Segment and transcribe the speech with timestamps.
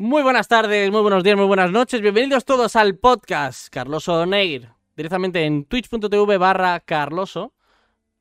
[0.00, 2.00] Muy buenas tardes, muy buenos días, muy buenas noches.
[2.00, 7.52] Bienvenidos todos al podcast Carloso Neir, directamente en twitch.tv barra Carloso.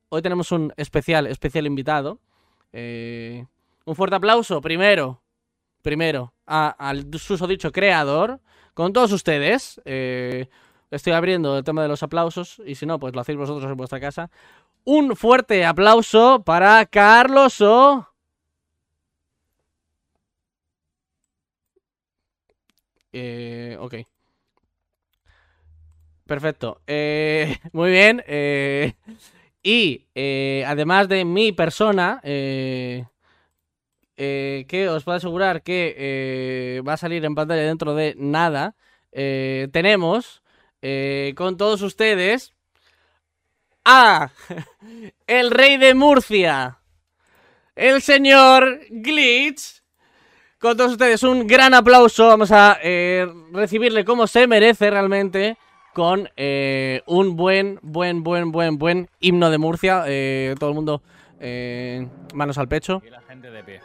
[0.10, 2.20] Hoy tenemos un especial, especial invitado.
[2.74, 3.46] Eh,
[3.86, 5.22] un fuerte aplauso, primero,
[5.84, 8.40] primero, al susodicho creador,
[8.74, 9.80] con todos ustedes.
[9.86, 10.50] Eh,
[10.90, 13.78] estoy abriendo el tema de los aplausos, y si no, pues lo hacéis vosotros en
[13.78, 14.32] vuestra casa.
[14.84, 18.08] Un fuerte aplauso para Carloso.
[23.20, 23.96] Eh, ok.
[26.28, 26.82] Perfecto.
[26.86, 28.24] Eh, muy bien.
[28.28, 28.94] eh,
[29.64, 33.06] y eh, además de mi persona, que
[34.90, 38.76] os puedo asegurar que va a salir en pantalla dentro de nada,
[39.12, 40.42] tenemos
[41.36, 42.54] con todos ustedes
[43.84, 44.32] a
[45.28, 46.80] el rey de Murcia,
[47.76, 49.77] el señor Glitch.
[50.68, 52.28] Con todos ustedes un gran aplauso.
[52.28, 55.56] Vamos a eh, recibirle como se merece realmente
[55.94, 60.04] con eh, un buen, buen, buen, buen, buen himno de Murcia.
[60.08, 61.02] Eh, todo el mundo
[62.34, 63.02] manos al pecho.
[63.08, 63.80] Y la gente de pie.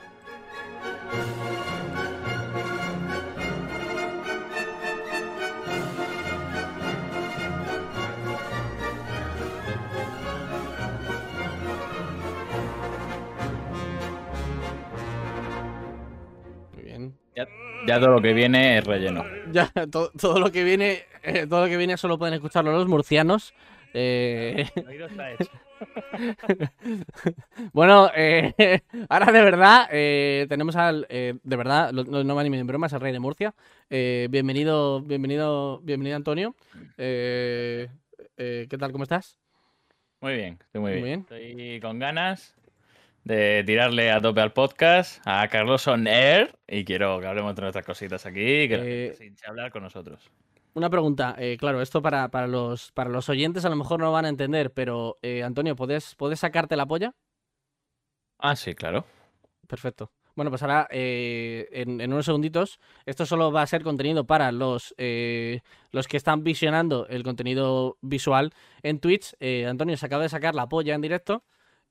[17.86, 19.24] Ya, todo lo que viene es relleno.
[19.52, 22.88] Ya, to- todo, lo que viene, eh, todo lo que viene solo pueden escucharlo los
[22.88, 23.54] murcianos.
[23.92, 24.66] Eh,
[27.72, 32.42] bueno, eh, ahora de verdad eh, tenemos al, eh, de verdad, lo- no, no va
[32.44, 33.54] ni en bromas, al rey de Murcia.
[33.90, 36.54] Eh, bienvenido, bienvenido, bienvenido Antonio.
[36.96, 37.88] Eh,
[38.36, 38.92] eh, ¿Qué tal?
[38.92, 39.38] ¿Cómo estás?
[40.20, 41.20] Muy bien, estoy muy, Muy bien.
[41.20, 42.54] Estoy con ganas
[43.24, 47.62] de tirarle a tope al podcast, a Carlos On Air, y quiero que hablemos de
[47.62, 50.30] nuestras cositas aquí, que Eh, a hablar con nosotros.
[50.74, 54.06] Una pregunta, eh, claro, esto para, para, los, para los oyentes a lo mejor no
[54.06, 57.14] lo van a entender, pero eh, Antonio, ¿puedes, ¿puedes sacarte la polla?
[58.38, 59.04] Ah, sí, claro.
[59.68, 60.10] Perfecto.
[60.34, 64.50] Bueno, pues ahora eh, en, en unos segunditos, esto solo va a ser contenido para
[64.50, 65.60] los, eh,
[65.90, 68.52] los que están visionando el contenido visual
[68.82, 69.34] en Twitch.
[69.40, 71.44] Eh, Antonio se acaba de sacar la polla en directo.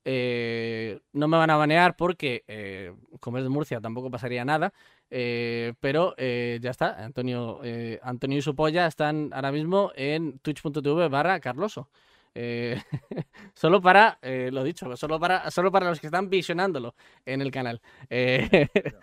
[0.03, 4.73] Eh, no me van a banear porque, eh, como es de Murcia, tampoco pasaría nada.
[5.09, 7.03] Eh, pero eh, ya está.
[7.03, 7.59] Antonio,
[8.01, 11.89] Antonio y su polla están ahora mismo en twitch.tv barra Carloso.
[13.53, 16.95] Solo para, lo dicho, solo para, solo para los que están visionándolo
[17.25, 17.81] en el canal.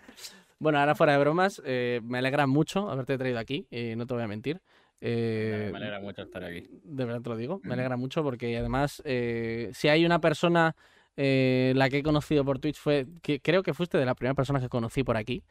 [0.61, 4.27] Bueno, ahora fuera de bromas, me alegra mucho haberte traído aquí, no te voy a
[4.27, 4.59] mentir.
[5.01, 6.67] Eh, Me alegra mucho estar aquí.
[6.83, 10.75] de verdad te lo digo, me alegra mucho porque además, eh, si hay una persona,
[11.15, 14.35] eh, la que he conocido por Twitch fue, que creo que fuiste de las primeras
[14.35, 15.43] personas que conocí por aquí.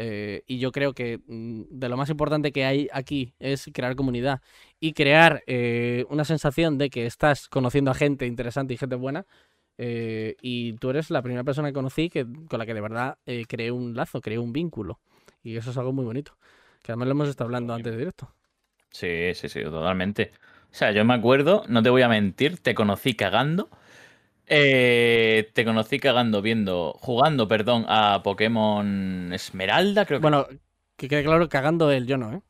[0.00, 3.96] eh, y yo creo que mm, de lo más importante que hay aquí es crear
[3.96, 4.40] comunidad
[4.78, 9.26] y crear eh, una sensación de que estás conociendo a gente interesante y gente buena.
[9.78, 13.70] y tú eres la primera persona que conocí que, con la que de verdad creé
[13.72, 14.98] un lazo, creé un vínculo.
[15.42, 16.36] Y eso es algo muy bonito.
[16.82, 18.28] Que además lo hemos estado hablando antes de directo.
[18.90, 20.32] Sí, sí, sí, totalmente.
[20.70, 23.68] O sea, yo me acuerdo, no te voy a mentir, te conocí cagando.
[24.46, 30.46] Eh, te conocí cagando viendo, jugando, perdón, a Pokémon Esmeralda, creo que Bueno,
[30.96, 32.42] que quede claro, cagando él, yo no, ¿eh?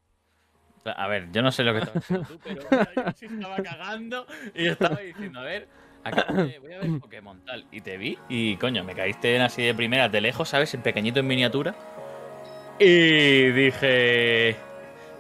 [0.85, 4.27] A ver, yo no sé lo que estabas haciendo tú, pero yo sí estaba cagando
[4.55, 5.69] y estaba diciendo, a ver,
[6.15, 7.67] de- voy a ver Pokémon tal.
[7.73, 10.73] Y te vi y coño, me caíste en así de primeras, de lejos, ¿sabes?
[10.75, 11.75] En pequeñito, en miniatura.
[12.79, 14.57] Y dije,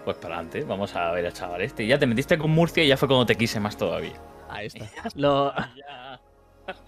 [0.08, 1.84] pues para adelante, vamos a ver al chaval este.
[1.84, 4.14] Y ya te metiste con Murcia y ya fue cuando te quise más todavía.
[4.48, 4.88] Ahí está.
[5.14, 5.52] Lo,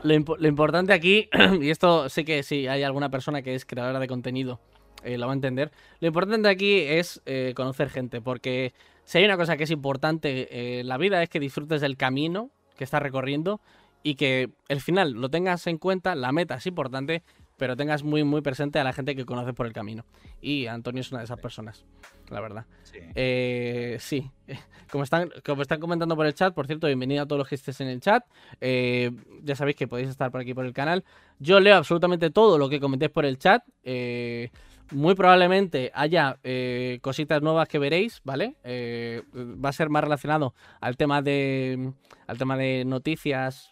[0.03, 1.29] lo importante aquí,
[1.61, 4.59] y esto sé que si hay alguna persona que es creadora de contenido,
[5.05, 5.71] eh, lo va a entender.
[6.01, 8.73] Lo importante aquí es eh, conocer gente, porque
[9.05, 11.99] si hay una cosa que es importante eh, en la vida es que disfrutes del
[11.99, 12.49] camino
[12.79, 13.61] que estás recorriendo
[14.03, 17.23] y que el final lo tengas en cuenta, la meta es importante,
[17.61, 20.07] pero tengas muy, muy presente a la gente que conoces por el camino.
[20.41, 21.85] Y Antonio es una de esas personas,
[22.31, 22.65] la verdad.
[22.85, 23.01] Sí.
[23.15, 24.31] Eh, sí,
[24.91, 27.57] como están, como están comentando por el chat, por cierto, bienvenido a todos los que
[27.57, 28.25] estés en el chat.
[28.63, 29.11] Eh,
[29.43, 31.05] ya sabéis que podéis estar por aquí por el canal.
[31.39, 33.63] Yo leo absolutamente todo lo que comentéis por el chat.
[33.85, 34.51] Eh,
[34.91, 38.57] muy probablemente haya eh, cositas nuevas que veréis, ¿vale?
[38.65, 41.93] Eh, va a ser más relacionado al tema de
[42.27, 43.70] al tema de noticias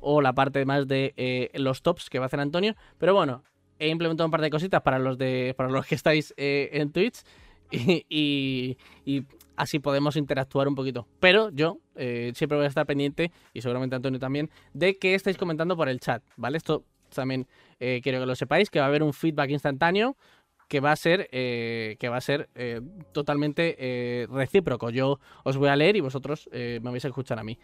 [0.00, 2.74] o la parte más de eh, los tops que va a hacer Antonio.
[2.98, 3.42] Pero bueno,
[3.78, 6.92] he implementado un par de cositas para los de para los que estáis eh, en
[6.92, 7.22] Twitch
[7.70, 9.22] y, y-
[9.56, 11.06] así podemos interactuar un poquito.
[11.20, 15.36] Pero yo eh, siempre voy a estar pendiente, y seguramente Antonio también, de que estáis
[15.36, 16.56] comentando por el chat, ¿vale?
[16.56, 17.46] Esto también
[17.78, 20.16] eh, quiero que lo sepáis, que va a haber un feedback instantáneo
[20.68, 22.80] que va a ser, eh, que va a ser eh,
[23.12, 24.88] totalmente recíproco.
[24.90, 27.58] Yo os voy a leer y vosotros me vais a escuchar a mí.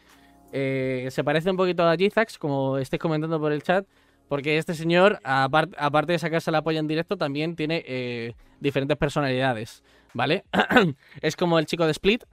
[0.59, 3.87] Eh, se parece un poquito a Gizax, como estáis comentando por el chat,
[4.27, 8.97] porque este señor, apar- aparte de sacarse la polla en directo, también tiene eh, diferentes
[8.97, 9.83] personalidades,
[10.15, 10.45] ¿vale?
[11.21, 12.25] es como el chico de Split,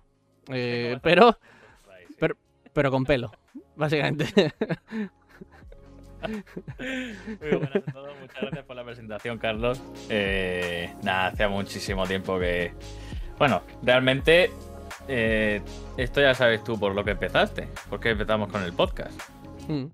[0.50, 1.38] eh, pero,
[2.18, 2.38] pero,
[2.72, 3.30] pero con pelo,
[3.76, 4.26] básicamente.
[6.30, 9.82] Muy buenas a todos, muchas gracias por la presentación, Carlos.
[10.10, 12.72] Eh, nada, hacía muchísimo tiempo que.
[13.38, 14.50] Bueno, realmente.
[15.08, 15.62] Eh,
[15.98, 17.68] esto ya sabes tú por lo que empezaste.
[17.90, 19.20] Porque empezamos con el podcast.
[19.68, 19.86] Mm.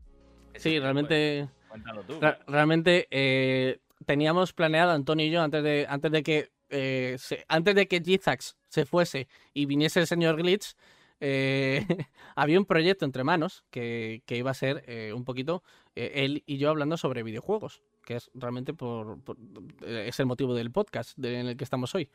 [0.56, 1.48] Sí, realmente...
[1.70, 2.20] Cuéntalo tú.
[2.48, 7.76] Realmente eh, teníamos planeado Antonio y yo antes de antes de que eh, se- antes
[7.76, 10.76] de que Gizax se fuese y viniese el señor Glitch
[11.20, 11.86] eh,
[12.36, 15.62] había un proyecto entre manos que, que iba a ser eh, un poquito
[15.96, 19.38] eh, él y yo hablando sobre videojuegos que es realmente por, por-
[19.86, 22.10] es el motivo del podcast de- en el que estamos hoy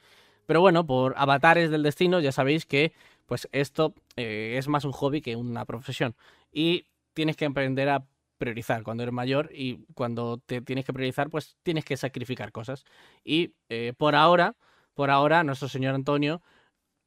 [0.47, 2.93] pero bueno por avatares del destino ya sabéis que
[3.27, 6.15] pues esto eh, es más un hobby que una profesión
[6.53, 8.05] y tienes que aprender a
[8.39, 12.85] priorizar cuando eres mayor y cuando te tienes que priorizar, pues tienes que sacrificar cosas.
[13.25, 14.57] Y eh, por ahora,
[14.95, 16.43] por ahora, nuestro señor Antonio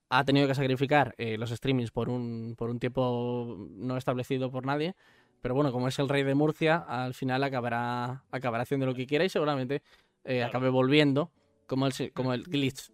[0.09, 4.65] ha tenido que sacrificar eh, los streamings por un, por un tiempo no establecido por
[4.65, 4.95] nadie.
[5.41, 9.05] Pero bueno, como es el rey de Murcia, al final acabará, acabará haciendo lo que
[9.05, 9.83] quiera y seguramente
[10.23, 11.31] eh, acabe volviendo
[11.67, 12.91] como el, como el glitch.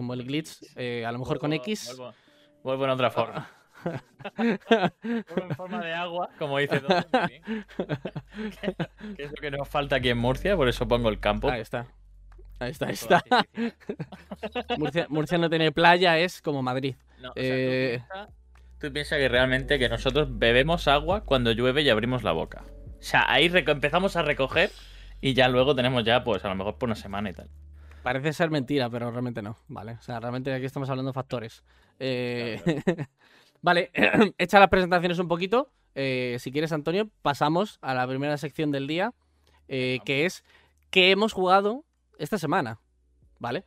[0.00, 1.94] Como el glitch, eh, a lo mejor con X.
[1.94, 2.14] Vuelvo,
[2.62, 3.50] vuelvo en otra forma.
[4.34, 7.02] Vuelvo en forma de agua, como dice todo.
[7.12, 7.66] muy bien.
[8.62, 8.74] ¿Qué,
[9.14, 10.56] qué es lo que nos falta aquí en Murcia?
[10.56, 11.50] Por eso pongo el campo.
[11.50, 11.86] Ahí está.
[12.60, 13.22] Ahí está, ahí está.
[14.78, 16.94] Murcia, Murcia no tiene playa, es como Madrid.
[17.18, 18.32] No, o sea, Eh, tú, piensa,
[18.78, 22.64] tú piensa que realmente que nosotros bebemos agua cuando llueve y abrimos la boca.
[22.98, 24.70] O sea, ahí empezamos a recoger
[25.20, 27.50] y ya luego tenemos ya, pues a lo mejor por una semana y tal.
[28.10, 29.92] Parece ser mentira, pero realmente no, ¿vale?
[29.92, 31.62] O sea, realmente aquí estamos hablando de factores.
[32.00, 32.60] Eh,
[33.62, 33.92] vale,
[34.36, 38.88] hecha las presentaciones un poquito, eh, si quieres, Antonio, pasamos a la primera sección del
[38.88, 39.14] día,
[39.68, 40.42] eh, que es
[40.90, 41.84] qué hemos jugado
[42.18, 42.80] esta semana,
[43.38, 43.64] ¿vale?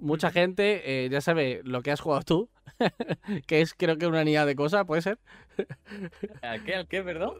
[0.00, 2.50] Mucha gente ya sabe lo que has jugado tú,
[3.46, 5.20] que es creo que una niña de cosa, ¿puede ser?
[6.42, 6.74] ¿A qué?
[6.74, 7.36] ¿Al qué, perdón?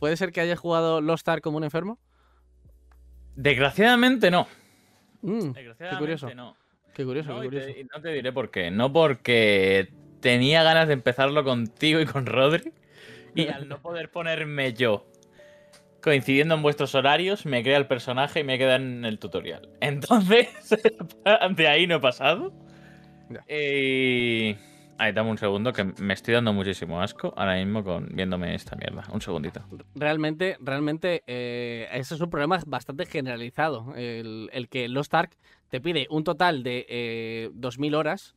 [0.00, 2.00] ¿Puede ser que hayas jugado Lost Ark como un enfermo?
[3.36, 4.48] Desgraciadamente no.
[5.26, 6.34] Mm, Desgraciadamente curioso.
[6.34, 6.56] no.
[6.94, 7.80] qué curioso, No, qué y te- curioso.
[7.80, 8.70] y no te diré por qué.
[8.70, 12.72] No porque tenía ganas de empezarlo contigo y con Rodri.
[13.34, 15.04] Y al no poder ponerme yo
[16.00, 19.68] coincidiendo en vuestros horarios, me crea el personaje y me queda en el tutorial.
[19.80, 20.48] Entonces,
[21.56, 22.52] de ahí no he pasado.
[23.28, 23.44] Ya.
[23.54, 24.56] Y.
[24.98, 28.76] Ahí, dame un segundo, que me estoy dando muchísimo asco ahora mismo con viéndome esta
[28.76, 29.04] mierda.
[29.12, 29.62] Un segundito.
[29.94, 33.94] Realmente, realmente, eh, ese es un problema bastante generalizado.
[33.94, 35.36] El, el que Lost Ark
[35.68, 38.34] te pide un total de eh, 2.000 horas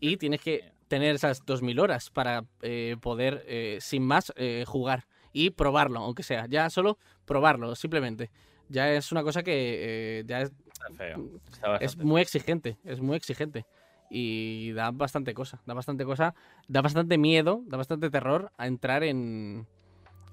[0.00, 5.06] y tienes que tener esas 2.000 horas para eh, poder, eh, sin más, eh, jugar
[5.32, 6.46] y probarlo, aunque sea.
[6.46, 8.30] Ya solo probarlo, simplemente.
[8.68, 11.40] Ya es una cosa que ya es, Está feo.
[11.52, 13.64] Está es muy exigente, es muy exigente.
[14.10, 16.34] Y da bastante cosa, da bastante cosa,
[16.68, 19.66] da bastante miedo, da bastante terror a entrar en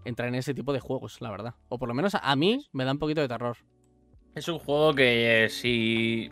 [0.06, 1.56] entrar en ese tipo de juegos, la verdad.
[1.70, 3.58] O por lo menos a, mí me da un poquito de terror.
[4.36, 6.30] Es un juego que eh, sí.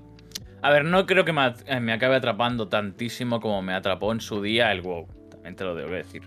[0.61, 4.21] A ver, no creo que me, eh, me acabe atrapando tantísimo como me atrapó en
[4.21, 5.07] su día el WoW.
[5.29, 6.23] También te lo debo decir.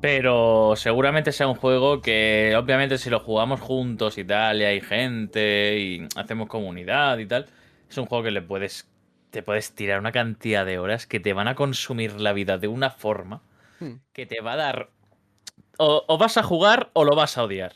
[0.00, 4.80] Pero seguramente sea un juego que, obviamente, si lo jugamos juntos y tal, y hay
[4.80, 7.46] gente, y hacemos comunidad y tal,
[7.88, 8.91] es un juego que le puedes.
[9.32, 12.68] Te puedes tirar una cantidad de horas que te van a consumir la vida de
[12.68, 13.42] una forma
[13.80, 13.94] Hmm.
[14.12, 14.90] que te va a dar.
[15.78, 17.72] O, o vas a jugar o lo vas a odiar.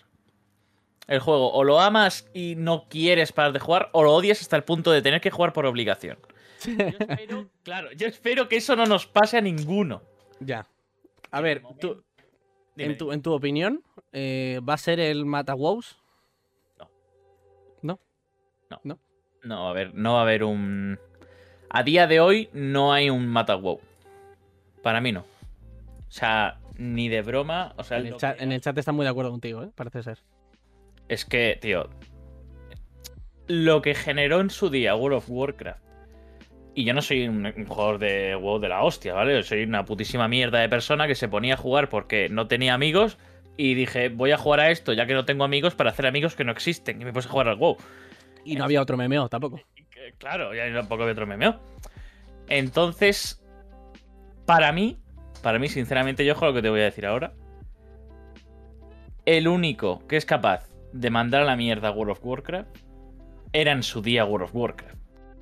[1.09, 4.57] El juego, o lo amas y no quieres parar de jugar, o lo odias hasta
[4.57, 6.19] el punto de tener que jugar por obligación.
[6.65, 10.03] Yo espero, claro, yo espero que eso no nos pase a ninguno.
[10.39, 10.67] Ya.
[11.33, 12.05] A ver, tú,
[12.77, 13.83] en, tu, en tu opinión,
[14.13, 15.97] eh, ¿va a ser el Mata WoWs?
[19.43, 20.99] No, a ver, no va a haber un.
[21.71, 23.81] A día de hoy no hay un Mata WoW.
[24.83, 25.21] Para mí no.
[25.21, 27.75] O sea, ni de broma.
[27.77, 29.71] O sea, En el, chat, que- en el chat están muy de acuerdo contigo, ¿eh?
[29.75, 30.19] Parece ser.
[31.09, 31.89] Es que, tío.
[33.49, 35.85] Lo que generó en su día World of Warcraft.
[36.75, 39.35] Y yo no soy un, un jugador de WoW de la hostia, ¿vale?
[39.35, 42.75] Yo soy una putísima mierda de persona que se ponía a jugar porque no tenía
[42.75, 43.17] amigos.
[43.57, 46.35] Y dije, voy a jugar a esto ya que no tengo amigos para hacer amigos
[46.37, 47.01] que no existen.
[47.01, 47.77] Y me puse a jugar al WoW.
[48.45, 49.61] Y no había otro MMO tampoco.
[50.19, 51.61] Claro, ya tampoco había otro MMO.
[52.49, 53.43] Entonces,
[54.47, 54.99] para mí,
[55.43, 57.33] para mí, sinceramente, yo ojo lo que te voy a decir ahora.
[59.25, 62.79] El único que es capaz de mandar a la mierda a World of Warcraft
[63.53, 64.97] era en su día World of Warcraft.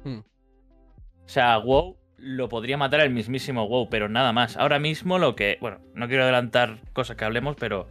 [0.05, 0.19] Hmm.
[0.19, 4.57] O sea, WoW lo podría matar el mismísimo WoW, pero nada más.
[4.57, 5.59] Ahora mismo lo que.
[5.61, 7.89] Bueno, no quiero adelantar cosas que hablemos, pero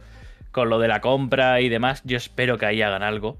[0.50, 3.38] con lo de la compra y demás, yo espero que ahí hagan algo.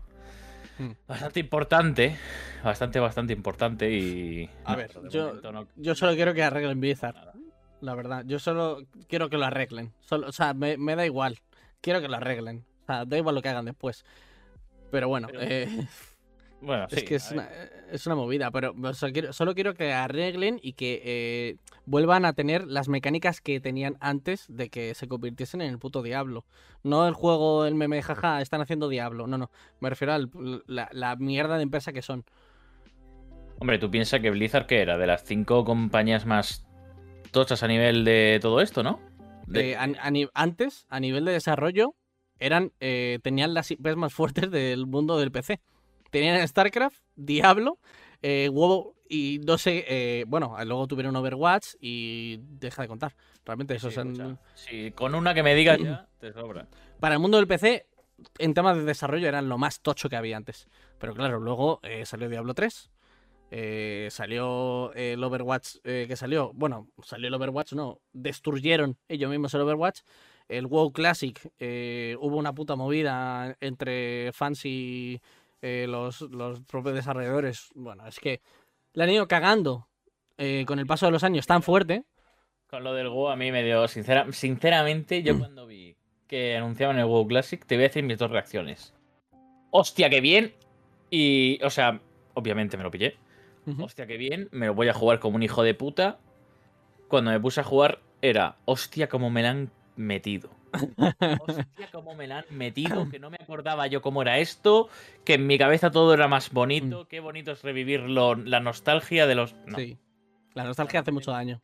[0.78, 0.92] Hmm.
[1.06, 2.16] Bastante importante.
[2.62, 4.48] Bastante, bastante importante y.
[4.64, 7.14] A ver, yo- no- Yo solo quiero que arreglen Blizzard.
[7.14, 7.32] Nada.
[7.80, 9.92] La verdad, yo solo quiero que lo arreglen.
[10.00, 11.38] Solo, o sea, me, me da igual.
[11.80, 12.64] Quiero que lo arreglen.
[12.82, 14.04] O sea, da igual lo que hagan después.
[14.90, 15.68] Pero bueno, Pero- eh,
[16.60, 17.48] Bueno, es sí, que es una,
[17.92, 18.50] es una movida.
[18.50, 22.88] Pero o sea, quiero- solo quiero que arreglen y que eh, vuelvan a tener las
[22.88, 26.46] mecánicas que tenían antes de que se convirtiesen en el puto Diablo.
[26.82, 29.26] No el juego, el meme, jaja, están haciendo Diablo.
[29.26, 29.50] No, no.
[29.80, 30.20] Me refiero a
[30.66, 32.24] la, la mierda de empresa que son.
[33.58, 34.98] Hombre, tú piensas que Blizzard, que era?
[34.98, 36.66] De las cinco compañías más
[37.30, 39.00] tochas a nivel de todo esto, ¿no?
[39.46, 41.94] De- Eh, a- a ni- antes, a nivel de desarrollo,
[42.38, 45.60] eran eh, tenían las IPs más fuertes del mundo del PC.
[46.14, 47.80] Tenían StarCraft, Diablo,
[48.22, 53.16] eh, WoW y no sé, eh, bueno, luego tuvieron Overwatch y deja de contar.
[53.44, 56.68] Realmente eso Sí, son- escucha, sí, con una que me digas ya, te sobra.
[57.00, 57.88] para el mundo del PC
[58.38, 60.68] en temas de desarrollo eran lo más tocho que había antes.
[61.00, 62.90] Pero claro, luego eh, salió Diablo 3.
[63.50, 66.52] eh, salió el Overwatch eh, que salió.
[66.54, 67.98] Bueno, salió el Overwatch, no.
[68.12, 70.00] Destruyeron ellos mismos el Overwatch.
[70.48, 71.40] El WoW Classic.
[71.58, 75.20] eh, hubo una puta movida entre fans y
[75.64, 77.70] eh, los, los propios desarrolladores.
[77.74, 78.42] Bueno, es que
[78.92, 79.88] le han ido cagando
[80.36, 82.04] eh, con el paso de los años tan fuerte.
[82.68, 86.98] Con lo del WoW a mí me dio, sincera, sinceramente, yo cuando vi que anunciaban
[86.98, 88.92] el WoW Classic, te voy a decir mis dos reacciones.
[89.70, 90.54] Hostia, qué bien.
[91.08, 91.98] Y, o sea,
[92.34, 93.16] obviamente me lo pillé.
[93.78, 94.50] Hostia, qué bien.
[94.52, 96.18] Me lo voy a jugar como un hijo de puta.
[97.08, 100.50] Cuando me puse a jugar era, hostia, cómo me la han metido.
[101.40, 104.88] Hostia, cómo me la han metido, que no me acordaba yo cómo era esto,
[105.24, 109.26] que en mi cabeza todo era más bonito, qué bonito es revivir lo- la nostalgia
[109.26, 109.54] de los...
[109.66, 109.98] No, Sí.
[110.54, 111.60] La nostalgia hace mucho daño.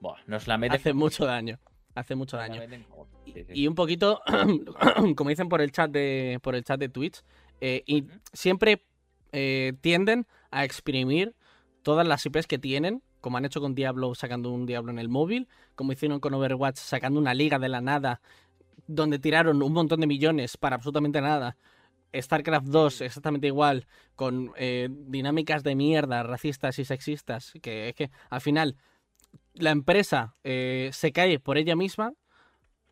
[0.00, 1.58] buah, nos la meten Hace mucho daño.
[1.94, 2.60] Hace mucho daño.
[3.24, 3.44] sí, sí.
[3.54, 4.20] Y un poquito,
[5.16, 7.22] como dicen por el chat de, por el chat de Twitch,
[7.62, 8.82] eh, y siempre
[9.32, 11.34] eh, tienden a exprimir
[11.82, 15.08] todas las IPs que tienen, como han hecho con Diablo sacando un Diablo en el
[15.08, 18.20] móvil, como hicieron con Overwatch sacando una liga de la nada,
[18.86, 21.56] donde tiraron un montón de millones para absolutamente nada.
[22.14, 28.10] StarCraft 2 exactamente igual, con eh, dinámicas de mierda, racistas y sexistas, que es que
[28.30, 28.76] al final
[29.54, 32.14] la empresa eh, se cae por ella misma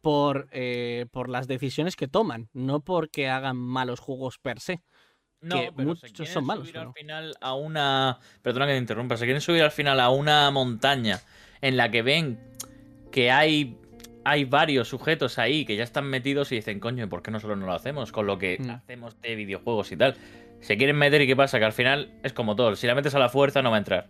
[0.01, 4.83] por, eh, por las decisiones que toman, no porque hagan malos juegos per se.
[5.41, 6.93] No, que pero se muchos quieren son malos, subir ¿o al no?
[6.93, 8.19] final a una.
[8.43, 11.21] Perdona que te interrumpa, se quieren subir al final a una montaña
[11.61, 12.39] en la que ven
[13.11, 13.79] que hay.
[14.25, 17.59] Hay varios sujetos ahí que ya están metidos y dicen, coño, ¿y ¿por qué nosotros
[17.59, 18.11] no lo hacemos?
[18.13, 18.71] Con lo que Mm.
[18.71, 20.17] hacemos de videojuegos y tal.
[20.61, 21.59] Se quieren meter y ¿qué pasa?
[21.59, 22.75] Que al final es como todo.
[22.77, 24.09] Si la metes a la fuerza no va a entrar.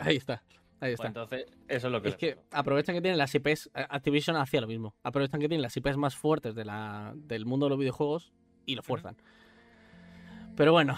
[0.00, 0.42] Ahí está,
[0.80, 1.06] ahí Pues está.
[1.08, 2.08] entonces, eso es lo que.
[2.10, 5.62] Es que aprovechan que tienen las IPs, a- Activision hacía lo mismo, aprovechan que tienen
[5.62, 8.32] las IPs más fuertes de la, del mundo de los videojuegos
[8.66, 9.16] y lo fuerzan.
[10.56, 10.96] Pero bueno,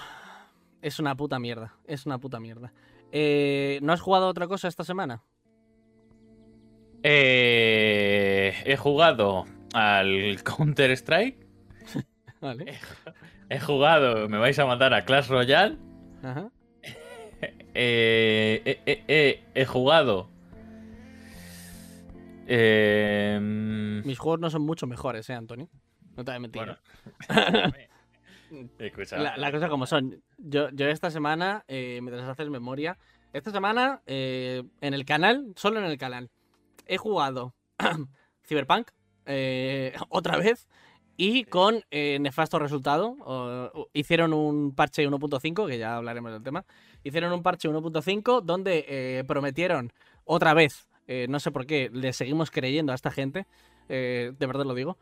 [0.83, 2.73] es una puta mierda, es una puta mierda.
[3.13, 5.23] Eh, ¿No has jugado otra cosa esta semana?
[7.03, 9.45] Eh, he jugado
[9.75, 11.47] al Counter-Strike.
[12.41, 12.79] Vale.
[13.49, 15.77] He jugado, me vais a matar a Clash Royale.
[16.23, 16.51] Ajá.
[17.75, 20.29] Eh, eh, eh, eh, he jugado.
[22.47, 25.69] Mm, Mis juegos no son mucho mejores, eh, Antonio.
[26.17, 26.63] No te voy a mentir.
[26.63, 26.79] bueno.
[29.13, 30.23] La, la cosa como son.
[30.37, 32.99] Yo, yo esta semana, mientras haces memoria,
[33.33, 36.29] esta semana eh, en el canal, solo en el canal,
[36.87, 37.55] he jugado
[38.47, 38.89] Cyberpunk
[39.27, 40.69] eh, otra vez
[41.17, 43.17] y con eh, nefasto resultado.
[43.21, 46.65] O- o- hicieron un parche 1.5, que ya hablaremos del tema.
[47.05, 49.93] Hicieron un parche 1.5 donde eh, prometieron
[50.25, 50.89] otra vez,
[51.29, 53.47] no sé por qué, le seguimos creyendo a esta gente,
[53.89, 54.97] de verdad lo digo.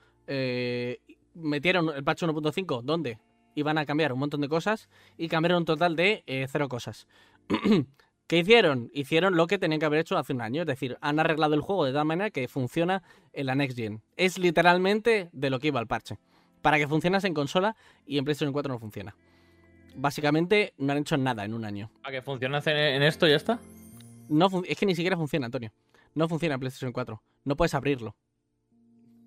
[1.35, 3.19] metieron el parche 1.5 donde
[3.55, 7.07] iban a cambiar un montón de cosas y cambiaron un total de cero cosas.
[8.31, 8.93] ¿Qué hicieron?
[8.95, 11.63] Hicieron lo que tenían que haber hecho hace un año, es decir, han arreglado el
[11.63, 14.03] juego de tal manera que funciona en la Next Gen.
[14.17, 16.17] Es literalmente de lo que iba el parche.
[16.63, 17.75] Para que funcionase en consola
[18.07, 19.17] y en PlayStation 4 no funciona.
[19.97, 21.91] Básicamente no han hecho nada en un año.
[22.03, 23.59] ¿Para que funcione en, esto ya está?
[24.29, 25.73] No es que ni siquiera funciona, Antonio.
[26.15, 27.21] No funciona en PlayStation 4.
[27.47, 28.15] No puedes abrirlo.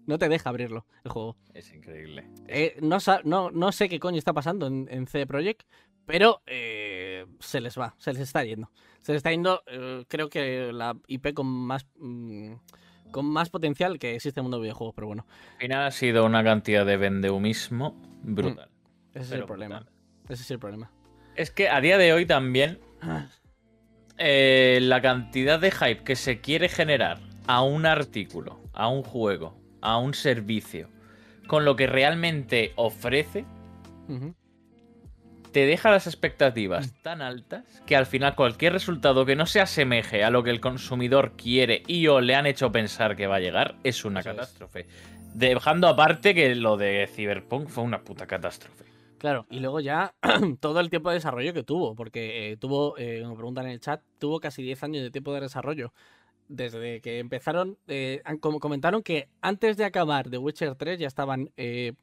[0.06, 1.38] No te deja abrirlo el juego.
[1.54, 2.28] Es increíble.
[2.48, 5.64] Eh, no, no, no sé qué coño está pasando en, en CD Projekt,
[6.06, 8.70] pero eh, se les va, se les está yendo.
[9.02, 12.54] Se les está yendo, eh, creo que la IP con más mm,
[13.12, 15.92] con más potencial que existe en el mundo de videojuegos, pero bueno, Al final ha
[15.92, 18.70] sido una cantidad de vendeumismo brutal.
[19.14, 19.76] ese es el problema.
[19.78, 19.94] brutal.
[20.30, 20.92] Ese es el problema.
[21.36, 22.80] Es que a día de hoy también
[24.18, 29.60] eh, la cantidad de hype que se quiere generar a un artículo, a un juego,
[29.84, 30.90] a un servicio,
[31.48, 33.46] con lo que realmente ofrece,
[35.52, 40.24] te deja las expectativas tan altas que al final cualquier resultado que no se asemeje
[40.24, 43.40] a lo que el consumidor quiere y o le han hecho pensar que va a
[43.40, 44.36] llegar es una Eso es.
[44.36, 44.88] catástrofe.
[45.36, 48.86] Dejando aparte que lo de Cyberpunk fue una puta catástrofe.
[49.20, 50.16] Claro, y luego ya
[50.60, 53.80] todo el tiempo de desarrollo que tuvo, porque eh, tuvo, eh, como preguntan en el
[53.80, 55.94] chat, tuvo casi 10 años de tiempo de desarrollo.
[56.48, 61.94] Desde que empezaron, eh, comentaron que antes de acabar The Witcher 3 ya estaban eh,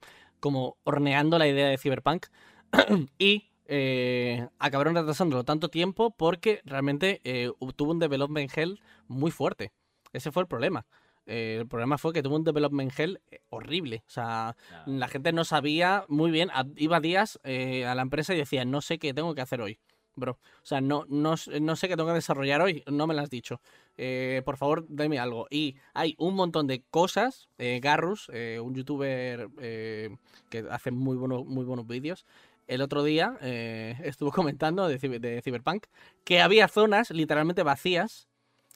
[0.40, 2.26] como horneando la idea de Cyberpunk
[3.18, 9.72] y eh, acabaron retrasándolo tanto tiempo porque realmente eh, tuvo un development hell muy fuerte.
[10.12, 10.86] Ese fue el problema.
[11.26, 13.20] Eh, el problema fue que tuvo un development hell
[13.50, 14.02] horrible.
[14.06, 14.56] O sea,
[14.86, 16.50] la gente no sabía muy bien.
[16.76, 19.78] Iba días eh, a la empresa y decía, no sé qué tengo que hacer hoy,
[20.14, 20.32] bro.
[20.32, 23.30] O sea, no, no, no sé qué tengo que desarrollar hoy, no me lo has
[23.30, 23.60] dicho.
[23.96, 25.46] Eh, por favor, dame algo.
[25.50, 27.48] Y hay un montón de cosas.
[27.58, 30.16] Eh, Garrus, eh, un youtuber eh,
[30.48, 32.26] que hace muy, bueno, muy buenos vídeos,
[32.66, 35.86] el otro día estuvo comentando de, de Cyberpunk
[36.24, 38.28] que había zonas literalmente vacías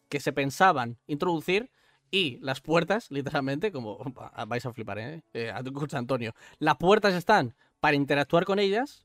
[0.08, 1.70] que se pensaban introducir
[2.14, 3.98] y las puertas, literalmente, como
[4.46, 5.22] vais a flipar, ¿eh?
[5.32, 5.52] eh
[5.92, 9.04] Antonio, las puertas están para interactuar con ellas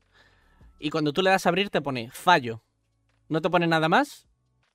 [0.80, 2.64] y cuando tú le das a abrir te pone fallo.
[3.28, 4.26] No te pone nada más,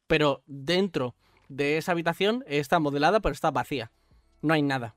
[0.07, 1.15] pero dentro
[1.49, 3.91] de esa habitación está modelada, pero está vacía.
[4.41, 4.95] No hay nada.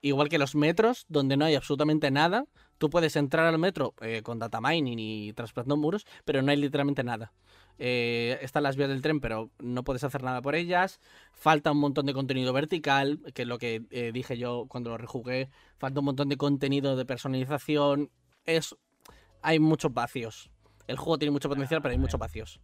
[0.00, 2.44] Igual que los metros, donde no hay absolutamente nada,
[2.76, 6.56] tú puedes entrar al metro eh, con data mining y trasplantando muros, pero no hay
[6.58, 7.32] literalmente nada.
[7.78, 11.00] Eh, están las vías del tren, pero no puedes hacer nada por ellas.
[11.32, 14.98] Falta un montón de contenido vertical, que es lo que eh, dije yo cuando lo
[14.98, 15.48] rejugué.
[15.78, 18.10] Falta un montón de contenido de personalización.
[18.44, 18.76] Es,
[19.48, 20.50] hay muchos vacíos.
[20.86, 22.60] El juego tiene mucho potencial, pero hay muchos vacíos.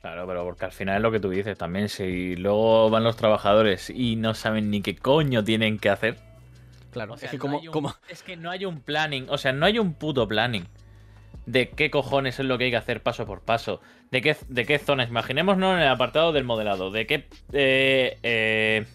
[0.00, 3.16] Claro, pero porque al final es lo que tú dices también, si luego van los
[3.16, 6.16] trabajadores y no saben ni qué coño tienen que hacer.
[6.90, 9.26] Claro, O sea, es que no como, un- como- es que no hay un planning,
[9.30, 10.66] o sea, no hay un puto planning
[11.46, 13.80] de qué cojones es lo que hay que hacer paso por paso,
[14.10, 18.86] de qué, de qué zonas, imaginémonos en el apartado del modelado, de qué eh, eh,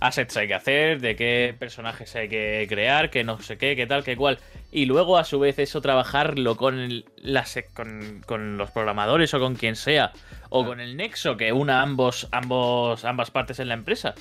[0.00, 3.86] assets hay que hacer, de qué personajes hay que crear, que no sé qué, qué
[3.86, 4.38] tal, qué cual,
[4.76, 9.40] y luego a su vez eso trabajarlo con, el- las, con, con los programadores o
[9.40, 10.12] con quien sea,
[10.50, 10.66] o Claro.
[10.72, 14.14] con el nexo que una ambos, ambos, ambas partes en la empresa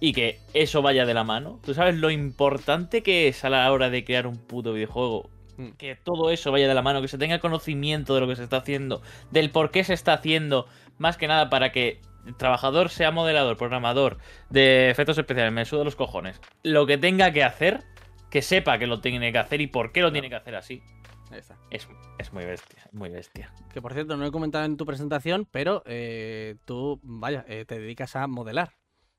[0.00, 1.60] y que eso vaya de la mano.
[1.64, 5.30] ¿Tú sabes lo importante que es a la hora de crear un puto videojuego?
[5.58, 5.68] Mm.
[5.78, 8.42] Que todo eso vaya de la mano, que se tenga conocimiento de lo que se
[8.42, 10.66] está haciendo, del por qué se está haciendo,
[10.98, 14.18] más que nada para que el trabajador sea modelador, programador
[14.48, 16.40] de efectos especiales, me suda los cojones.
[16.64, 17.84] Lo que tenga que hacer,
[18.30, 20.82] que sepa que lo tiene que hacer y por qué lo tiene que hacer así.
[21.30, 21.56] Ahí está.
[21.70, 21.88] Es,
[22.18, 23.52] es muy bestia, muy bestia.
[23.72, 27.78] Que por cierto, no he comentado en tu presentación, pero eh, tú, vaya, eh, te
[27.78, 28.72] dedicas a modelar.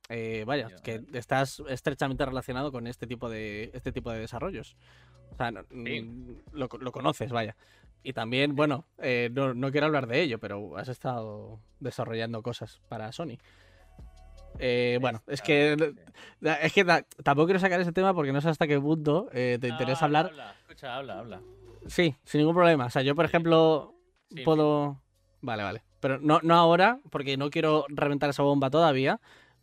[0.09, 1.01] Eh, vaya, Yo, que eh.
[1.13, 4.75] estás estrechamente relacionado con este tipo de este tipo de desarrollos.
[5.31, 6.37] O sea, no- Sí.
[6.51, 7.55] lo, lo conoces, vaya.
[8.03, 12.81] Y también, bueno, eh, no, no quiero hablar de ello, pero has estado desarrollando cosas
[12.89, 13.37] para Sony.
[14.59, 15.75] Eh, bueno, es que
[16.41, 19.57] es que ta- tampoco quiero sacar ese tema porque no sé hasta qué punto eh,
[19.59, 20.31] te interesa Habla, hablar.
[20.33, 21.41] habla, escucha, habla, habla.
[21.87, 22.85] Sí, sin ningún problema.
[22.85, 23.95] O sea, yo, por ejemplo,
[24.29, 25.01] Sí, puedo.
[25.41, 25.83] Vale, vale.
[25.99, 29.19] Pero no, no ahora, porque no quiero reventar esa bomba todavía.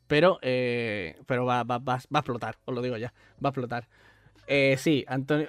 [0.09, 3.13] Pero, eh, pero va, va, va, va a explotar, os lo digo ya.
[3.45, 3.87] Va a explotar.
[4.47, 5.47] Eh, sí, Antonio,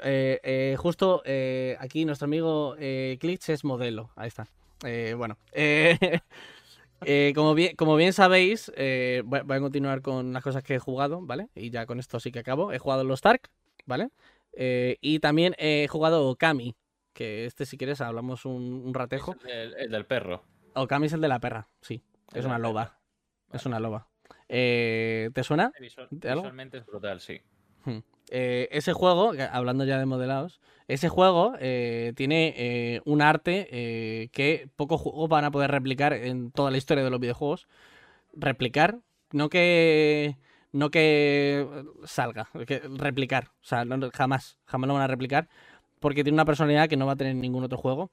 [0.77, 1.23] justo
[1.79, 4.11] aquí nuestro amigo Glitch es modelo.
[4.15, 4.47] Ahí está.
[4.85, 5.37] Eh, bueno,
[7.05, 10.63] eh, eh, como, bien, como bien sabéis, eh, voy, voy a continuar con las cosas
[10.63, 11.49] que he jugado, ¿vale?
[11.55, 12.71] Y ya con esto sí que acabo.
[12.71, 13.49] He jugado los Stark,
[13.85, 14.09] ¿vale?
[14.53, 16.75] Eh, y también he jugado Okami,
[17.13, 19.35] que este si quieres hablamos un, un ratejo.
[19.47, 20.43] El, el del perro.
[20.73, 22.01] Okami es el de la perra, sí.
[22.33, 22.99] Es una loba.
[23.51, 23.67] Es Vale.
[23.67, 24.07] una loba.
[24.47, 25.71] Eh, ¿Te suena?
[25.79, 27.39] Visual- visualmente es brutal, sí.
[27.85, 27.99] Hmm.
[28.31, 34.69] Eh, ese juego, hablando ya de modelados, ese juego eh, tiene eh, un arte que
[34.75, 37.67] pocos juegos van a poder replicar en toda la historia de los videojuegos.
[38.33, 38.99] Replicar,
[39.31, 40.37] no que
[40.71, 41.65] no que
[42.05, 42.49] salga,
[42.97, 45.49] replicar, o sea, no- jamás, jamás lo van a replicar,
[45.99, 48.11] porque tiene una personalidad que no va a tener ningún otro juego.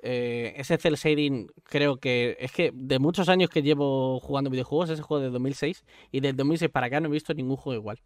[0.00, 5.02] Ese cel shading creo que es que de muchos años que llevo jugando videojuegos, ese
[5.02, 7.98] juego de 2006 y del 2006 para acá no he visto ningún juego igual.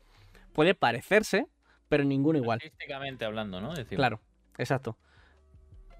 [0.52, 1.46] Puede parecerse,
[1.88, 2.58] pero ninguno igual.
[2.62, 3.74] Artísticamente hablando, ¿no?
[3.96, 4.20] Claro,
[4.58, 4.96] exacto.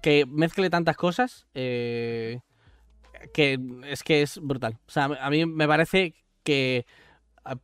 [0.01, 2.39] Que mezcle tantas cosas, eh,
[3.33, 4.77] que es que es brutal.
[4.87, 6.85] O sea, a mí me parece que,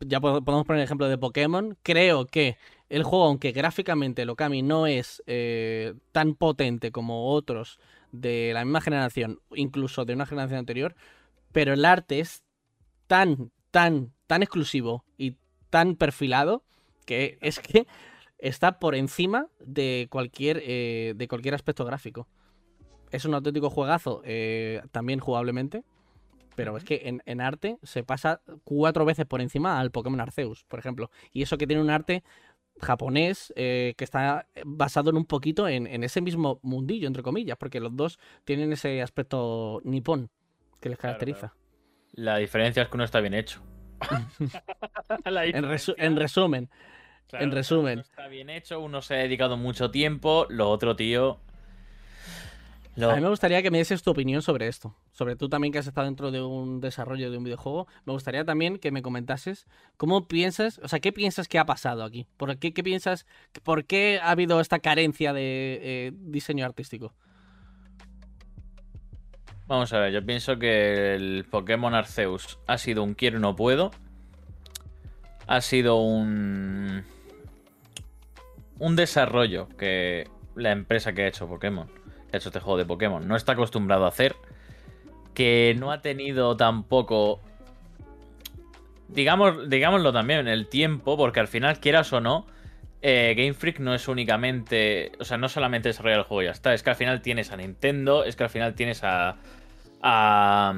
[0.01, 4.29] ya po- podemos poner el ejemplo de Pokémon, creo que el juego, aunque gráficamente el
[4.29, 7.79] Okami no es eh, tan potente como otros
[8.11, 10.95] de la misma generación, incluso de una generación anterior,
[11.51, 12.43] pero el arte es
[13.07, 15.35] tan, tan, tan exclusivo y
[15.69, 16.63] tan perfilado
[17.09, 17.87] que es que
[18.37, 22.27] está por encima de cualquier, eh, de cualquier aspecto gráfico.
[23.11, 25.83] Es un auténtico juegazo, eh, también jugablemente,
[26.55, 30.63] pero es que en, en arte se pasa cuatro veces por encima al Pokémon Arceus,
[30.65, 31.09] por ejemplo.
[31.31, 32.23] Y eso que tiene un arte
[32.81, 37.57] japonés eh, que está basado en un poquito en, en ese mismo mundillo, entre comillas,
[37.57, 40.29] porque los dos tienen ese aspecto nipón
[40.79, 41.53] que les Claro, caracteriza.
[42.13, 43.61] La diferencia es que uno está bien hecho.
[45.25, 46.69] Resu- en resumen,
[47.29, 47.99] Claro, en resumen.
[47.99, 51.39] está bien hecho, uno se ha dedicado mucho tiempo, lo otro, tío.
[52.95, 54.93] lo- a mí me gustaría que me dieses tu opinión sobre esto.
[55.11, 57.87] Sobre tú también que has estado dentro de un desarrollo de un videojuego.
[58.05, 62.03] Me gustaría también que me comentases cómo piensas, o sea, qué piensas que ha pasado
[62.03, 62.25] aquí.
[62.35, 63.25] ¿Por qué, qué piensas,
[63.63, 67.13] por qué ha habido esta carencia de eh, diseño artístico?
[69.67, 73.55] Vamos a ver, yo pienso que el Pokémon Arceus ha sido un quiero y no
[73.55, 73.91] puedo.
[75.47, 77.03] Ha sido un.
[78.79, 81.87] Un desarrollo que la empresa que ha hecho Pokémon,
[82.29, 84.35] que ha hecho este juego de Pokémon, no está acostumbrado a hacer.
[85.33, 87.39] Que no ha tenido tampoco.
[89.07, 92.45] Digamos, digámoslo también, el tiempo, porque al final, quieras o no,
[93.01, 95.11] eh, Game Freak no es únicamente.
[95.19, 96.73] O sea, no solamente desarrollar el juego y ya está.
[96.73, 99.37] Es que al final tienes a Nintendo, es que al final tienes a.
[100.01, 100.73] a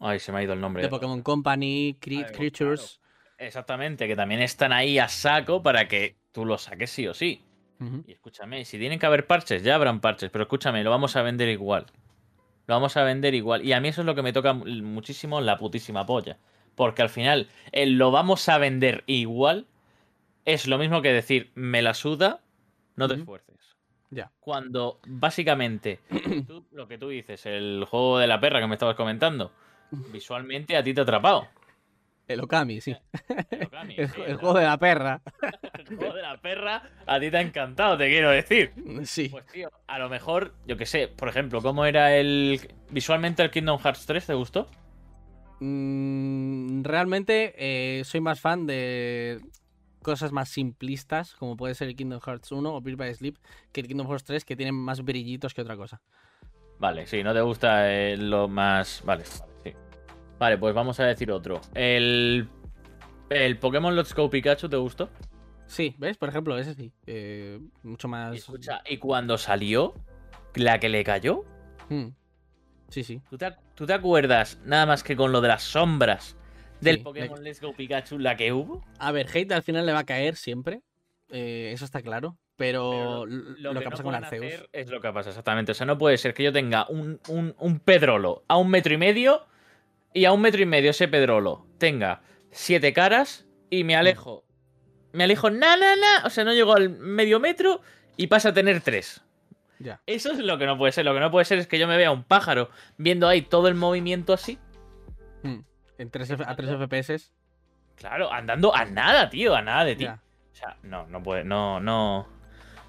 [0.00, 0.82] ay, se me ha ido el nombre.
[0.82, 3.00] De Pokémon Company, Cre- Ah, Creatures.
[3.46, 7.42] Exactamente, que también están ahí a saco para que tú lo saques sí o sí.
[8.06, 11.22] Y escúchame, si tienen que haber parches, ya habrán parches, pero escúchame, lo vamos a
[11.22, 11.86] vender igual.
[12.66, 13.64] Lo vamos a vender igual.
[13.64, 16.38] Y a mí eso es lo que me toca mu- muchísimo la putísima polla.
[16.74, 19.66] Porque al final, el lo vamos a vender igual
[20.46, 22.40] es lo mismo que decir, me la suda,
[22.96, 23.76] no te esfuerces.
[24.10, 24.30] Ya.
[24.40, 26.00] Cuando básicamente,
[26.46, 29.52] tú- lo que tú dices, el juego de la perra que me estabas comentando,
[29.90, 31.48] visualmente a ti te ha atrapado.
[32.26, 32.96] El Okami, sí.
[33.50, 35.20] El Okami, El, sí, el juego de la perra.
[35.78, 38.72] el juego de la perra a ti te ha encantado, te quiero decir.
[39.04, 39.28] Sí.
[39.28, 42.60] Pues tío, a lo mejor, yo que sé, por ejemplo, ¿cómo era el.
[42.90, 44.68] Visualmente el Kingdom Hearts 3 te gustó?
[45.60, 49.40] Mm, realmente eh, soy más fan de
[50.02, 53.36] cosas más simplistas, como puede ser el Kingdom Hearts 1 o Birth by Sleep,
[53.72, 56.02] que el Kingdom Hearts 3, que tienen más brillitos que otra cosa.
[56.78, 59.02] Vale, sí, no te gusta eh, lo más.
[59.04, 59.24] Vale.
[60.44, 61.62] Vale, pues vamos a decir otro.
[61.72, 62.46] El.
[63.30, 65.08] El Pokémon Let's Go Pikachu, ¿te gustó?
[65.66, 66.18] Sí, ¿ves?
[66.18, 66.92] Por ejemplo, ese sí.
[67.06, 68.36] eh, mucho más.
[68.36, 69.94] escucha, y cuando salió,
[70.54, 71.44] la que le cayó,
[71.88, 72.08] Mm.
[72.90, 73.22] Sí, sí.
[73.30, 76.36] ¿tú te, tú te acuerdas nada más que con lo de las sombras
[76.82, 78.84] del Sí, Pokémon le- Let's Go Pikachu, la que hubo?
[78.98, 80.82] A ver, hate al final le va a caer siempre.
[81.30, 82.36] eh, eso está claro.
[82.56, 84.68] Pero, Lo, lo, que, que, pasa no con Arceus.
[84.72, 85.72] es lo que pasa, exactamente.
[85.72, 88.92] O sea, no puede ser que yo tenga un, un, un pedrolo a un metro
[88.92, 89.46] y medio
[90.14, 94.44] y a un metro y medio ese pedrolo tenga siete caras y me alejo.
[95.12, 96.22] Me alejo, na, na, na.
[96.24, 97.80] O sea, no llego al medio metro
[98.16, 99.22] y pasa a tener tres.
[99.78, 100.00] Ya.
[100.06, 101.04] Eso es lo que no puede ser.
[101.04, 103.68] Lo que no puede ser es que yo me vea un pájaro viendo ahí todo
[103.68, 104.58] el movimiento así.
[105.42, 105.58] Mm.
[105.98, 107.32] En 3 F- a 3 FPS.
[107.96, 110.04] Claro, andando a nada, tío, a nada de ti.
[110.04, 110.20] Ya.
[110.52, 112.26] O sea, no, no puede, no, no.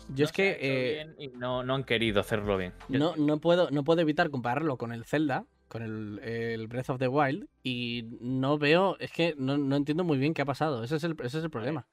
[0.09, 2.73] Yo no es que eh, bien y no, no han querido hacerlo bien.
[2.89, 6.89] Yo no, no, puedo, no puedo evitar compararlo con el Zelda, con el, el Breath
[6.89, 10.45] of the Wild, y no veo, es que no, no entiendo muy bien qué ha
[10.45, 10.83] pasado.
[10.83, 11.87] Ese es el, ese es el problema.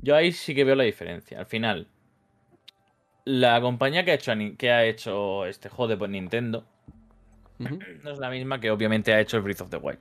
[0.00, 1.38] Yo ahí sí que veo la diferencia.
[1.38, 1.88] Al final,
[3.24, 6.66] la compañía que ha hecho, que ha hecho este juego de Nintendo
[7.58, 10.00] no es la misma que obviamente ha hecho el Breath of the Wild.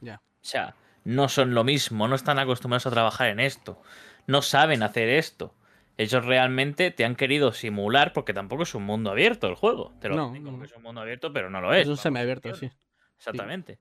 [0.00, 0.16] Ya.
[0.16, 3.80] O sea, no son lo mismo, no están acostumbrados a trabajar en esto,
[4.26, 5.54] no saben hacer esto.
[5.96, 9.92] Ellos realmente te han querido simular, porque tampoco es un mundo abierto el juego.
[10.00, 10.62] Te lo No, venden como no.
[10.62, 11.82] que es un mundo abierto, pero no lo es.
[11.82, 12.70] Es un semiabierto, sí.
[13.16, 13.78] Exactamente.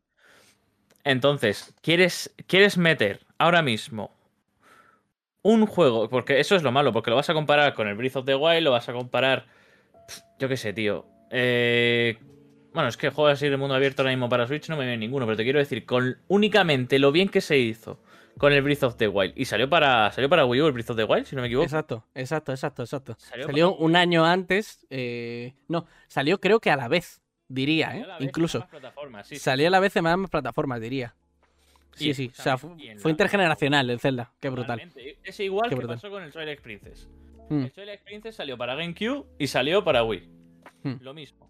[1.03, 4.15] Entonces, ¿quieres, ¿quieres meter ahora mismo
[5.41, 6.07] un juego?
[6.07, 8.35] Porque eso es lo malo, porque lo vas a comparar con el Breath of the
[8.35, 9.45] Wild, lo vas a comparar.
[10.39, 11.05] Yo qué sé, tío.
[11.31, 12.17] Eh,
[12.73, 14.97] bueno, es que juegos así de mundo abierto ahora mismo para Switch no me viene
[14.97, 17.99] ninguno, pero te quiero decir, con únicamente lo bien que se hizo
[18.37, 19.33] con el Breath of the Wild.
[19.35, 21.47] Y salió para, salió para Wii U el Breath of the Wild, si no me
[21.47, 21.65] equivoco.
[21.65, 23.15] Exacto, exacto, exacto, exacto.
[23.19, 24.85] Salió Salió, para- un año antes.
[24.89, 28.03] eh, no, salió creo que a la vez, diría, Salió ¿eh?
[28.03, 28.67] a la vez en Incluso.
[28.67, 29.35] plataformas, sí.
[29.37, 31.15] Salió a la vez en ambas plataformas, diría.
[31.95, 32.31] Sí, Y sí.
[32.37, 34.31] O sea, fue intergeneracional el Zelda.
[34.39, 34.81] Qué brutal.
[35.23, 35.97] Es igual Qué que brutal.
[35.97, 37.07] pasó con el Twilight Princess.
[37.49, 40.27] Mm, El Twilight Princess salió para GameCube y salió para Wii.
[40.83, 40.93] Hmm.
[41.01, 41.47] Lo mismo.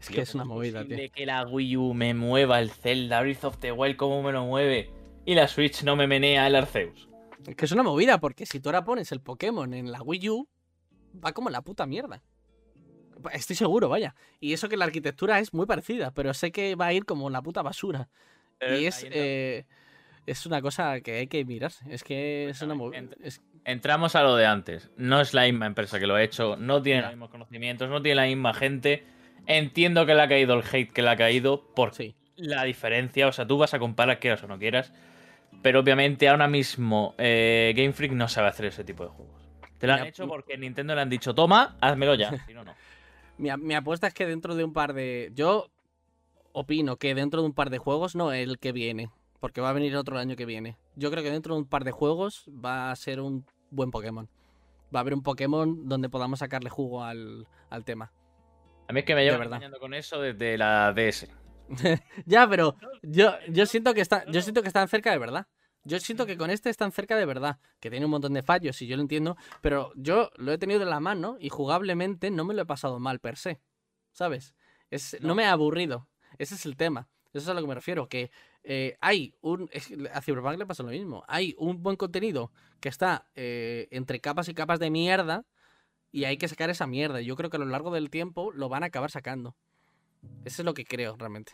[0.00, 0.96] Es que es ¿cómo una movida, tío.
[1.12, 4.44] que la Wii U me mueva el Zelda Breath of the Wild como me lo
[4.46, 4.90] mueve
[5.26, 7.08] y la Switch no me menea el Arceus.
[7.46, 10.30] Es que es una movida, porque si tú ahora pones el Pokémon en la Wii
[10.30, 10.48] U,
[11.22, 12.22] va como la puta mierda.
[13.32, 14.14] Estoy seguro, vaya.
[14.40, 17.28] Y eso que la arquitectura es muy parecida, pero sé que va a ir como
[17.30, 18.08] la puta basura.
[18.58, 19.64] Pero y es, eh,
[20.26, 21.72] es una cosa que hay que mirar.
[21.88, 22.74] Es que es una.
[22.74, 24.90] mo- Ent- es- Entramos a lo de antes.
[24.96, 28.00] No es la misma empresa que lo ha hecho, no tiene los mismos conocimientos, no
[28.00, 29.04] tiene la misma gente.
[29.46, 32.14] Entiendo que le ha caído el hate que le ha caído por sí.
[32.36, 33.26] la diferencia.
[33.28, 34.92] O sea, tú vas a comparar, quieras o no quieras.
[35.62, 39.34] Pero obviamente ahora mismo eh, Game Freak no sabe hacer ese tipo de juegos.
[39.78, 42.36] Te lo han hecho porque Nintendo le han dicho, toma, házmelo ya.
[42.46, 42.74] Si no, no.
[43.38, 45.30] Mi, apuesta es que dentro de un par de.
[45.34, 45.70] Yo
[46.52, 49.72] opino que dentro de un par de juegos, no el que viene, porque va a
[49.74, 50.78] venir otro año que viene.
[50.94, 54.28] Yo creo que dentro de un par de juegos va a ser un buen Pokémon.
[54.94, 58.12] Va a haber un Pokémon donde podamos sacarle jugo al, al tema.
[58.88, 61.28] A mí es que me engañando con eso desde la DS.
[62.26, 65.46] Ya, pero yo, yo siento que está, yo siento que están cerca de verdad.
[65.84, 68.82] Yo siento que con este están cerca de verdad, que tiene un montón de fallos
[68.82, 72.44] y yo lo entiendo, pero yo lo he tenido en la mano y jugablemente no
[72.44, 73.60] me lo he pasado mal per se,
[74.10, 74.56] ¿sabes?
[74.90, 75.28] Es, no.
[75.28, 75.34] No.
[75.36, 78.32] me ha aburrido, ese es el tema, eso es a lo que me refiero, que
[78.64, 82.50] eh, hay un, es a Cyberpunk le pasa lo mismo, hay un buen contenido
[82.80, 85.44] que está eh, entre capas y capas de mierda
[86.10, 88.50] y hay que sacar esa mierda, y yo creo que a lo largo del tiempo
[88.50, 89.54] lo van a acabar sacando.
[90.44, 91.52] Eso es lo que creo realmente.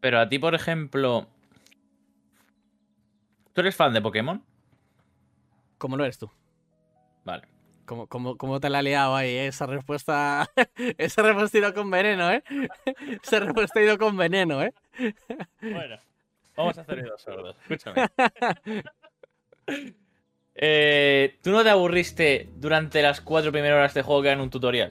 [0.00, 1.28] Pero a ti, por ejemplo.
[3.52, 4.44] ¿Tú eres fan de Pokémon?
[5.78, 6.30] ¿Cómo lo eres tú?
[7.24, 7.48] Vale.
[7.86, 9.30] ¿Cómo, cómo, cómo te la ha liado ahí?
[9.30, 9.46] eh?
[9.46, 10.50] Esa respuesta.
[10.98, 12.42] Esa respuesta ha ido con veneno, ¿eh?
[13.22, 14.74] Esa respuesta ha ido con veneno, ¿eh?
[15.60, 15.96] Bueno,
[16.56, 17.56] vamos a hacer dos sordos.
[17.62, 18.08] Escúchame.
[20.58, 24.48] Eh, ¿Tú no te aburriste durante las cuatro primeras horas de juego que eran un
[24.48, 24.88] tutorial?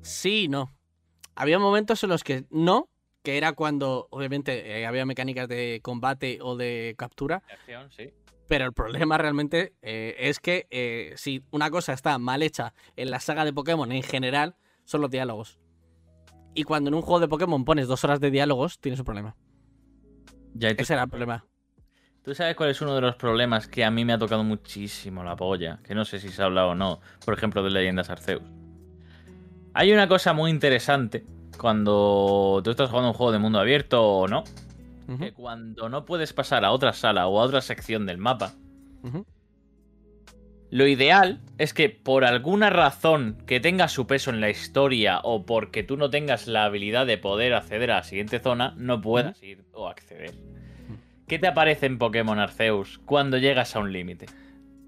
[0.00, 0.72] Sí y no.
[1.34, 2.88] Había momentos en los que no,
[3.22, 8.10] que era cuando, obviamente, eh, había mecánicas de combate o de captura, acción, sí.
[8.48, 13.10] pero el problema realmente eh, es que eh, si una cosa está mal hecha en
[13.10, 15.58] la saga de Pokémon en general, son los diálogos.
[16.54, 19.36] Y cuando en un juego de Pokémon pones dos horas de diálogos, tienes un problema.
[20.54, 21.46] Ya, y tú, Ese era el problema.
[22.22, 25.24] ¿Tú sabes cuál es uno de los problemas que a mí me ha tocado muchísimo
[25.24, 25.80] la polla?
[25.82, 27.00] Que no sé si se ha hablado o no.
[27.24, 28.61] Por ejemplo, de Leyendas Arceus.
[29.74, 31.24] Hay una cosa muy interesante
[31.58, 34.44] cuando tú estás jugando un juego de mundo abierto o no.
[35.18, 38.54] Que cuando no puedes pasar a otra sala o a otra sección del mapa.
[40.70, 45.44] Lo ideal es que por alguna razón que tenga su peso en la historia o
[45.44, 49.42] porque tú no tengas la habilidad de poder acceder a la siguiente zona, no puedas
[49.42, 50.32] ir o acceder.
[51.28, 54.26] ¿Qué te aparece en Pokémon Arceus cuando llegas a un límite?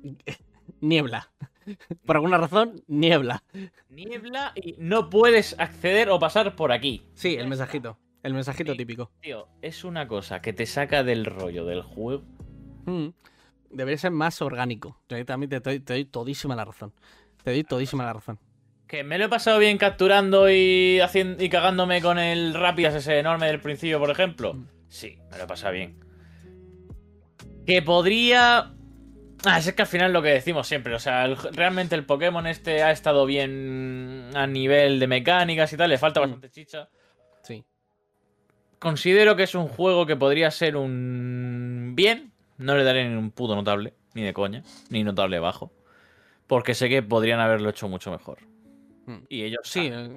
[0.81, 1.29] Niebla.
[2.07, 3.43] Por alguna razón, niebla.
[3.91, 7.03] Niebla y no puedes acceder o pasar por aquí.
[7.15, 7.99] Sí, el mensajito.
[8.23, 8.79] El mensajito Sí.
[8.79, 9.11] típico.
[9.21, 12.25] Tío, es una cosa que te saca del rollo del juego.
[12.87, 13.09] Mm.
[13.71, 15.01] Debería ser más orgánico.
[15.09, 16.93] Yo también te doy, te doy todísima la razón.
[17.43, 18.39] Te doy todísima la razón.
[18.87, 23.19] Que me lo he pasado bien capturando y, haciendo, y cagándome con el Rapidas ese
[23.19, 24.55] enorme del principio, por ejemplo.
[24.55, 24.67] Mm.
[24.89, 25.99] Sí, me lo he pasado bien.
[27.67, 28.75] Que podría.
[29.47, 32.47] Ah, es que al final lo que decimos siempre, o sea, el- realmente el Pokémon
[32.47, 36.23] este ha estado bien a nivel de mecánicas y tal, le falta Mm.
[36.23, 36.89] bastante chicha.
[37.43, 37.65] Sí.
[38.79, 43.31] Considero que es un juego que podría ser un bien, no le daré ni un
[43.31, 45.73] puto notable, ni de coña, ni notable bajo,
[46.47, 48.39] porque sé que podrían haberlo hecho mucho mejor.
[49.07, 49.19] Mm.
[49.29, 50.11] Y ellos Sí, eh.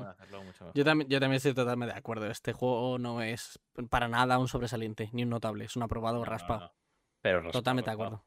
[0.74, 2.28] Yo también, yo también estoy totalmente de acuerdo.
[2.32, 3.60] Este juego no es
[3.90, 5.66] para nada un sobresaliente, ni un notable.
[5.66, 6.72] Es un aprobado No, no, no.
[7.22, 8.24] Pero Totalmente de acuerdo.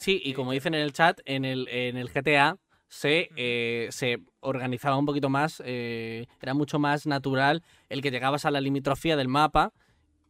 [0.00, 2.56] Sí, y como dicen en el chat, en el, en el GTA
[2.88, 8.46] se, eh, se organizaba un poquito más, eh, era mucho más natural el que llegabas
[8.46, 9.72] a la limitrofía del mapa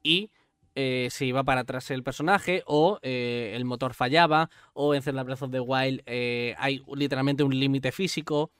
[0.03, 0.31] y
[0.75, 5.23] eh, se iba para atrás el personaje o eh, el motor fallaba o en Zelda
[5.23, 8.51] Breath of the Wild eh, hay literalmente un límite físico.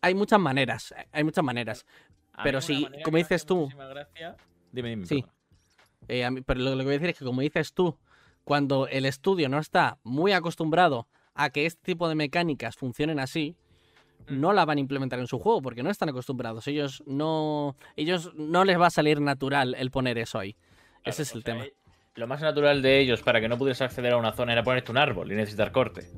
[0.00, 1.86] Hay muchas maneras, hay muchas maneras.
[2.32, 3.68] A Pero sí, manera como dices tú-
[4.72, 5.06] Dime, dime.
[5.06, 5.22] Sí.
[5.22, 5.32] perdona.
[6.08, 7.96] Eh, a mí- pero lo, lo que voy a decir es que, como dices tú,
[8.46, 13.56] cuando el estudio no está muy acostumbrado a que este tipo de mecánicas funcionen así,
[14.28, 14.40] Mm.
[14.40, 16.66] no la van a implementar en su juego porque no están acostumbrados.
[16.68, 20.52] Ellos no, ellos no les va a salir natural el poner eso ahí.
[20.54, 21.64] Claro, Ese es el sea, tema.
[21.66, 21.74] eh,
[22.14, 24.90] Lo más natural de ellos para que no pudieras acceder a una zona era ponerte
[24.92, 26.08] un árbol y necesitar corte.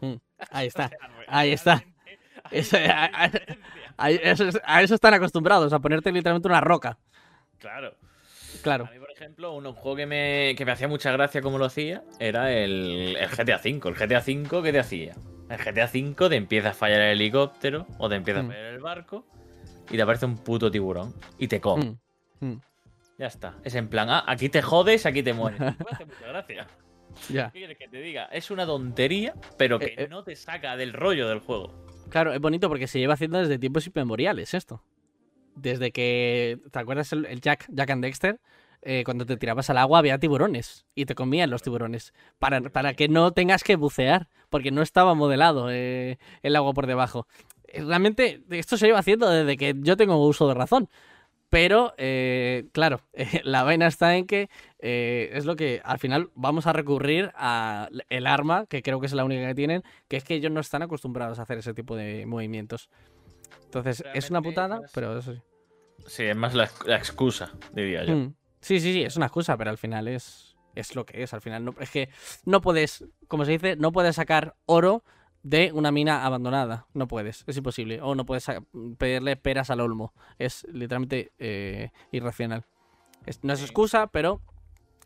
[0.00, 0.14] Mm,
[0.50, 0.90] Ahí está.
[1.28, 1.84] Ahí está.
[2.52, 2.78] Eso-
[3.98, 6.98] eso, a eso están acostumbrados, a ponerte literalmente una roca.
[7.58, 7.94] Claro.
[8.62, 8.86] Claro.
[8.86, 11.64] A mí, por ejemplo, un juego que me, que me hacía mucha gracia como lo
[11.64, 13.88] hacía era el, el GTA V.
[13.88, 15.14] El GTA V, ¿qué te hacía?
[15.48, 18.46] El GTA V te empieza a fallar el helicóptero o te empieza Mm.
[18.46, 19.26] a fallar el barco
[19.90, 21.96] y te aparece un puto tiburón y te come.
[22.40, 22.60] Mm, mm,
[23.18, 23.54] Ya está.
[23.64, 25.60] Es en plan, ah, aquí te jodes, aquí te mueres.
[25.60, 26.66] Me hace mucha gracia.
[27.30, 27.50] ya.
[27.52, 28.24] ¿Qué quieres que te diga?
[28.26, 30.08] Es una tontería, pero que Eh, eh.
[30.08, 31.86] no te saca del rollo del juego.
[32.10, 34.82] Claro, es bonito porque se lleva haciendo desde tiempos inmemoriales esto.
[35.56, 36.58] Desde que.
[36.70, 38.40] ¿Te acuerdas el, Jack, Jack and Dexter?
[38.82, 42.12] Eh, cuando te tirabas al agua había tiburones y te comían los tiburones.
[42.38, 46.86] Para, para que no tengas que bucear, porque no estaba modelado eh, el agua por
[46.86, 47.26] debajo.
[47.64, 50.88] Eh, Realmente esto se lleva haciendo desde que yo tengo uso de razón.
[51.48, 53.00] Pero, eh, claro,
[53.44, 58.26] la vaina está en que es lo que al final vamos a recurrir a el
[58.26, 60.82] arma, que creo que es la única que tienen, que es que ellos no están
[60.82, 62.88] acostumbrados a hacer ese tipo de movimientos.
[63.64, 65.40] Entonces, es una putada, es- pero eso sí.
[66.06, 68.14] Sí, es más la, la excusa, diría yo.
[68.16, 68.34] Mm.
[68.60, 71.34] Sí, sí, sí, es una excusa, pero al final es, es lo que es.
[71.34, 72.08] Al final no, es que
[72.44, 75.02] no puedes, como se dice, no puedes sacar oro
[75.42, 76.86] de una mina abandonada.
[76.94, 78.00] No puedes, es imposible.
[78.02, 78.46] O no puedes
[78.98, 80.12] pedirle peras al olmo.
[80.38, 82.64] Es literalmente eh, irracional.
[83.24, 84.40] Es- no es excusa, pero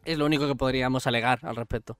[0.05, 1.99] es lo único que podríamos alegar al respecto.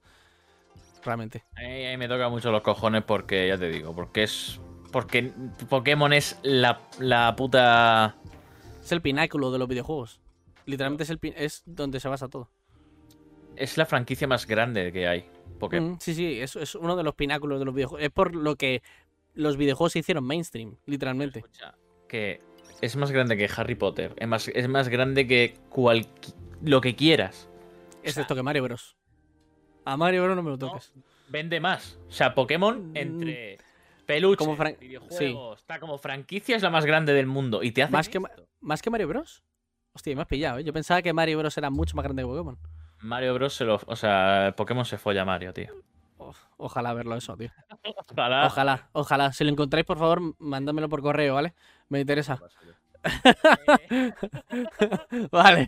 [1.03, 1.43] Realmente.
[1.55, 4.59] Ahí, ahí me toca mucho los cojones porque, ya te digo, porque es.
[4.91, 5.31] Porque
[5.69, 8.15] Pokémon es la, la puta.
[8.83, 10.19] Es el pináculo de los videojuegos.
[10.65, 12.49] Literalmente es, el, es donde se basa todo.
[13.55, 15.25] Es la franquicia más grande que hay.
[15.59, 15.93] Pokémon.
[15.93, 18.03] Mm, sí, sí, es, es uno de los pináculos de los videojuegos.
[18.03, 18.81] Es por lo que
[19.33, 21.39] los videojuegos se hicieron mainstream, literalmente.
[21.39, 21.75] Escucha,
[22.07, 22.41] que
[22.81, 24.13] es más grande que Harry Potter.
[24.17, 26.07] Es más, es más grande que cual,
[26.61, 27.47] lo que quieras.
[28.03, 28.95] Excepto que Mario Bros.
[29.85, 30.91] A Mario Bros no me lo No, toques.
[31.29, 31.97] Vende más.
[32.09, 33.57] O sea, Pokémon entre
[34.13, 37.63] peluches, Como videojuegos, está como franquicia es la más grande del mundo.
[37.63, 38.21] Y te hace Más que
[38.59, 39.43] ¿Más que Mario Bros?
[39.93, 40.63] Hostia, me has pillado, ¿eh?
[40.63, 42.57] Yo pensaba que Mario Bros era mucho más grande que Pokémon.
[42.99, 43.53] Mario Bros.
[43.53, 43.79] se lo.
[43.87, 45.67] O sea, Pokémon se folla a Mario, tío.
[46.17, 47.49] O- ojalá verlo eso, tío.
[48.11, 48.45] Ojalá.
[48.45, 49.33] Ojalá, ojalá.
[49.33, 51.53] Si lo encontráis, por favor, mándamelo por correo, ¿vale?
[51.89, 52.39] Me interesa.
[55.31, 55.67] Vale,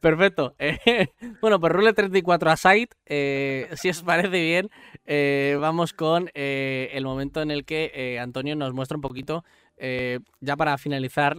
[0.00, 0.54] perfecto.
[1.40, 4.70] Bueno, pues Rule 34 aside, eh, si os parece bien,
[5.06, 9.44] eh, vamos con eh, el momento en el que Antonio nos muestra un poquito,
[10.40, 11.36] ya para finalizar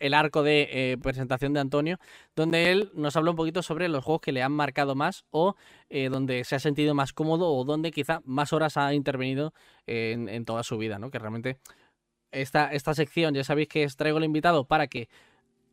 [0.00, 1.98] el arco de presentación de Antonio,
[2.34, 5.56] donde él nos habla un poquito sobre los juegos que le han marcado más o
[6.10, 9.52] donde se ha sentido más cómodo o donde quizá más horas ha intervenido
[9.86, 11.10] en, en toda su vida, ¿no?
[11.10, 11.58] Que realmente
[12.32, 15.08] esta, esta sección, ya sabéis que os traigo el invitado para que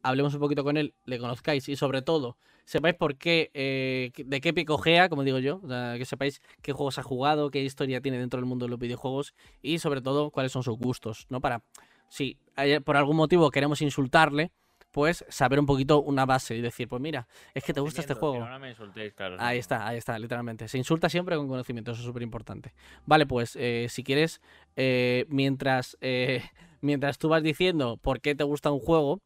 [0.01, 4.41] hablemos un poquito con él, le conozcáis y sobre todo sepáis por qué, eh, de
[4.41, 5.61] qué picojea, como digo yo,
[5.97, 9.33] que sepáis qué juegos ha jugado, qué historia tiene dentro del mundo de los videojuegos
[9.61, 11.41] y sobre todo cuáles son sus gustos, ¿no?
[11.41, 11.63] Para,
[12.09, 12.37] si
[12.85, 14.51] por algún motivo queremos insultarle,
[14.93, 18.13] pues saber un poquito una base y decir, pues mira, es que te gusta este
[18.13, 18.47] juego.
[18.47, 19.37] No me insultéis, claro.
[19.39, 20.67] Ahí está, ahí está, literalmente.
[20.67, 22.73] Se insulta siempre con conocimiento, eso es súper importante.
[23.07, 24.39] Vale, pues eh, si quieres,
[24.75, 26.43] eh, mientras, eh,
[26.81, 29.19] mientras tú vas diciendo por qué te gusta un juego,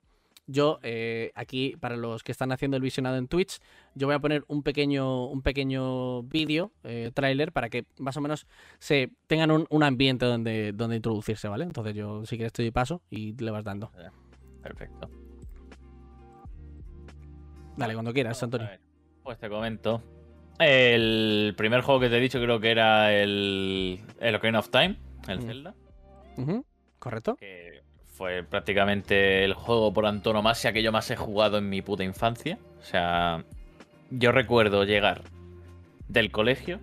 [0.47, 3.60] yo eh, aquí, para los que están haciendo el visionado en Twitch,
[3.93, 8.21] yo voy a poner un pequeño, un pequeño vídeo, eh, tráiler, para que más o
[8.21, 8.47] menos
[8.80, 11.65] se tengan un, un ambiente donde, donde introducirse, ¿vale?
[11.65, 13.91] Entonces yo, si quieres, te doy paso y le vas dando.
[14.63, 15.27] Perfecto.
[17.78, 18.68] Dale, cuando quieras, Antonio.
[19.24, 20.04] Pues te comento.
[20.60, 24.98] El primer juego que te he dicho creo que era el, el Ocarina of Time,
[25.28, 25.42] el Mm.
[25.44, 25.76] Zelda,
[27.00, 27.36] ¿Correcto?
[27.36, 27.84] que
[28.16, 32.58] fue prácticamente el juego por antonomasia que yo más he jugado en mi puta infancia.
[32.80, 33.44] O sea,
[34.10, 35.22] yo recuerdo llegar
[36.08, 36.80] del colegio,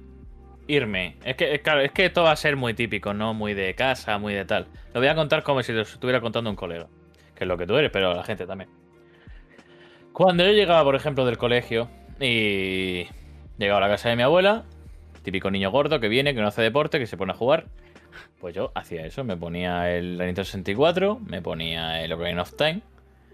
[0.69, 1.17] irme.
[1.25, 3.35] Es que, claro, es que esto va a ser muy típico, ¿no?
[3.35, 4.67] Muy de casa, muy de tal.
[4.93, 6.87] Lo voy a contar como si lo estuviera contando un colega,
[7.35, 8.71] que es lo que tú eres, pero la gente también.
[10.15, 11.89] Cuando yo llegaba, por ejemplo, del colegio
[12.21, 13.07] y
[13.59, 14.65] llegaba a la casa de mi abuela,
[15.23, 17.67] típico niño gordo que viene, que no hace deporte, que se pone a jugar,
[18.41, 22.83] pues yo hacía eso, me ponía el Nintendo 64, me ponía el Ocarina of Time.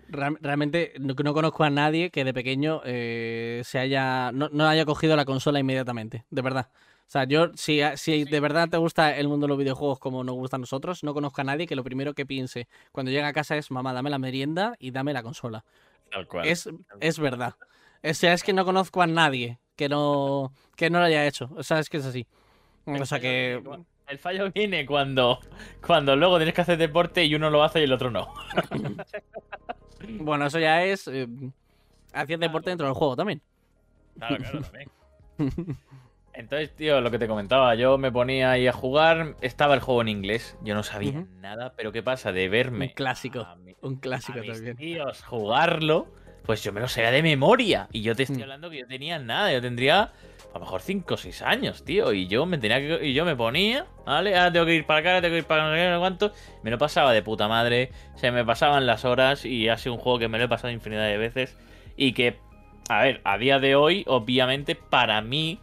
[0.08, 4.66] Real- Realmente no, no conozco a nadie que de pequeño eh, se haya no, no
[4.66, 6.68] haya cogido la consola inmediatamente, de verdad.
[7.06, 10.24] O sea, yo, si, si de verdad te gusta el mundo de los videojuegos como
[10.24, 13.28] nos gusta a nosotros, no conozco a nadie que lo primero que piense cuando llega
[13.28, 15.64] a casa es, mamá, dame la merienda y dame la consola.
[16.11, 16.46] Tal cual.
[16.46, 16.68] Es,
[17.01, 17.55] es verdad.
[18.03, 21.51] O sea, es que no conozco a nadie que no, que no lo haya hecho.
[21.57, 22.27] O sea, es que es así.
[22.85, 23.62] O sea que...
[24.09, 25.38] El fallo viene cuando,
[25.87, 28.35] cuando luego tienes que hacer deporte y uno lo hace y el otro no.
[30.19, 31.06] Bueno, eso ya es...
[31.08, 31.29] Eh,
[32.13, 33.40] hacer deporte dentro del juego también.
[34.19, 34.90] Claro, claro, también.
[36.40, 40.02] Entonces, tío, lo que te comentaba, yo me ponía ahí a jugar, estaba el juego
[40.02, 42.32] en inglés, yo no sabía nada, pero ¿qué pasa?
[42.32, 43.46] De verme Un clásico.
[43.64, 44.76] mi- Un a clásico mis también.
[44.76, 46.08] tíos jugarlo,
[46.44, 47.88] pues yo me lo sabía de memoria.
[47.92, 48.42] Y yo te estoy Mm.
[48.42, 50.02] hablando que yo tenía nada, yo tendría
[50.52, 52.12] a lo mejor 5 o 6 años, tío.
[52.12, 53.06] Y yo me tenía que.
[53.06, 54.36] Y yo me ponía, ¿vale?
[54.36, 56.32] Ahora tengo que ir para acá, ahora tengo que ir para acá, no sé cuánto.
[56.64, 57.92] Me lo pasaba de puta madre.
[58.16, 60.72] Se me pasaban las horas y ha sido un juego que me lo he pasado
[60.72, 61.56] infinidad de veces.
[61.96, 62.38] Y que,
[62.88, 65.60] a ver, a día de hoy, obviamente, para mí.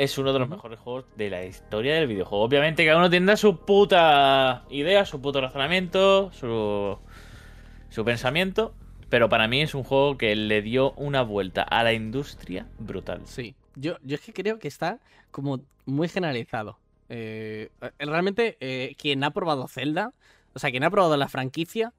[0.00, 2.42] Es uno de los mejores juegos de la historia del videojuego.
[2.42, 6.96] Obviamente cada uno tendrá su puta idea, su puto razonamiento, su,
[7.90, 8.72] su pensamiento.
[9.10, 13.20] Pero para mí es un juego que le dio una vuelta a la industria brutal.
[13.26, 16.78] Sí, yo, yo es que creo que está como muy generalizado.
[17.10, 20.14] Eh, realmente, eh, quien ha probado Zelda,
[20.54, 21.92] o sea, quien ha probado la franquicia,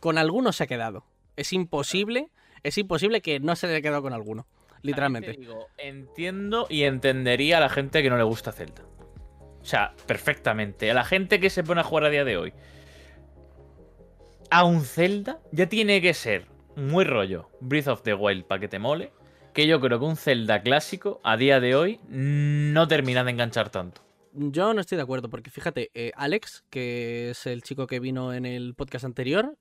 [0.00, 1.04] con algunos se ha quedado.
[1.36, 2.28] Es imposible,
[2.64, 4.46] es imposible que no se haya quedado con alguno.
[4.82, 5.32] Literalmente.
[5.32, 8.82] Digo, entiendo y entendería a la gente que no le gusta Zelda.
[9.60, 10.90] O sea, perfectamente.
[10.90, 12.52] A la gente que se pone a jugar a día de hoy.
[14.50, 16.46] A un Zelda ya tiene que ser
[16.76, 19.12] muy rollo Breath of the Wild para que te mole.
[19.52, 23.70] Que yo creo que un Zelda clásico a día de hoy no termina de enganchar
[23.70, 24.02] tanto.
[24.38, 28.34] Yo no estoy de acuerdo, porque fíjate, eh, Alex, que es el chico que vino
[28.34, 29.56] en el podcast anterior,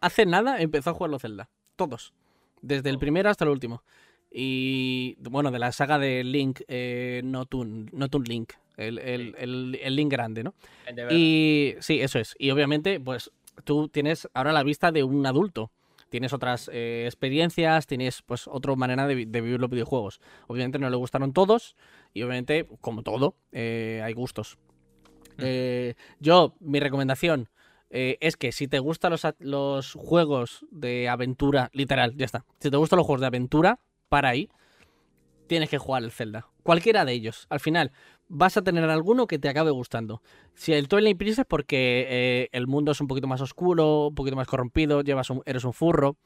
[0.00, 1.48] hace nada empezó a jugar los Zelda.
[1.76, 2.12] Todos.
[2.60, 2.98] Desde el oh.
[2.98, 3.84] primero hasta el último.
[4.34, 7.90] Y bueno, de la saga de Link, eh, Notun,
[8.26, 10.54] Link, el, el, Link grande, ¿no?
[11.10, 12.34] Y sí, eso es.
[12.38, 13.30] Y obviamente, pues
[13.64, 15.70] tú tienes ahora la vista de un adulto.
[16.08, 20.20] Tienes otras eh, experiencias, tienes pues otra manera de, vivir los videojuegos.
[20.46, 21.74] Obviamente no le gustaron todos
[22.12, 24.58] y obviamente, como todo, eh, hay gustos.
[25.38, 25.42] Mm.
[25.42, 27.48] Eh, yo, mi recomendación
[27.94, 32.46] es que si te gustan los, los juegos de aventura, literal, ya está.
[32.58, 33.80] Si te gustan los juegos de aventura,
[34.12, 34.50] para ahí,
[35.46, 36.46] tienes que jugar el Zelda.
[36.62, 37.46] Cualquiera de ellos.
[37.48, 37.92] Al final,
[38.28, 40.20] vas a tener alguno que te acabe gustando.
[40.54, 44.14] Si el Twilight Princess es porque eh, el mundo es un poquito más oscuro, un
[44.14, 46.18] poquito más corrompido, llevas eres un furro.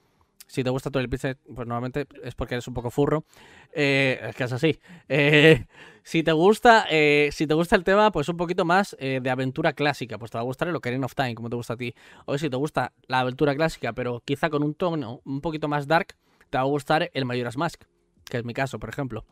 [0.49, 3.25] Si te gusta Twilight Princess, pues normalmente es porque eres un poco furro.
[3.73, 4.81] Eh, es que es así.
[5.09, 5.65] Eh,
[6.03, 6.87] si te gusta,
[7.31, 10.43] si te gusta el tema, pues un poquito más de aventura clásica, pues te va
[10.43, 11.95] a gustar el Ocarina of Time, como te gusta a ti.
[12.25, 15.87] O si te gusta la aventura clásica, pero quizá con un tono un poquito más
[15.87, 16.17] dark,
[16.51, 17.85] te va a gustar el Majora's Mask,
[18.25, 19.25] que es mi caso, por ejemplo.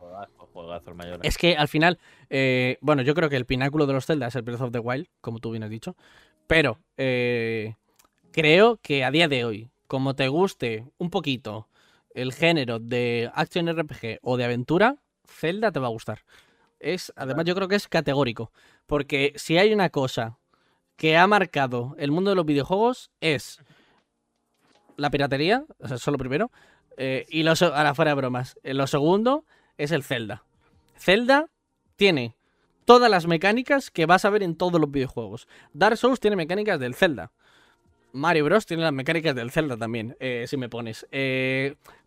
[1.23, 1.99] Es que al final,
[2.29, 4.79] eh, bueno, yo creo que el pináculo de los Zelda es el Breath of the
[4.79, 5.95] Wild, como tú bien has dicho,
[6.47, 7.75] pero eh,
[8.31, 11.67] creo que a día de hoy, como te guste un poquito
[12.13, 14.97] el género de Action RPG o de aventura,
[15.27, 16.23] Zelda te va a gustar.
[16.79, 18.51] Es, además, yo creo que es categórico,
[18.85, 20.37] porque si hay una cosa
[20.95, 23.59] que ha marcado el mundo de los videojuegos es
[24.97, 26.51] la piratería, o sea, eso es lo primero,
[26.97, 28.57] eh, y lo, ahora fuera de bromas.
[28.63, 29.45] Eh, lo segundo
[29.77, 30.43] es el Zelda.
[30.97, 31.47] Zelda
[31.95, 32.35] tiene
[32.85, 35.47] todas las mecánicas que vas a ver en todos los videojuegos.
[35.73, 37.31] Dark Souls tiene mecánicas del Zelda.
[38.13, 38.65] Mario Bros.
[38.65, 41.05] tiene las mecánicas del Zelda también, eh, si me pones.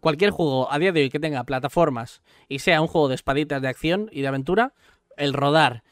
[0.01, 3.61] cualquier juego a día de hoy que tenga plataformas y sea un juego de espaditas
[3.61, 4.73] de acción y de aventura,
[5.19, 5.83] el rodar,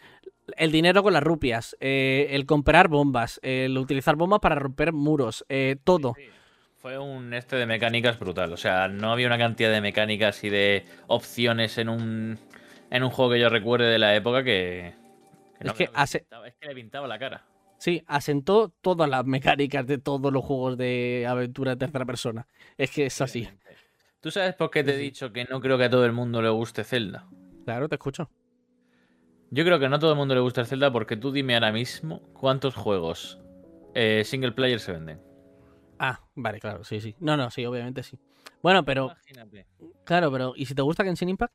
[0.57, 5.44] el dinero con las rupias, el comprar bombas, el utilizar bombas para romper muros,
[5.84, 6.14] todo
[6.87, 8.53] fue un este de mecánicas brutal.
[8.53, 12.39] O sea, no había una cantidad de mecánicas y de opciones en un,
[12.93, 14.95] en un juego que yo recuerde de la época que.
[15.59, 17.45] es, que es que le pintaba la cara.
[17.78, 22.47] Sí, asentó todas las mecánicas de todos los juegos de aventura de tercera persona.
[22.78, 23.49] Es que es así.
[24.20, 26.41] ¿Tú sabes por qué te he dicho que no creo que a todo el mundo
[26.41, 27.26] le guste Zelda?
[27.64, 28.30] Claro, te escucho.
[29.51, 31.72] Yo creo que no a todo el mundo le gusta Zelda porque tú dime ahora
[31.72, 33.41] mismo cuántos juegos
[33.97, 35.25] eh, single player se venden.
[35.99, 37.14] Ah, vale, claro, sí, sí.
[37.20, 38.18] No, no, sí, obviamente sí.
[38.62, 39.07] Bueno, pero.
[39.07, 39.66] Imagínate.
[40.05, 40.53] Claro, pero.
[40.57, 41.55] ¿Y si te gusta Genshin Impact?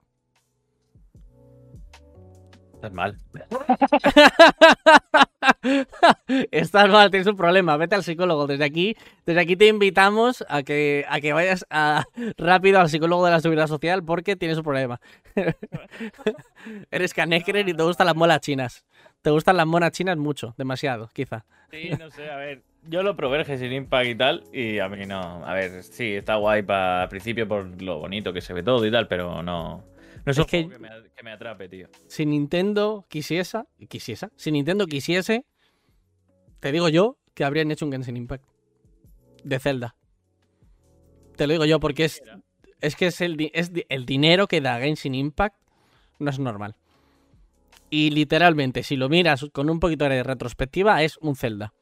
[2.74, 3.18] Estás mal.
[6.52, 7.78] Estás mal, tienes un problema.
[7.78, 8.48] Vete al psicólogo.
[8.48, 8.96] Desde aquí,
[9.26, 11.66] desde aquí te invitamos a que, a que vayas
[12.38, 15.00] rápido al psicólogo de la seguridad social porque tienes un problema.
[16.92, 18.86] Eres canecrer y te gustan las molas chinas.
[19.22, 21.46] Te gustan las monas chinas mucho, demasiado, quizá.
[21.70, 22.64] Sí, no sé, a ver.
[22.84, 25.46] Yo lo probé el Genshin Impact y tal, y a mí no.
[25.46, 28.84] A ver, sí, está guay para al principio por lo bonito que se ve todo
[28.86, 29.84] y tal, pero no.
[30.26, 30.68] No es, que,
[31.24, 31.88] me, atrape, tío.
[32.08, 35.46] Si Nintendo quisiese, quisiese, si Nintendo quisiese,
[36.60, 38.46] te digo yo que habrían hecho un Genshin Impact
[39.44, 39.96] de Zelda.
[41.36, 42.22] Te lo digo yo porque es,
[42.82, 45.56] es que es el, es el dinero que da Genshin Impact
[46.20, 46.76] no es normal.
[47.90, 51.74] Y literalmente, si lo miras con un poquito de retrospectiva, es un Zelda.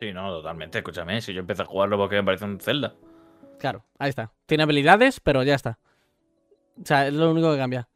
[0.00, 0.78] Sí, no, totalmente.
[0.78, 2.94] Escúchame, si yo empecé a jugarlo porque me parece un Zelda.
[3.58, 4.32] Claro, ahí está.
[4.46, 5.78] Tiene habilidades, pero ya está.
[6.82, 7.88] O sea, es lo único que cambia.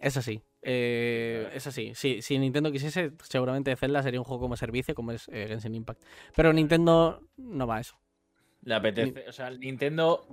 [0.00, 0.42] Es así.
[0.62, 1.92] Eh, es así.
[1.94, 5.74] Sí, si Nintendo quisiese, seguramente Zelda sería un juego como servicio, como es eh, Genshin
[5.74, 6.02] Impact.
[6.34, 7.98] Pero Nintendo no va a eso.
[8.62, 9.28] Le apetece.
[9.28, 10.26] O sea, Nintendo.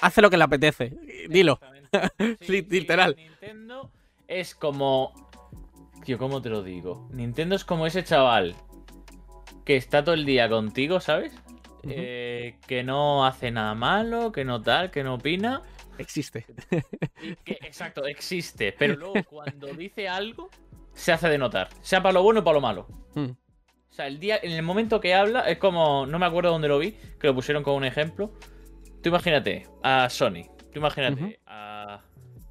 [0.00, 0.96] Hace lo que le apetece.
[1.28, 1.60] Dilo.
[2.48, 3.14] Literal.
[3.16, 3.90] Nintendo
[4.26, 5.12] es como.
[6.04, 7.08] Tío, ¿cómo te lo digo?
[7.12, 8.56] Nintendo es como ese chaval
[9.64, 11.32] que está todo el día contigo, ¿sabes?
[11.84, 15.62] Eh, que no hace nada malo, que no tal, que no opina.
[15.98, 16.46] Existe.
[17.44, 18.72] Que, exacto, existe.
[18.72, 20.50] Pero luego cuando dice algo,
[20.92, 21.68] se hace de notar.
[21.82, 22.86] Sea para lo bueno o para lo malo.
[23.14, 26.06] Mm, O sea, el día, en el momento que habla, es como.
[26.06, 28.32] No me acuerdo dónde lo vi, que lo pusieron como un ejemplo.
[29.02, 32.02] Tú imagínate a Sony, tú imagínate a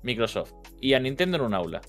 [0.03, 1.81] Microsoft y a Nintendo en un aula.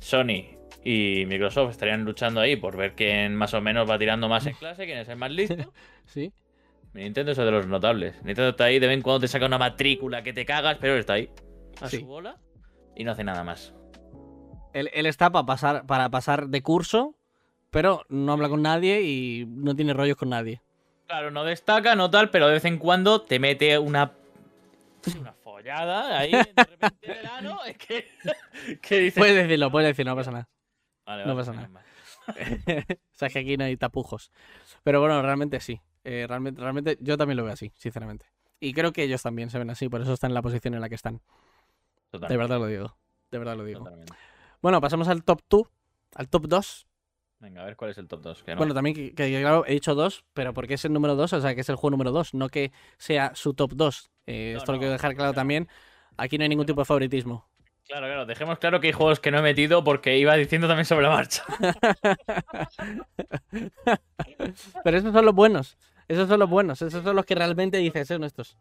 [0.00, 4.46] Sony y Microsoft estarían luchando ahí por ver quién más o menos va tirando más
[4.46, 5.72] en clase, quién es el más listo.
[6.06, 6.32] Sí.
[6.94, 8.14] Nintendo es de los notables.
[8.22, 10.94] Nintendo está ahí, de vez en cuando te saca una matrícula que te cagas, pero
[10.94, 11.30] él está ahí.
[11.80, 12.00] A Sí.
[12.00, 12.36] su bola
[12.94, 13.74] y no hace nada más.
[14.74, 17.14] Él, él está para pasar, para pasar de curso,
[17.70, 20.60] pero no habla con nadie y no tiene rollos con nadie.
[21.06, 24.12] Claro, no destaca, no tal, pero de vez en cuando te mete una.
[25.02, 27.58] sí, Una follada ahí de repente en el ano.
[27.66, 28.06] Es que.
[28.82, 29.18] que dices.
[29.18, 30.48] Puedes decirlo, puedes decirlo, no pasa nada.
[31.06, 31.86] Vale, no vale, pasa menos nada.
[32.88, 34.30] o sea, es que aquí no hay tapujos.
[34.84, 35.80] Pero bueno, realmente sí.
[36.04, 38.26] Eh, realmente, realmente yo también lo veo así, sinceramente.
[38.60, 40.80] Y creo que ellos también se ven así, por eso están en la posición en
[40.80, 41.20] la que están.
[42.12, 42.96] De verdad lo digo.
[43.30, 43.80] De verdad lo digo.
[43.80, 44.12] totalmente.
[44.60, 45.62] Bueno, pasamos al top 2,
[46.14, 46.86] al top 2.
[47.40, 48.42] Venga, a ver cuál es el top 2.
[48.44, 48.58] Que no.
[48.58, 51.40] Bueno, también que, que, claro, he dicho 2, pero porque es el número 2, o
[51.40, 54.10] sea, que es el juego número 2, no que sea su top 2.
[54.26, 55.68] Eh, No, esto lo quiero dejar claro también.
[56.16, 57.48] Aquí no hay ningún tipo de favoritismo.
[57.84, 60.86] Claro, claro, dejemos claro que hay juegos que no he metido porque iba diciendo también
[60.86, 61.42] sobre la marcha.
[64.84, 65.76] Pero esos son los buenos.
[66.08, 66.80] Esos son los buenos.
[66.82, 68.56] Esos son los que realmente dices, son estos.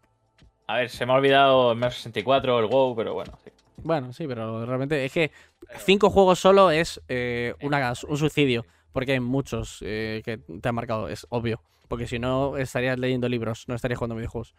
[0.68, 3.52] A ver, se me ha olvidado el Mario 64, el WoW, pero bueno, sí.
[3.84, 5.32] Bueno, sí, pero realmente es que
[5.80, 8.66] cinco juegos solo es eh, una- un suicidio.
[8.94, 11.62] Porque hay muchos eh, que te han marcado, es obvio.
[11.88, 14.54] Porque si no, estarías leyendo libros, no estarías jugando videojuegos.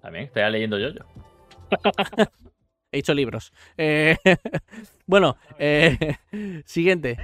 [0.00, 1.00] También, estoy leyendo yo, yo.
[2.92, 3.52] He dicho libros.
[3.76, 4.16] Eh,
[5.06, 6.16] bueno, eh,
[6.64, 7.16] siguiente.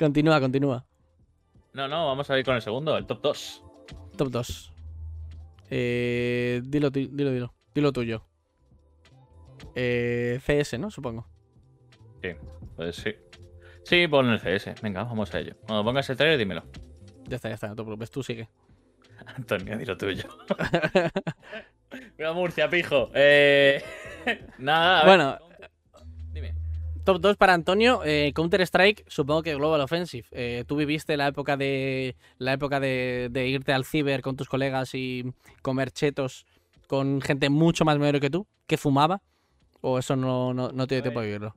[0.00, 0.86] Continúa, continúa.
[1.74, 3.64] No, no, vamos a ir con el segundo, el top 2.
[4.16, 4.72] Top 2.
[5.68, 7.54] Eh, dilo, dilo, dilo.
[7.74, 8.24] Dilo tuyo.
[9.74, 10.90] Eh, CS, ¿no?
[10.90, 11.26] Supongo.
[12.22, 12.30] Sí,
[12.76, 13.14] pues sí.
[13.84, 14.80] Sí, pon el CS.
[14.80, 15.54] Venga, vamos a ello.
[15.66, 16.62] Cuando pongas el trailer, dímelo.
[17.24, 18.48] Ya está, ya está, no te preocupes, tú sigue.
[19.36, 20.24] Antonio, di lo tuyo.
[22.16, 23.10] Mira, Murcia, pijo.
[23.12, 23.84] Eh...
[24.58, 25.18] Nada, a ver.
[25.18, 25.49] Bueno.
[27.04, 30.26] Top 2 para Antonio, eh, Counter-Strike, supongo que Global Offensive.
[30.32, 34.48] Eh, Tú viviste la época de la época de, de irte al ciber con tus
[34.48, 35.24] colegas y
[35.62, 36.46] comer chetos
[36.86, 39.22] con gente mucho más mayor que tú, que fumaba.
[39.80, 41.30] ¿O eso no, no, no te dio tiempo a ver.
[41.30, 41.54] vivirlo?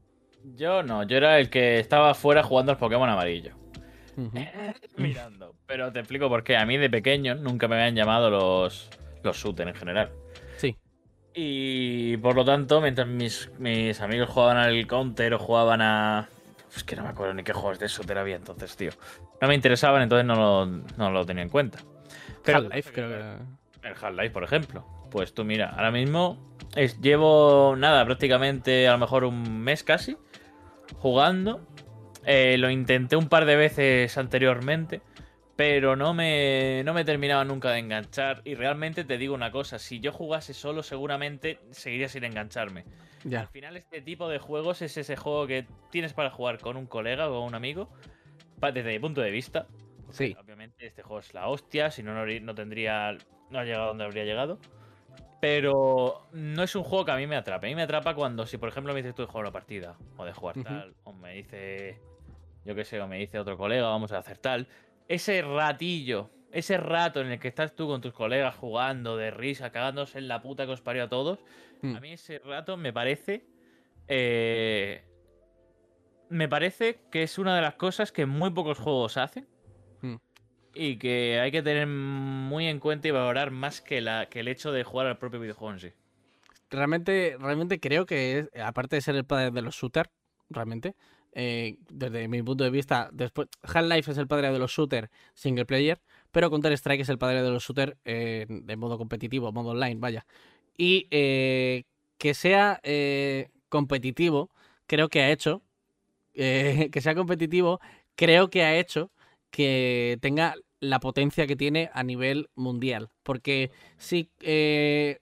[0.55, 3.55] Yo no, yo era el que estaba afuera jugando al Pokémon amarillo.
[4.15, 4.31] Ujú.
[4.97, 5.55] Mirando.
[5.65, 6.55] Pero te explico por qué.
[6.55, 8.89] A mí de pequeño nunca me habían llamado los,
[9.23, 10.11] los shooters en general.
[11.35, 16.29] Y por lo tanto, mientras mis, mis amigos jugaban al counter o jugaban a.
[16.75, 18.91] Es que no me acuerdo ni qué juegos de shooter había entonces, tío.
[19.41, 21.79] No me interesaban, entonces no lo, no lo tenía en cuenta.
[22.45, 23.87] Half-Life, creo que.
[23.87, 24.85] el Half-Life, por ejemplo.
[25.11, 30.17] Pues tú mira, ahora mismo es- llevo nada, prácticamente a lo mejor un mes casi
[30.97, 31.61] jugando.
[32.25, 35.01] Eh, lo intenté un par de veces anteriormente,
[35.55, 38.41] pero no me, no me terminaba nunca de enganchar.
[38.43, 42.85] Y realmente te digo una cosa, si yo jugase solo seguramente seguiría sin engancharme.
[43.23, 43.41] Ya.
[43.41, 46.87] Al final este tipo de juegos es ese juego que tienes para jugar con un
[46.87, 47.89] colega o con un amigo,
[48.61, 49.67] desde mi punto de vista.
[50.09, 50.35] Sí.
[50.39, 53.17] Obviamente este juego es la hostia, si no, no, no tendría...
[53.49, 54.59] No ha llegado donde habría llegado.
[55.39, 57.67] Pero no es un juego que a mí me atrape.
[57.67, 59.97] A mí me atrapa cuando, si por ejemplo me dices tú de jugar una partida,
[60.17, 61.99] o de jugar tal, o me dice,
[62.65, 64.67] yo qué sé, o me dice otro colega, vamos a hacer tal.
[65.13, 69.71] Ese ratillo, ese rato en el que estás tú con tus colegas jugando de risa,
[69.71, 71.39] cagándose en la puta que os parió a todos,
[71.81, 71.95] Mm.
[71.95, 73.45] a mí ese rato me parece.
[74.07, 75.03] eh,
[76.29, 79.47] me parece que es una de las cosas que muy pocos juegos hacen.
[80.01, 80.15] Mm.
[80.73, 84.47] Y que hay que tener muy en cuenta y valorar más que, la, que el
[84.47, 85.91] hecho de jugar al propio videojuego en sí.
[86.71, 90.09] Realmente, realmente creo que, es- aparte de ser el padre de los shooters,
[90.49, 90.95] realmente,
[91.35, 95.65] eh, desde mi punto de vista, después Half-Life es el padre de los shooters single
[95.65, 95.99] player,
[96.31, 100.25] pero Counter-Strike es el padre de los shooters eh, de modo competitivo, modo online, vaya.
[100.77, 101.83] Y eh,
[102.17, 102.81] que sea
[103.69, 104.51] competitivo,
[104.87, 105.63] creo que ha hecho,
[106.33, 107.79] que sea competitivo,
[108.15, 109.11] creo que ha hecho
[109.49, 113.09] que tenga la potencia que tiene a nivel mundial.
[113.23, 115.19] Porque si de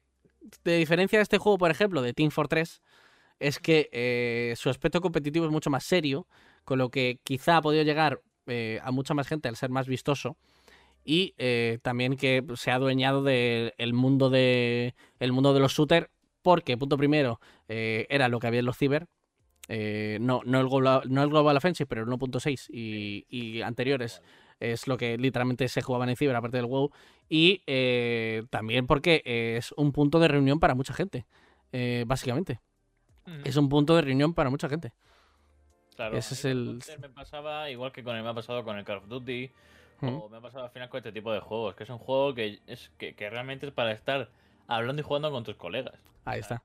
[0.63, 2.81] diferencia de este juego, por ejemplo, de Team Fortress,
[3.41, 6.27] es que eh, su aspecto competitivo es mucho más serio,
[6.63, 9.87] con lo que quizá ha podido llegar eh, a mucha más gente al ser más
[9.87, 10.37] vistoso.
[11.03, 16.07] Y eh, también que se ha adueñado del mundo de el mundo de los shooters,
[16.43, 19.07] porque, punto primero, era lo que había en los ciber.
[19.67, 24.21] no, no, el global, no el Global Offensive, pero el 1.6 y, y anteriores
[24.59, 26.91] es lo que literalmente se jugaba en Ciber, aparte del WoW,
[27.27, 27.63] y
[28.51, 31.25] también porque es un punto de reunión para mucha gente,
[31.71, 32.05] eh,
[33.21, 33.49] básicamente.
[33.49, 34.93] Es un punto de reunión para mucha gente.
[35.95, 38.85] Claro, Ese es el- Me pasaba igual que con el me ha pasado con el
[38.85, 39.51] Call of Duty.
[40.01, 40.07] Mm.
[40.09, 41.75] O me ha pasado al final con este tipo de juegos.
[41.75, 44.29] Que es un juego que, es, que, que realmente es para estar
[44.67, 45.93] hablando y jugando con tus colegas.
[46.25, 46.63] Ahí está.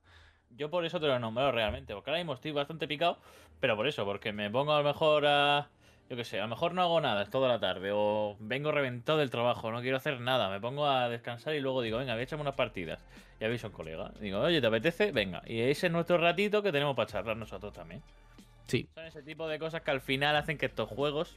[0.57, 1.93] Yo por eso te lo he nombrado realmente.
[1.95, 3.19] Porque ahora mismo estoy bastante picado.
[3.61, 5.69] Pero por eso, porque me pongo a lo mejor a.
[6.09, 7.91] Yo qué sé, a lo mejor no hago nada toda la tarde.
[7.93, 10.49] O vengo reventado del trabajo, no quiero hacer nada.
[10.49, 13.01] Me pongo a descansar y luego digo, venga, voy a echarme unas partidas.
[13.41, 14.13] Y aviso a un colega.
[14.21, 15.11] Digo, oye, ¿te apetece?
[15.11, 15.43] Venga.
[15.47, 18.03] Y ese es nuestro ratito que tenemos para charlar nosotros también.
[18.69, 21.37] Sí, Son ese tipo de cosas que al final hacen que estos juegos,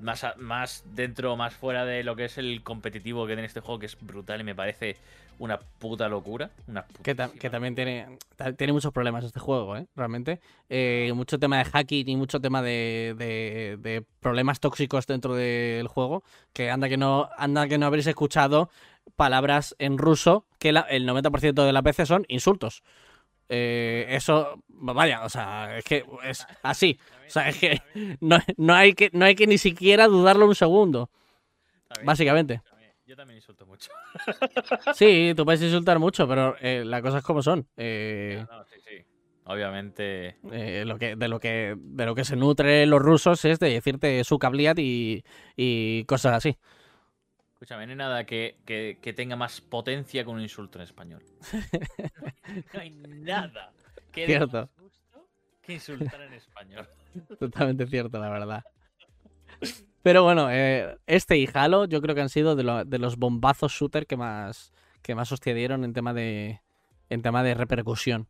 [0.00, 3.60] más, a- más dentro, más fuera de lo que es el competitivo que tiene este
[3.60, 4.96] juego, que es brutal y me parece
[5.38, 6.50] una puta locura.
[6.68, 8.18] Una que, ta- que también tiene,
[8.56, 9.86] tiene muchos problemas este juego, ¿eh?
[9.96, 10.40] Realmente.
[10.68, 15.88] Eh, mucho tema de hacking y mucho tema de, de- de problemas tóxicos dentro del
[15.88, 16.22] juego.
[16.52, 18.70] Que anda que no, anda que no habréis escuchado
[19.16, 22.82] palabras en ruso que la- el 90% de las veces son insultos.
[23.50, 26.98] Eh, eso, vaya, o sea, es que es así.
[27.26, 27.80] O sea, es que
[28.20, 31.10] no, no hay que no hay que ni siquiera dudarlo un segundo,
[31.88, 32.60] También- básicamente.
[32.68, 33.90] también- Yo también insulto mucho.
[34.94, 37.66] Sí, tú puedes insultar mucho, pero eh, las cosas como son.
[37.76, 39.04] Eh, No, sí, sí.
[39.46, 40.36] Obviamente.
[40.52, 43.70] eh, lo que, de, lo que, de lo que se nutren los rusos es de
[43.70, 45.22] decirte su cabliat y,
[45.54, 46.56] y cosas así.
[47.52, 51.22] Escúchame, no hay nada que, que- que tenga más potencia que un insulto en español.
[52.72, 53.72] no hay nada
[54.12, 54.60] que dé Cierto.
[54.62, 55.26] más gusto
[55.62, 56.86] que insultar en español.
[57.38, 58.64] Totalmente cierto, la verdad.
[60.02, 63.16] Pero bueno, eh, este y Halo yo creo que han sido de, lo- de los
[63.16, 66.60] bombazos shooter que más, que más hostia dieron en tema de,
[67.08, 68.28] en tema de repercusión.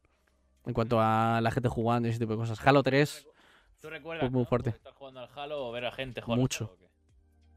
[0.66, 2.64] En cuanto a la gente jugando y ese tipo de cosas.
[2.66, 3.26] Halo 3,
[3.80, 4.46] ¿Tú recuerdas Fue muy ¿no?
[4.48, 4.74] fuerte.
[4.94, 6.76] jugando al Halo o ver a gente jugar al Mucho.
[6.80, 6.88] Halo?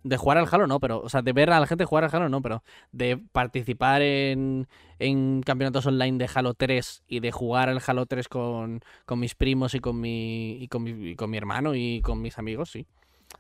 [0.04, 2.16] De jugar al Halo no, pero, o sea, de ver a la gente jugar al
[2.16, 4.68] Halo no, pero de participar en,
[5.00, 9.36] en campeonatos online de Halo 3 y de jugar al Halo 3 con, con mis
[9.36, 12.72] primos y con mi, y con mi, y con mi hermano y con mis amigos,
[12.72, 12.86] sí.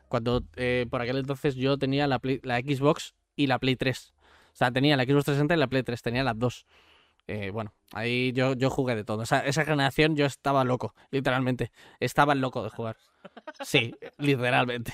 [0.10, 4.14] Cuando eh, por aquel entonces yo tenía la, la Xbox y la Play 3.
[4.18, 6.66] O sea, tenía la Xbox 360 y la Play 3, tenía las dos.
[7.28, 9.24] Eh, bueno, ahí yo, yo jugué de todo.
[9.24, 11.72] O sea, esa generación yo estaba loco, literalmente.
[12.00, 12.98] Estaba loco de jugar.
[13.64, 14.94] Sí, literalmente.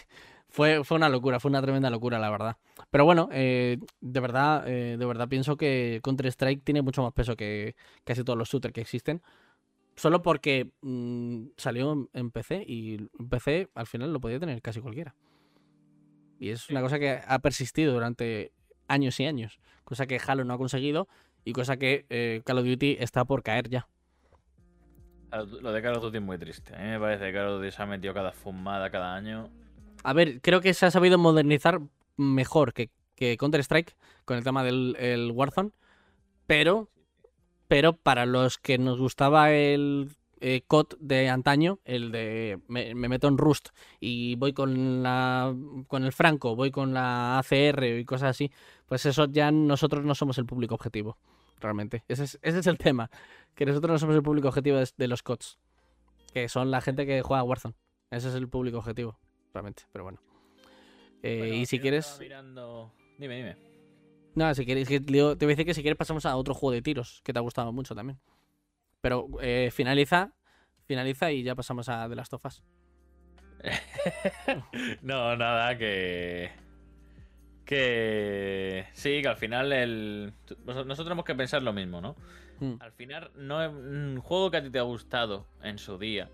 [0.53, 2.57] Fue, fue una locura, fue una tremenda locura, la verdad.
[2.91, 7.35] Pero bueno, eh, de verdad, eh, de verdad pienso que Counter-Strike tiene mucho más peso
[7.35, 9.23] que casi todos los shooters que existen.
[9.95, 14.79] Solo porque mm, salió en- PC y en PC al final lo podía tener casi
[14.79, 15.15] cualquiera.
[16.37, 18.51] Y es una cosa que ha persistido durante
[18.87, 19.59] años y años.
[19.83, 21.07] Cosa que Halo no ha conseguido
[21.45, 23.87] y cosa que eh, Call of Duty está por caer ya.
[25.31, 26.75] Lo de Call of Duty es muy triste.
[26.75, 29.49] A mí me parece que Call of Duty se ha metido cada fumada cada año.
[30.03, 31.81] A ver, creo que se ha sabido modernizar
[32.17, 32.89] mejor que,
[33.37, 33.95] Counter-Strike
[34.25, 35.71] con el tema del el Warzone.
[36.45, 36.89] Pero,
[37.69, 43.07] pero para los que nos gustaba el eh, COD de antaño, el de me, me
[43.07, 43.69] meto en Rust
[44.01, 45.55] y voy con la
[45.87, 48.51] con el Franco, voy con la ACR y cosas así,
[48.87, 51.17] pues eso ya nosotros no somos el público objetivo,
[51.61, 52.03] realmente.
[52.09, 53.09] Ese es, el tema,
[53.55, 55.59] que nosotros no somos el público objetivo de, de los CODs,
[56.33, 57.75] que son la gente que juega a Warzone.
[58.11, 59.17] Ese es el público objetivo,
[59.53, 60.19] realmente, pero bueno.
[61.21, 62.17] Eh, Bueno, y si quieres...
[62.19, 63.55] mirando- Dime, dime.
[64.35, 66.71] No, si quieres, que- te voy a decir que si quieres pasamos a otro juego
[66.73, 68.19] de tiros que te ha gustado mucho también.
[68.99, 70.33] Pero eh, finaliza,
[70.85, 72.63] finaliza y ya pasamos a The Last of Us.
[75.01, 76.51] No, nada, que.
[77.65, 78.87] Que.
[78.93, 80.33] Sí, que al final el.
[80.65, 82.15] Nosotros tenemos que pensar lo mismo, ¿no?
[82.59, 82.73] Mm.
[82.79, 86.29] Al final, no es un juego que a ti te ha gustado en su día.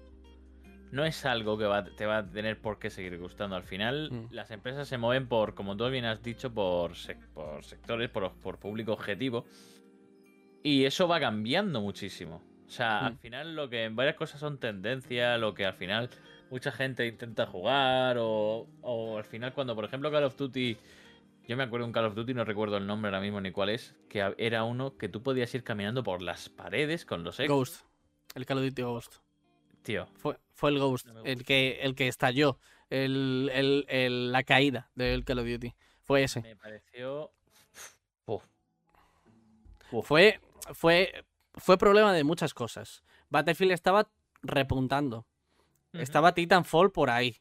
[0.91, 3.55] No es algo que va- te va a tener por qué seguir gustando.
[3.55, 4.27] Al final, Mm.
[4.33, 8.31] las empresas se mueven por, como tú bien has dicho, por, sec- por sectores, por,
[8.33, 9.45] por público objetivo.
[10.63, 12.41] Y eso va cambiando muchísimo.
[12.67, 13.17] O sea, al Mm.
[13.17, 16.09] final lo que en varias cosas son tendencias, lo que al final
[16.51, 20.77] mucha gente intenta jugar, o, o al final cuando, por ejemplo, Call of Duty,
[21.47, 23.51] yo me acuerdo de un Call of Duty, no recuerdo el nombre ahora mismo ni
[23.51, 27.39] cuál es, que era uno que tú podías ir caminando por las paredes con los
[27.39, 27.55] ecos.
[27.55, 27.85] Ghost.
[28.35, 29.15] El Call of Duty Ghost.
[29.89, 32.59] Tío, Fue, fue el Ghost, No el que, el que estalló
[32.91, 35.73] el, el- el- la caída del Call of Duty.
[36.03, 36.41] Fue ese.
[36.41, 37.31] me pareció...
[38.27, 38.43] Uf.
[39.91, 40.05] Uf.
[40.07, 40.39] Fue,
[40.75, 41.25] fue,
[41.55, 43.01] fue problema de muchas cosas.
[43.31, 44.07] Battlefield estaba
[44.43, 45.25] repuntando.
[45.93, 46.03] Ujú.
[46.03, 47.37] Estaba Titanfall por ahí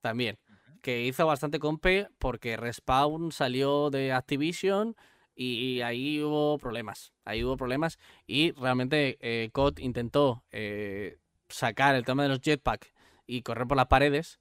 [0.00, 0.40] también.
[0.80, 4.96] Que hizo bastante compe porque Respawn salió de Activision
[5.36, 7.12] y ahí hubo problemas.
[7.24, 11.18] Ahí hubo problemas y realmente eh, COD intentó eh,
[11.52, 12.92] sacar el tema de los jetpack
[13.26, 14.40] y correr por las paredes,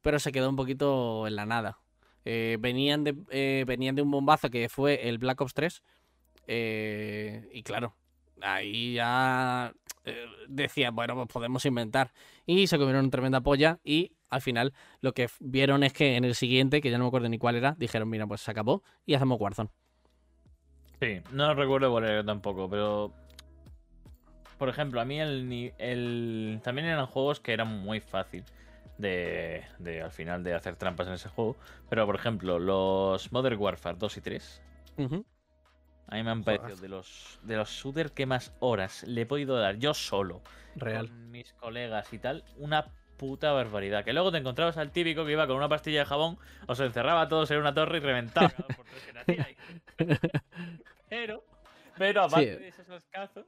[0.00, 1.78] pero se quedó un poquito en la nada.
[2.24, 5.82] Eh, venían, de, eh, venían de un bombazo que fue el Black Ops 3.
[6.46, 7.94] eh, y claro,
[8.40, 9.72] ahí ya
[10.48, 12.12] decía, bueno, pues podemos inventar.
[12.46, 13.78] Y se comieron una tremenda polla.
[13.84, 17.08] Y al final lo que vieron es que en el siguiente, que ya no me
[17.08, 19.70] acuerdo ni cuál era, dijeron, mira, pues se acabó y hacemos Warzone.
[21.00, 23.12] Sí, no recuerdo cuál era tampoco, pero.
[24.62, 26.60] Por ejemplo, a mí el, ni- el.
[26.62, 28.44] También eran juegos que eran muy fácil
[28.96, 31.56] de, de al final de hacer trampas en ese juego.
[31.90, 34.62] Pero por ejemplo, los Modern Warfare 2 y 3.
[34.98, 35.26] Ujú.
[36.06, 36.60] A mí me han Joder.
[36.60, 40.42] parecido de los, de los shooters que más horas le he podido dar yo solo.
[40.76, 41.08] Real.
[41.08, 42.44] Con mis colegas y tal.
[42.56, 42.86] Una
[43.16, 44.04] puta barbaridad.
[44.04, 46.38] Que luego te encontrabas al típico que iba con una pastilla de jabón,
[46.68, 49.56] os encerraba a todos en una torre y reventaba por tres que nacía ahí.
[51.08, 51.44] Pero,
[51.98, 52.62] pero aparte Sí.
[52.62, 53.44] de esos casos,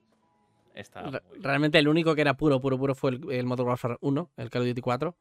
[1.03, 1.43] muy bien.
[1.43, 4.51] Realmente el único que era puro, puro, puro fue el, el Modern Warfare 1, el
[4.51, 5.17] Call of Duty 4.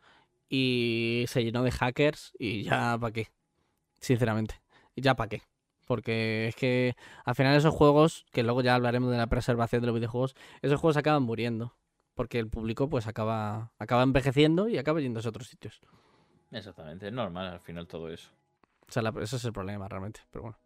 [0.50, 3.28] Y se llenó de hackers y ya para qué.
[4.00, 4.62] Sinceramente.
[4.96, 5.42] Ya para qué.
[5.86, 6.96] Porque es que
[7.26, 10.80] al final esos juegos, que luego ya hablaremos de la preservación de los videojuegos, esos
[10.80, 11.76] juegos acaban muriendo.
[12.14, 15.82] Porque el público pues acaba, acaba envejeciendo y acaba yéndose a otros sitios.
[16.52, 18.30] Exactamente, es normal al final todo eso.
[18.88, 20.22] O sea, la- ese es el problema realmente.
[20.30, 20.58] Pero bueno.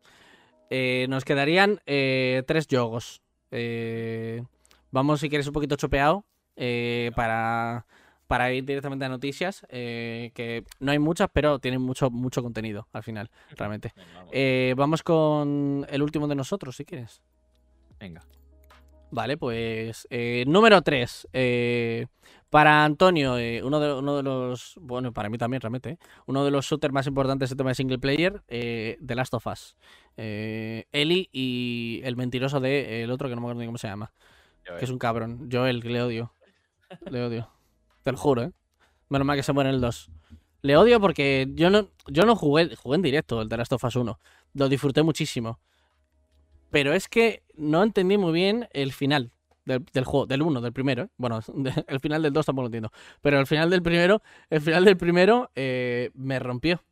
[0.69, 3.21] Eh, nos quedarían eh, tres jogos.
[3.51, 4.43] Eh,
[4.91, 6.25] vamos, si quieres, un poquito chopeado.
[6.55, 7.85] eh, para,
[8.27, 9.65] para ir directamente a noticias.
[9.69, 13.93] eh, que no hay muchas, pero tienen mucho, mucho contenido al final, realmente.
[14.31, 17.21] Eh, vamos con el último de nosotros, si quieres.
[17.99, 18.21] Venga.
[19.11, 21.27] Vale, pues eh, número 3.
[22.49, 26.43] para Antonio, eh, uno, de, uno de los, bueno, para mí también realmente, eh, uno
[26.43, 29.75] de los shooters más importantes en tema de single player, eh, The Last of Us.
[30.17, 33.77] Eh, Eli y el mentiroso de eh, el otro que no me acuerdo ni cómo
[33.77, 34.11] se llama,
[34.79, 35.49] que es un cabrón.
[35.51, 36.33] Joel, que le odio.
[37.09, 37.49] Le odio.
[38.03, 38.51] Te lo juro, ¿eh?
[39.09, 40.09] Menos mal que se muere el 2.
[40.63, 43.83] Le odio porque yo no, yo no jugué, jugué en directo el The Last of
[43.83, 44.19] Us 1.
[44.53, 45.59] Lo disfruté muchísimo.
[46.71, 49.31] Pero es que no entendí muy bien el final
[49.65, 51.03] del, del juego, del 1, del primero.
[51.03, 51.09] ¿eh?
[51.17, 52.91] Bueno, de- el final del 2 tampoco lo entiendo.
[53.21, 56.83] Pero el final del primero, el final del primero eh, me rompió.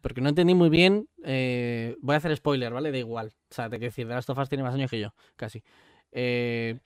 [0.00, 1.08] Porque no entendí muy bien.
[1.24, 2.92] eh, voy a hacer spoiler, ¿vale?
[2.92, 3.32] Da igual.
[3.50, 5.64] O sea, te quiero decir, The Last of Us tiene más años que yo, casi.
[6.12, 6.78] Eh,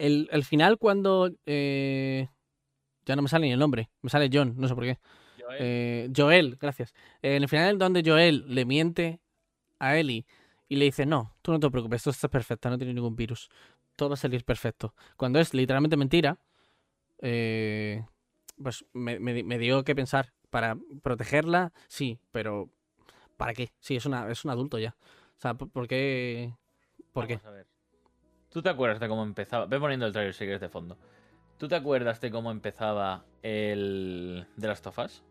[0.00, 1.30] el, el final cuando...
[1.46, 2.28] eh,
[3.06, 3.90] ya no me sale ni el nombre.
[4.02, 4.98] Me sale John, no sé por qué.
[5.40, 6.92] Joel, Eh, Joel, gracias.
[7.22, 9.20] Eh, en el final donde Joel le miente
[9.78, 10.26] a Ellie
[10.68, 13.48] y le dice, no, tú no te preocupes, esto está perfecto, no tiene ningún virus.
[13.96, 14.94] Todo va a salir perfecto.
[15.16, 16.38] Cuando es literalmente mentira,
[17.22, 18.04] eh,
[18.62, 20.32] pues me, me di- me dio que pensar.
[20.50, 22.70] Para protegerla, sí, pero
[23.36, 23.70] ¿para qué?
[23.78, 24.96] Sí, es, una, es un adulto ya.
[25.38, 26.52] O sea, ¿por, qué?
[27.12, 27.34] ¿Por qué?
[27.36, 27.66] vamos a ver.
[28.50, 29.66] ¿Tú te acuerdas de cómo empezaba?
[29.66, 30.98] Ve poniendo el trailer si quieres de fondo.
[31.56, 35.22] ¿Tú te acuerdas de cómo empezaba el de las tofas?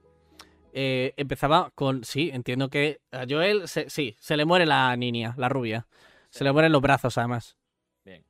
[0.72, 5.34] Eh, empezaba con, sí, entiendo que a Joel, se- sí, se le muere la niña,
[5.38, 5.88] la rubia.
[6.30, 7.58] Se le mueren los brazos, además.
[8.06, 8.24] Bien.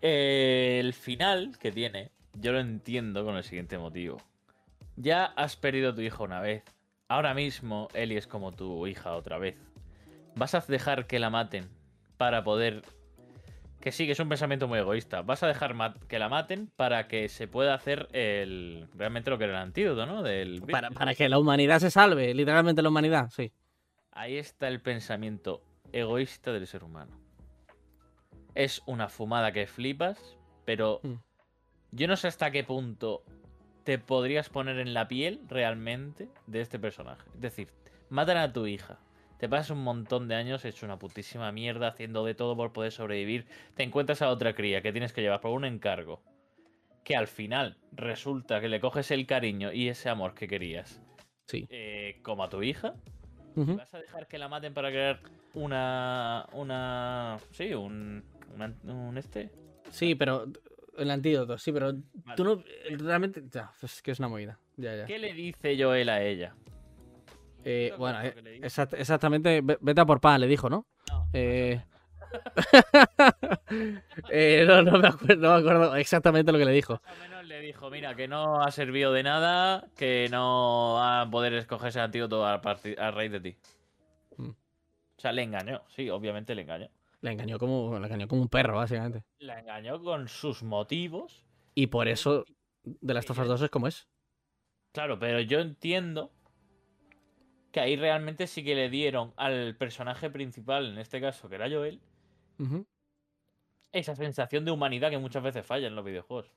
[0.00, 4.18] El final que tiene, yo lo entiendo con el siguiente motivo.
[4.94, 6.62] Ya has perdido a tu hija una vez.
[7.08, 9.56] Ahora mismo Ellie es como tu hija otra vez.
[10.36, 11.68] ¿Vas a dejar que la maten
[12.16, 12.82] para poder...
[13.80, 15.22] Que sí, que es un pensamiento muy egoísta.
[15.22, 15.74] Vas a dejar
[16.08, 18.88] que la maten para que se pueda hacer el...
[18.94, 20.22] Realmente lo que era el antídoto, ¿no?
[20.22, 23.52] Del para que la humanidad se salve, literalmente la humanidad, sí.
[24.12, 25.62] Ahí está el pensamiento
[25.92, 27.20] egoísta del ser humano.
[28.54, 30.18] Es una fumada que flipas,
[30.64, 31.14] pero Mm.
[31.92, 33.22] yo no sé hasta qué punto
[33.84, 37.28] te podrías poner en la piel realmente de este personaje.
[37.34, 37.68] Es decir,
[38.08, 38.98] matan a tu hija.
[39.38, 42.90] Te pasas un montón de años hecho una putísima mierda haciendo de todo por poder
[42.92, 43.46] sobrevivir.
[43.74, 46.22] Te encuentras a otra cría que tienes que llevar por un encargo.
[47.04, 51.02] Que al final resulta que le coges el cariño y ese amor que querías.
[51.46, 51.66] Sí.
[51.70, 52.94] eh, como a tu hija.
[53.54, 53.76] Ujú.
[53.76, 55.20] ¿Vas a dejar que la maten para crear
[55.54, 56.46] una.
[56.52, 57.38] una.
[57.52, 58.24] sí, un.
[58.54, 59.50] una- un este?
[59.90, 60.46] Sí, pero
[60.98, 62.36] el antídoto, sí, pero Vale.
[62.36, 62.62] tú no
[62.98, 64.58] realmente ya, es que es una movida.
[64.76, 65.06] Ya, ya.
[65.06, 66.54] ¿Qué le dice Joel a ella?
[67.68, 70.86] Eh, ¿Te acuerdas bueno, eh, exact- exactamente, ve- vete a por pan, le dijo, ¿no?
[71.10, 71.82] No, Eh...
[74.30, 77.00] eh, no, no me acuerdo, no me acuerdo exactamente lo que le dijo.
[77.04, 81.22] Más o menos le dijo, mira, que no ha servido de nada, que no va
[81.22, 83.56] a poder escoger ese antídoto a, a raíz de ti.
[84.36, 84.50] Mm.
[84.50, 86.88] O sea, le engañó, sí, obviamente le engañó.
[87.20, 89.24] Le engañó como, le engañó como un perro, básicamente.
[89.38, 91.44] La engañó con sus motivos.
[91.74, 92.44] Y por eso
[92.84, 94.06] de las tofas 2 es como es.
[94.92, 96.30] Claro, pero yo entiendo
[97.76, 101.68] que ahí realmente sí que le dieron al personaje principal, en este caso, que era
[101.68, 102.00] Joel,
[103.92, 106.50] esa sensación de humanidad que muchas veces falla en los videojuegos.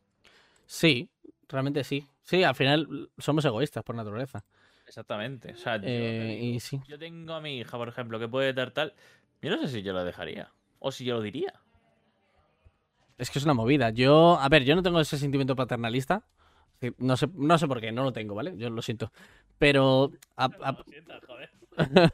[0.65, 1.09] Sí,
[1.49, 2.07] realmente sí.
[2.23, 4.45] Sí, al final somos egoístas por naturaleza.
[4.87, 5.51] Exactamente.
[5.51, 6.79] O sea, yo, Eh, y sí.
[6.87, 8.93] yo tengo a mi hija, por ejemplo, que puede dar tal.
[9.41, 10.53] Yo no sé si yo lo dejaría.
[10.79, 11.53] O si yo lo diría.
[13.17, 13.89] Es que es una movida.
[13.89, 16.23] Yo, a ver, yo no tengo ese sentimiento paternalista.
[16.81, 18.53] Sí, No sé, no sé por qué, no lo tengo, ¿vale?
[18.57, 19.11] Yo lo siento.
[19.57, 20.11] Pero.
[20.37, 21.49] a- a- Lo sientas, joder.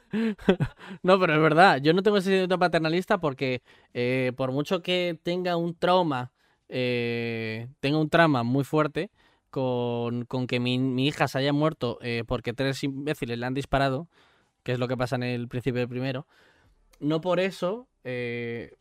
[1.03, 1.77] no, pero es verdad.
[1.81, 3.61] Yo no tengo ese sentimiento paternalista porque
[3.93, 6.31] eh, por mucho que tenga un trauma,
[6.69, 9.11] eh, tenga un trauma muy fuerte
[9.49, 13.53] con, con que mi, mi hija se haya muerto eh, porque tres imbéciles le han
[13.53, 14.07] disparado,
[14.63, 16.27] que es lo que pasa en el principio del primero,
[16.99, 17.87] no por eso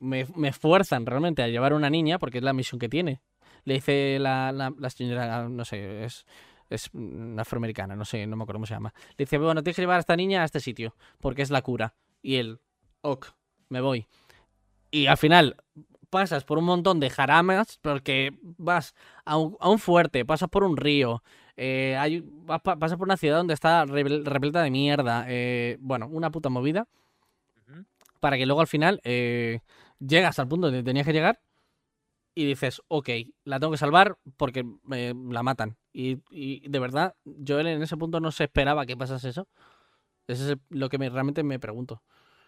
[0.00, 3.20] me, me fuerzan realmente a llevar a una niña, porque es la misión que tiene.
[3.64, 6.26] Le dice la, la, la señora, no sé, es,
[6.70, 6.90] es
[7.38, 8.92] afroamericana, no sé, no me acuerdo cómo se llama.
[9.16, 11.62] Le dice, bueno, tienes que llevar a esta niña a este sitio, porque es la
[11.62, 11.94] cura.
[12.22, 12.60] Y él,
[13.02, 13.26] ok,
[13.68, 14.06] me voy.
[14.90, 15.56] Y al final
[16.10, 18.94] pasas por un montón de jaramas, porque vas
[19.24, 21.22] a un, a un fuerte, pasas por un río,
[21.56, 26.06] eh, hay, vas pa- pasas por una ciudad donde está repleta de mierda, eh, bueno,
[26.08, 26.86] una puta movida,
[28.20, 29.60] para que luego al final eh,
[29.98, 31.40] llegas al punto donde tenías que llegar
[32.34, 33.08] y dices, ok,
[33.44, 35.76] la tengo que salvar porque me la matan.
[35.92, 39.46] Y, y de verdad, yo en ese punto no se esperaba que pasase eso.
[40.26, 42.02] Eso es lo que me, realmente me pregunto.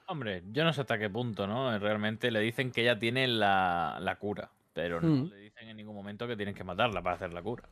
[0.08, 1.76] Hombre, yo no sé hasta qué punto, ¿no?
[1.78, 4.50] Realmente le dicen que ella tiene la, la cura.
[4.72, 5.28] Pero no Mm.
[5.30, 7.64] le dicen en ningún momento que tienen que matarla para hacer la cura.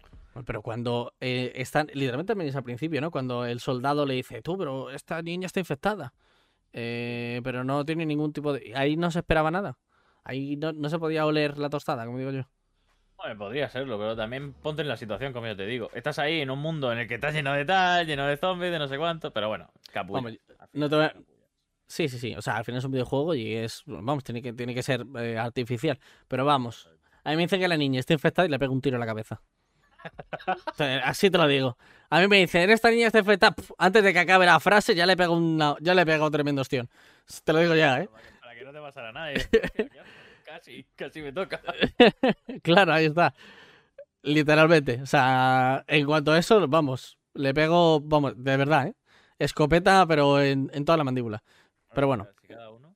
[0.47, 3.11] Pero cuando eh, están, literalmente también es al principio, ¿no?
[3.11, 6.13] Cuando el soldado le dice, tú, pero esta niña está infectada.
[6.73, 8.73] Eh, pero no tiene ningún tipo de...
[8.75, 9.77] Ahí no se esperaba nada.
[10.25, 12.43] Ahí no, no se podía oler la tostada, como digo yo.
[13.17, 15.91] Bueno, podría serlo, pero también ponte en la situación, como yo te digo.
[15.95, 18.73] Estás ahí en un mundo en el que estás lleno de tal, lleno de zombies,
[18.73, 20.23] de no sé cuánto, pero bueno, capullo.
[20.23, 20.39] Vamos,
[20.73, 21.15] no te voy a-
[21.87, 22.35] Sí, sí, sí.
[22.35, 23.83] O sea, al final es un videojuego y es.
[23.87, 25.99] Vamos, tiene que, tiene que ser eh, artificial.
[26.29, 26.89] Pero vamos.
[27.23, 29.01] A mí me dicen que la niña está infectada y le pego un tiro en
[29.01, 29.41] la cabeza.
[30.71, 31.79] O sea, así te lo digo.
[32.11, 33.55] A mí me dicen, esta niña está infectada.
[33.79, 36.91] Antes de que acabe la frase, ya le pego una, ya le pego tremendo ostión.
[37.45, 38.09] Te lo digo ya, ¿eh?
[38.41, 39.33] Para que, no te pasara nada.
[39.33, 39.37] y-
[40.55, 41.61] casi, casi me toca.
[42.63, 43.35] Claro, ahí está.
[44.23, 45.03] Literalmente.
[45.03, 47.19] O sea, en cuanto a eso, vamos.
[47.35, 48.95] Le pego, vamos, de verdad, ¿eh?
[49.39, 51.43] Escopeta, pero en, en toda la mandíbula.
[51.93, 52.29] Pero bueno.
[52.49, 52.95] Cada uno.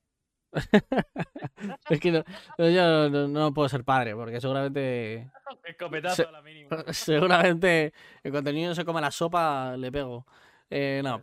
[1.89, 2.23] Es que no-
[2.57, 5.29] yo no, no puedo ser padre, porque seguramente.
[5.65, 6.69] Escopetazo Se- a la mínima.
[6.93, 7.93] Seguramente,
[8.23, 10.25] en cuanto el niño se coma la sopa, le pego.
[10.69, 11.21] Eh, no,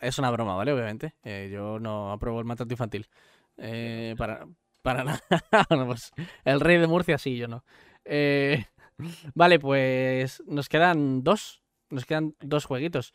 [0.00, 0.72] es una broma, ¿vale?
[0.72, 1.14] Obviamente.
[1.22, 3.08] Eh, yo no apruebo el maltrato infantil.
[3.56, 4.46] Eh, para,
[4.88, 5.20] para nada.
[5.68, 6.12] Bueno, pues,
[6.44, 7.62] el rey de Murcia sí, yo no.
[8.06, 8.64] Eh,
[9.34, 11.62] vale, pues nos quedan dos.
[11.90, 13.12] Nos quedan dos jueguitos.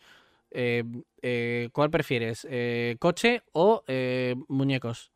[0.51, 0.83] Eh,
[1.23, 2.47] eh, ¿Cuál prefieres?
[2.49, 5.11] Eh, ¿Coche o eh, muñecos?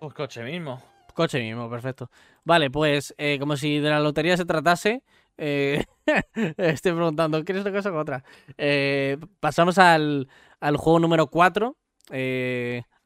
[0.00, 0.82] Pues coche mismo.
[1.14, 2.10] Coche mismo, perfecto.
[2.44, 5.02] Vale, pues eh, como si de la lotería se tratase,
[5.38, 5.84] eh,
[6.56, 8.24] estoy preguntando, ¿quieres una cosa o otra?
[8.58, 10.28] Eh, pasamos al,
[10.60, 11.76] al juego número 4,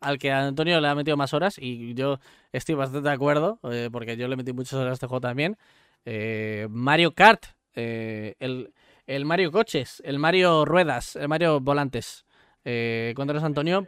[0.00, 2.18] al que a Antonio le ha metido más horas y yo
[2.52, 5.56] estoy bastante de acuerdo, eh, porque yo le metí muchas horas a este juego también.
[6.04, 7.44] Eh, Mario Kart,
[7.74, 8.72] eh, el,
[9.06, 12.24] el Mario Coches, el Mario Ruedas, el Mario Volantes.
[12.64, 13.86] Eh, cuéntanos, Antonio.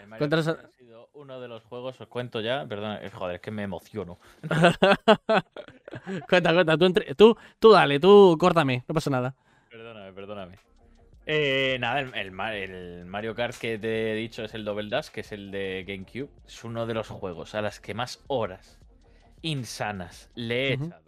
[0.00, 3.36] El Mario Cuéntanos ha sido uno de los juegos, os cuento ya, perdón, eh, joder,
[3.36, 4.18] es que me emociono.
[6.28, 9.34] cuenta, cuenta, tú, entre- tú, tú dale, tú córtame, no pasa nada.
[9.70, 10.58] Perdóname, perdóname.
[11.26, 14.88] Eh, nada, el, el Ma- el Mario Kart que te he dicho es el Double
[14.90, 16.28] Dash, que es el de GameCube.
[16.46, 18.80] Es uno de los juegos a las que más horas
[19.42, 20.86] insanas le he Ujú.
[20.86, 21.02] echado.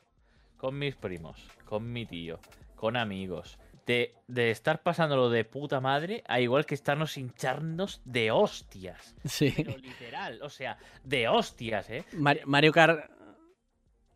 [0.56, 2.38] Con mis primos, con mi tío,
[2.76, 3.58] con amigos.
[3.86, 9.14] De, de estar pasándolo de puta madre a igual que estarnos hincharnos de hostias.
[9.24, 9.52] Sí.
[9.54, 12.04] Pero literal, o sea, de hostias, ¿eh?
[12.14, 13.10] Mar- Mario Kart.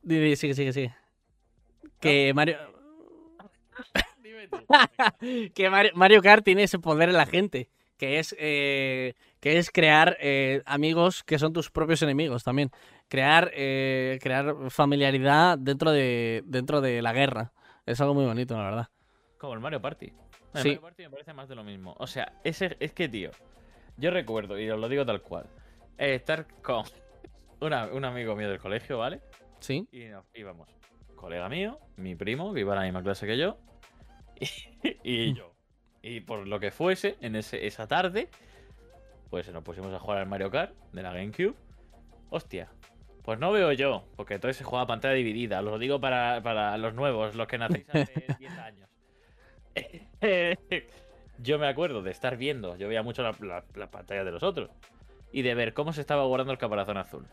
[0.07, 0.95] Sigue, sigue, sigue.
[2.01, 2.57] Que Mario.
[5.55, 7.69] Que Mario, Kart tiene ese poder en la gente.
[7.97, 12.71] Que es, eh, que es crear eh, amigos que son tus propios enemigos también.
[13.09, 17.53] Crear, eh, crear familiaridad dentro de, dentro de la guerra.
[17.87, 18.89] Es algo muy bonito, la verdad.
[19.39, 20.13] Como el Mario Party.
[20.55, 20.69] El Sí.
[20.69, 21.97] Mario Party me parece más de lo mismo.
[21.99, 23.31] O sea, ese, es que, tío,
[23.97, 25.47] yo recuerdo, y os lo digo tal cual,
[25.97, 26.85] estar con
[27.61, 29.21] una- un amigo mío del colegio, ¿vale?
[29.59, 29.89] Sí.
[29.91, 30.69] Y nos íbamos,
[31.17, 33.59] colega mío, mi primo, que iba a la misma clase que yo,
[35.05, 35.55] y, yo.
[36.03, 38.29] Y por lo que fuese, en ese- esa tarde,
[39.31, 41.55] pues nos pusimos a jugar al Mario Kart de la GameCube.
[42.31, 42.69] Hostia,
[43.23, 45.61] pues no veo yo, porque entonces se juega a pantalla dividida.
[45.63, 48.89] Lo digo para, para los nuevos, los que nacéis hace 10 años.
[51.39, 54.43] yo me acuerdo de estar viendo, yo veía mucho la, la- la pantalla de los
[54.43, 54.71] otros,
[55.33, 57.27] y de ver cómo se estaba guardando el caparazón azul.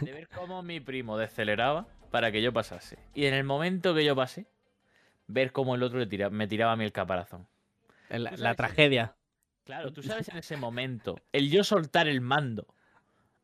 [0.00, 2.98] De ver cómo mi primo deceleraba para que yo pasase.
[3.14, 4.46] Y en el momento que yo pasé,
[5.28, 7.46] ver cómo el otro le tira- me tiraba a mí el caparazón.
[8.10, 9.14] La tragedia.
[9.64, 12.66] Claro, tú sabes en ese momento, el yo soltar el mando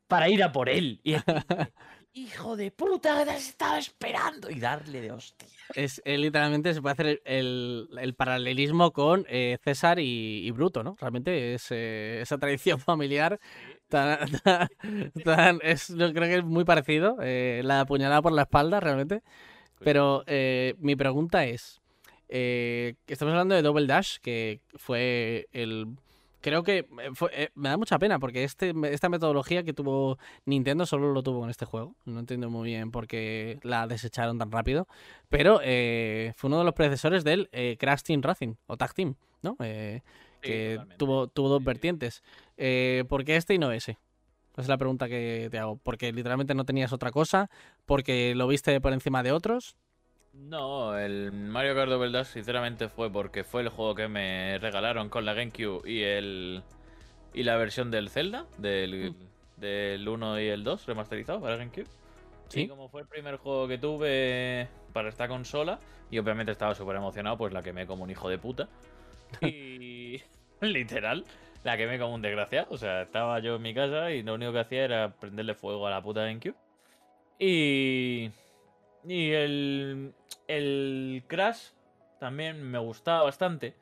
[0.09, 1.15] para ir a por él y
[2.15, 5.49] hijo de puta, que te has estado esperando y darle de hostia.
[5.75, 10.51] Es, eh, literalmente se puede hacer el, el- el paralelismo con eh, César y, y
[10.53, 10.97] Bruto, ¿no?
[10.99, 13.39] Realmente es eh, esa tradición familiar
[13.89, 14.69] tan, tan-
[15.25, 19.23] tan- es, yo creo que es muy parecido, eh, la apuñalada por la espalda realmente.
[19.85, 21.81] Pero eh, mi pregunta es,
[22.29, 25.87] eh, estamos hablando de Double Dash, que fue el...
[26.41, 30.19] Creo que eh, fue- eh, me da mucha pena porque este, esta metodología que tuvo
[30.45, 31.95] Nintendo solo lo tuvo con este juego.
[32.05, 34.87] No entiendo muy bien por qué la desecharon tan rápido.
[35.31, 39.15] Pero eh, fue uno de los predecesores del eh, Crash Team Racing o Tag Team,
[39.43, 39.57] ¿no?
[39.61, 40.03] Eh,
[40.43, 42.23] Sí, que tuvo, tuvo dos Sí, vertientes.
[42.59, 43.97] Eh, ¿Por qué este y no ese?
[44.55, 45.77] Esa es la pregunta que te hago.
[45.83, 47.51] ¿Porque literalmente no tenías otra cosa?
[47.87, 49.77] ¿Porque lo viste por encima de otros?
[50.33, 55.09] No, el Mario Kart Double Dash sinceramente fue porque fue el juego que me regalaron
[55.09, 56.63] con la GameCube y el
[57.33, 59.15] y la versión del Zelda, del,
[59.57, 61.89] del 1 y el 2 remasterizado para GameCube.
[62.49, 62.63] Sí.
[62.63, 65.81] Y como fue el primer juego que tuve para esta consola,
[66.11, 68.69] y obviamente estaba súper emocionado, pues la quemé como un hijo de puta.
[69.43, 70.23] Y
[70.61, 71.25] literal,
[71.65, 72.69] la quemé como un desgraciado.
[72.71, 75.87] O sea, estaba yo en mi casa y lo único que hacía era prenderle fuego
[75.87, 76.55] a la puta GameCube.
[77.39, 78.31] Y.
[79.05, 80.15] Y el.
[80.47, 81.71] El Crash
[82.21, 83.75] también me gustaba bastante.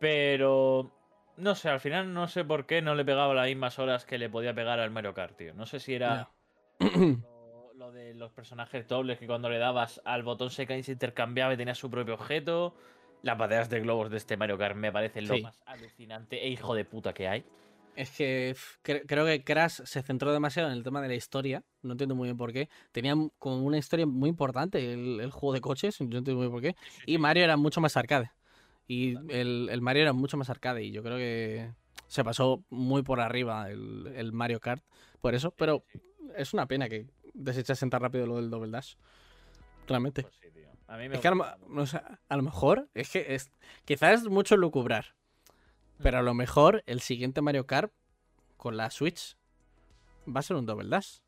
[0.00, 0.90] Pero.
[1.36, 4.16] No sé, al final no sé por qué no le pegaba las mismas horas que
[4.16, 5.52] le podía pegar al Mario Kart, tío.
[5.52, 6.30] No sé si era
[6.78, 11.52] lo, lo de los personajes dobles que cuando le dabas al botón se se intercambiaba
[11.52, 12.74] y tenía su propio objeto.
[13.26, 15.42] Las baterías de globos de este Mario Kart me parecen lo Sí.
[15.42, 17.44] más alucinante e hijo de puta que hay.
[17.96, 18.54] Es que
[18.84, 21.64] cre- creo que Crash se centró demasiado en el tema de la historia.
[21.82, 22.68] No entiendo muy bien por qué.
[22.92, 26.00] Tenía como una historia muy importante el, el juego de coches.
[26.00, 26.76] No entiendo muy bien por qué.
[27.04, 28.30] Y Mario era mucho más arcade.
[28.86, 30.84] Y el, el Mario era mucho más arcade.
[30.84, 31.72] Y yo creo que
[32.06, 34.84] se pasó muy por arriba el, el Mario Kart.
[35.20, 35.50] Por eso.
[35.50, 35.82] Pero
[36.36, 38.94] es una pena que desechasen tan rápido lo del Double Dash.
[39.88, 40.22] Realmente.
[40.22, 40.65] Pues sí, tío.
[40.88, 43.10] A mí me Es que a lo, gustaba mo- o sea, a lo mejor, es
[43.10, 43.50] que es,
[43.84, 45.14] quizás es mucho lucubrar,
[46.02, 47.92] pero a lo mejor el siguiente Mario Kart
[48.56, 49.36] con la Switch
[50.28, 51.18] va a ser un Double Dash.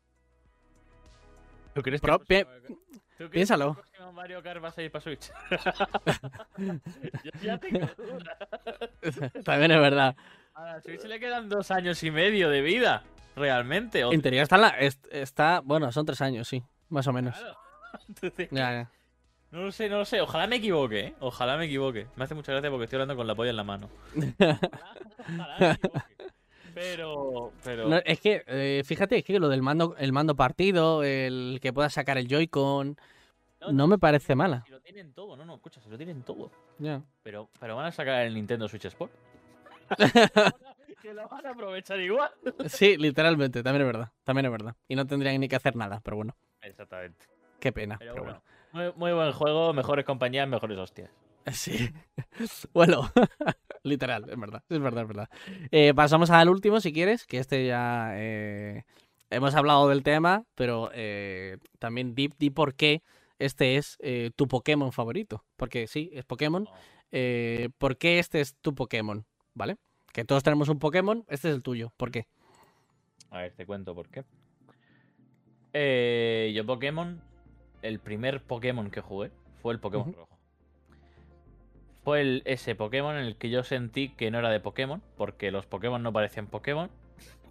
[1.73, 3.73] ¿Tú crees Pro- que el pi- próximo- ¿tú crees piénsalo.
[3.75, 5.31] que el próximo Mario Kart va a salir para Switch?
[7.23, 9.33] Yo ya tengo dudas.
[9.45, 10.15] También es verdad.
[10.53, 13.03] A la Switch le quedan dos años y medio de vida,
[13.35, 14.03] realmente.
[14.03, 17.37] o- En teoría está, la, est- está, bueno, son tres años, sí, más o menos.
[17.37, 17.57] Claro.
[18.07, 18.91] Entonces, Ya, ya.
[19.51, 20.21] No lo sé, no lo sé.
[20.21, 21.15] Ojalá me equivoque, ¿eh?
[21.19, 22.07] Ojalá me equivoque.
[22.15, 23.89] Me hace mucha gracia porque estoy hablando con la polla en la mano.
[24.15, 26.01] Ojalá me equivoque.
[26.73, 27.51] Pero.
[27.63, 27.89] Pero.
[27.89, 31.73] No, es que, eh, fíjate, es que lo del mando, el mando partido, el que
[31.73, 32.97] pueda sacar el Joy-Con,
[33.71, 34.63] no me parece mala.
[34.65, 36.51] Si lo tienen todo, no, no, escucha, si lo tienen todo.
[36.77, 37.01] Ya.
[37.23, 39.11] Pero, pero van a sacar el Nintendo Switch Sport.
[41.01, 42.31] que lo van a aprovechar igual.
[42.67, 44.75] Sí, literalmente, también es verdad, también es verdad.
[44.87, 47.25] Y no tendrían ni que hacer nada, pero bueno, Exactamente.
[47.59, 47.97] qué pena.
[47.97, 48.43] Pero, pero bueno.
[48.71, 51.09] Muy, muy buen juego, mejores compañías, mejores hostias.
[51.51, 51.89] Sí.
[52.73, 53.11] Bueno,
[53.83, 55.29] literal, es verdad, es verdad, es verdad.
[55.71, 58.83] Eh, pasamos al último, si quieres, que este ya eh,
[59.29, 63.01] hemos hablado del tema, pero eh, también di, di por qué
[63.39, 65.43] este es eh, tu Pokémon favorito.
[65.57, 66.67] Porque sí, es Pokémon.
[67.11, 69.25] Eh, ¿Por qué este es tu Pokémon?
[69.53, 69.77] ¿Vale?
[70.13, 71.91] Que todos tenemos un Pokémon, este es el tuyo.
[71.97, 72.27] ¿Por qué?
[73.31, 74.23] A ver, te cuento por qué.
[75.73, 77.21] Eh, yo Pokémon,
[77.81, 80.37] el primer Pokémon que jugué fue el Pokémon rojo.
[82.03, 85.51] Fue el- ese Pokémon en el que yo sentí que no era de Pokémon, porque
[85.51, 86.89] los Pokémon no parecían Pokémon.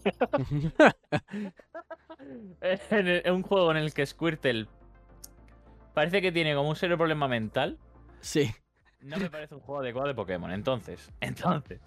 [2.61, 4.66] en, el- en un juego en el que Squirtle
[5.95, 7.79] parece que tiene como un serio problema mental.
[8.20, 8.53] sí.
[9.01, 10.51] No me parece un juego adecuado de Pokémon.
[10.53, 11.81] Entonces, entonces.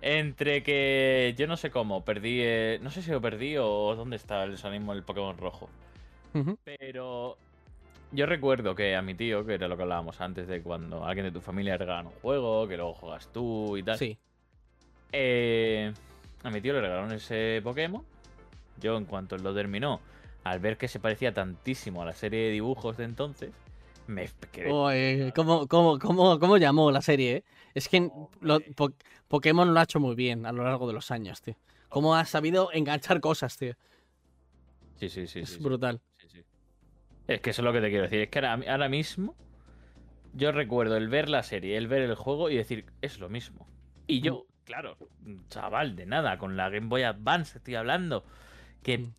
[0.00, 2.40] Entre que yo no sé cómo, perdí.
[2.42, 5.68] eh, no sé si lo perdí o dónde está el mismo el Pokémon rojo.
[6.64, 7.38] Pero
[8.12, 11.26] yo recuerdo que a mi tío, que era lo que hablábamos antes de cuando alguien
[11.26, 13.98] de tu familia regala un juego, que luego juegas tú y tal.
[13.98, 14.18] Sí.
[15.12, 15.92] eh,
[16.42, 18.02] a mi tío le regalaron ese Pokémon.
[18.80, 20.00] Yo, en cuanto lo terminó,
[20.44, 23.50] al ver que se parecía tantísimo a la serie de dibujos de entonces,
[24.06, 24.70] me quedé.
[24.70, 27.36] Oh, eh, ¿cómo, cómo, cómo, cómo llamó la serie?
[27.36, 27.44] eh?
[27.74, 28.00] Es que
[28.40, 28.72] lo- Hombre.
[28.74, 28.92] Po-
[29.28, 31.54] Pokémon lo ha hecho muy bien a lo largo de los años, tío.
[31.88, 33.74] Cómo ha sabido enganchar cosas, tío.
[34.98, 35.40] Sí, sí, sí.
[35.40, 36.00] es sí, brutal.
[36.00, 36.11] Sí.
[37.28, 38.20] Es que eso es lo que te quiero decir.
[38.20, 39.36] Es que ahora, ahora mismo
[40.34, 43.68] yo recuerdo el ver la serie, el ver el juego y decir, es lo mismo.
[44.06, 44.96] Y yo, claro,
[45.48, 48.24] chaval, de nada, con la Game Boy Advance estoy hablando.
[48.82, 49.14] Que, Mm.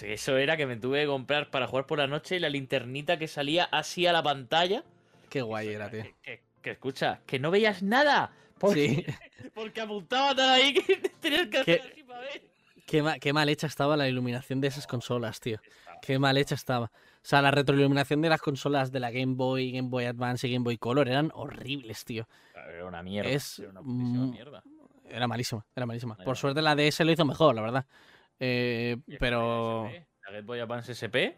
[0.00, 2.48] que eso era que me tuve que comprar para jugar por la noche y la
[2.48, 4.82] linternita que salía así a la pantalla.
[5.30, 6.02] Qué guay era, tío.
[6.02, 8.32] Que, que- que escucha, que no veías nada.
[8.58, 9.04] Porque, Sí.
[9.54, 12.42] porque apuntaba tan ahí que tenías que hacer así para ver.
[12.86, 15.58] Qué, qué mal hecha estaba la iluminación de esas consolas, tío.
[16.02, 16.90] Qué mal hecha estaba.
[17.24, 20.52] O sea, la retroiluminación de las consolas de la Game Boy, Game Boy Advance y
[20.52, 22.28] Game Boy Color eran horribles, tío.
[22.54, 23.30] Era una mierda.
[23.30, 24.62] Es, era una mierda.
[25.08, 26.16] Era malísima, era malísima.
[26.16, 27.86] Por suerte la DS lo hizo mejor, la verdad.
[28.38, 29.84] Eh, pero
[30.26, 31.36] La Game Boy Advance SP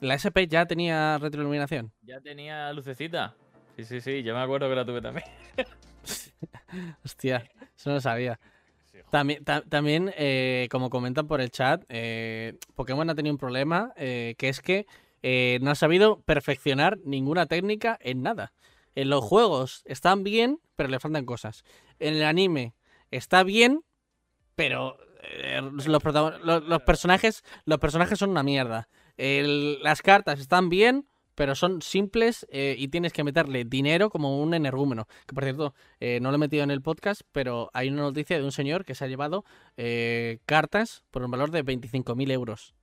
[0.00, 1.92] la SP ya tenía retroiluminación.
[2.02, 3.34] ya tenía lucecita.
[3.76, 5.26] Sí, sí, sí, yo me acuerdo que la tuve también.
[7.04, 8.38] Hostia, eso no lo sabía.
[9.10, 13.92] También, ta- también eh, como comentan por el chat, eh, Pokémon ha tenido un problema,
[13.96, 14.86] eh, que es que
[15.22, 18.52] eh, no ha sabido perfeccionar ninguna técnica en nada.
[18.94, 21.64] En los juegos están bien, pero le faltan cosas.
[21.98, 22.74] En el anime
[23.10, 23.82] está bien,
[24.54, 28.88] pero eh, los, protagon- los- los personajes, los personajes son una mierda.
[29.16, 34.40] El- las cartas están bien, pero son simples eh, y tienes que meterle dinero como
[34.42, 35.06] un energúmeno.
[35.26, 38.38] Que por cierto, eh, no lo he metido en el podcast, pero hay una noticia
[38.38, 39.44] de un señor que se ha llevado
[39.76, 42.74] eh, cartas por un valor de 25.000 euros.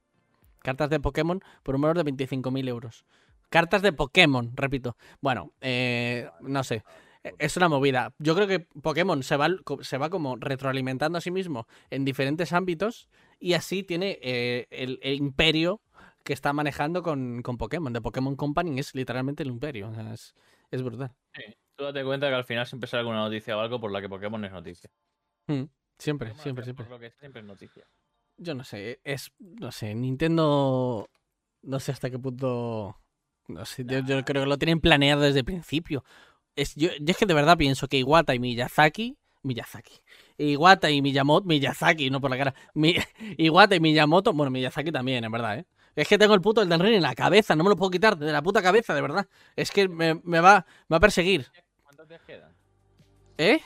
[0.64, 3.05] Cartas de Pokémon por un valor de 25.000 euros.
[3.49, 4.97] Cartas de Pokémon, repito.
[5.22, 6.84] Bueno, eh, no sé.
[7.24, 8.14] Eh, Es una movida.
[8.18, 9.47] Yo creo que Pokémon se va,
[9.82, 13.07] se va como retroalimentando a sí mismo en diferentes ámbitos
[13.39, 15.82] y así tiene eh, el, el imperio
[16.24, 17.93] que está manejando con, con Pokémon.
[17.93, 19.89] De Pokémon Company es literalmente el imperio.
[19.89, 20.34] O sea, es,
[20.72, 21.11] es brutal.
[21.36, 21.43] Sí.
[21.76, 24.07] Tú date cuenta que al final siempre sale alguna noticia o algo por la que
[24.09, 24.89] Pokémon es noticia.
[25.47, 25.64] Mm,
[25.97, 26.86] Siempre, Pokémon, siempre, siempre.
[26.86, 27.86] Por lo que es, siempre es noticia.
[28.38, 31.10] Yo no sé, es, no sé, Nintendo,
[31.62, 32.98] no sé hasta qué punto,
[33.48, 36.04] no sé, yo, yo creo que lo tienen planeado desde el principio.
[36.56, 39.94] Es, yo, yo es que de verdad pienso que Iwata y Miyazaki, Miyazaki,
[40.38, 42.96] Iwata y Miyamoto, Miyazaki, no por la cara, Mi-
[43.38, 45.66] Iwata y Miyamoto, bueno, Miyazaki también, en verdad, ¿eh?
[45.96, 48.18] Es que tengo el puto Elden Ring en la cabeza, no me lo puedo quitar
[48.18, 49.28] de la puta cabeza, de verdad.
[49.56, 51.48] Es que me, me va, me va a perseguir,
[51.84, 52.52] ¿Cuántos días quedan?
[53.38, 53.62] ¿eh?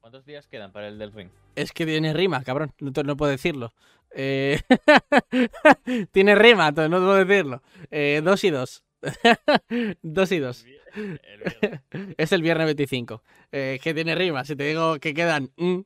[0.00, 1.28] ¿Cuántos días quedan para el del ring?
[1.54, 2.72] Es que tiene rima, cabrón.
[2.80, 3.72] No, no puedo decirlo.
[4.12, 4.60] Eh,
[6.12, 7.62] tiene rima, entonces no puedo decirlo.
[7.90, 8.82] Eh, dos y dos.
[10.02, 10.64] dos y dos.
[10.94, 11.80] El.
[12.16, 13.22] Es el viernes 25.
[13.52, 14.44] Eh, que tiene rima.
[14.44, 15.50] Si te digo que quedan.
[15.56, 15.80] mm,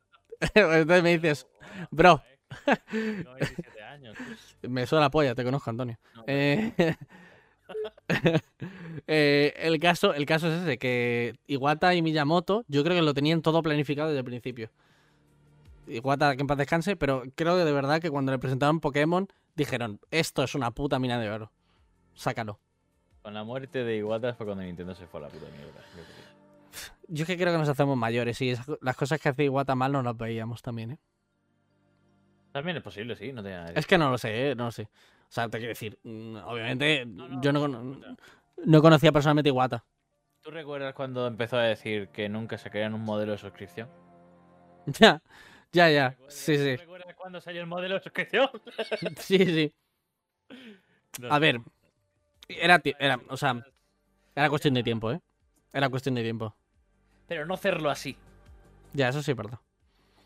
[0.55, 1.47] entonces me dices,
[1.91, 2.23] bro,
[2.91, 4.17] Tengo 27 años.
[4.63, 5.99] me suena la polla, te conozco, Antonio.
[6.15, 6.73] No, Eh,
[9.07, 13.15] eh, el, caso, el caso es ese, que Iwata y Miyamoto, yo creo que lo
[13.15, 14.71] tenían todo planificado desde el principio.
[15.87, 19.29] Iwata que en paz descanse, pero creo que de verdad que cuando le presentaron Pokémon,
[19.55, 21.53] dijeron, esto es una puta mina de oro.
[22.15, 22.59] Sácalo.
[23.23, 25.81] Con la muerte de Iwata fue cuando Nintendo se fue a la puta mierda.
[27.09, 29.75] yo es que creo que nos hacemos mayores y esas las cosas que hace Iwata
[29.75, 30.99] mal no las veíamos también, ¿eh?
[32.53, 34.55] También es posible, sí, no te Es que no lo sé, ¿eh?
[34.55, 34.89] No lo sé.
[35.35, 38.17] O sea, te quiero decir, mm, obviamente no, yo no, no, cono- no.
[38.67, 39.85] no conocía personalmente a Iwata.
[40.43, 43.89] ¿Tú recuerdas cuando empezó a decir que nunca sacarían un modelo de suscripción?
[45.01, 45.21] Ya,
[45.73, 46.11] ya, ya.
[46.11, 46.77] ¿Recuerdas- Sí, sí.
[46.77, 48.49] ¿Recuerdas cuando salió el modelo de suscripción?
[49.19, 49.75] Sí, sí.
[51.29, 51.61] A ver,
[52.49, 53.61] era, era, o sea,
[54.37, 55.21] era cuestión de tiempo, ¿eh?
[55.73, 56.55] Era cuestión de tiempo.
[57.27, 58.17] Pero no hacerlo así.
[58.93, 59.59] Ya, eso sí, es verdad.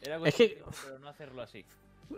[0.03, 1.65] Era Es cuestión que- de tiempo, Pero no hacerlo así.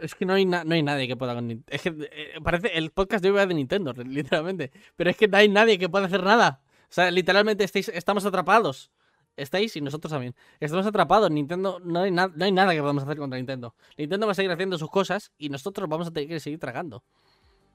[0.00, 1.72] Es que no hay, na- no hay nadie que pueda con Nintendo.
[1.74, 4.70] Es que eh, parece el podcast de hoy va de Nintendo, literalmente.
[4.96, 6.60] Pero es que no hay nadie que pueda hacer nada.
[6.88, 8.90] O sea, literalmente estáis, estamos atrapados.
[9.36, 10.34] Estáis y nosotros también.
[10.58, 11.30] Estamos atrapados.
[11.30, 13.74] Nintendo, no hay, no hay nada que podamos hacer contra Nintendo.
[13.96, 17.02] Nintendo va a seguir haciendo sus cosas y nosotros vamos a tener que seguir tragando.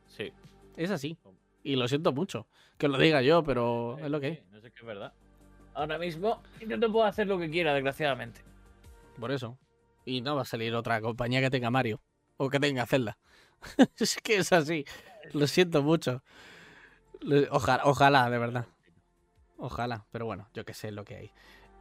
[0.07, 0.31] Sí.
[0.77, 1.17] Es así.
[1.63, 2.45] Y lo siento mucho
[2.77, 4.43] que lo diga yo, pero es lo que hay.
[4.51, 5.13] No sé qué es verdad.
[5.73, 8.41] Ahora mismo Nintendo puede hacer lo que quiera, desgraciadamente.
[9.19, 9.57] Por eso.
[10.05, 12.01] Y no va a salir otra compañía que tenga Mario.
[12.37, 13.17] O que tenga Zelda.
[13.97, 14.85] es que es así.
[15.33, 16.23] Lo siento mucho.
[17.51, 18.67] Ojalá, de verdad.
[19.57, 20.05] Ojalá.
[20.11, 21.31] Pero bueno, yo qué sé lo que hay.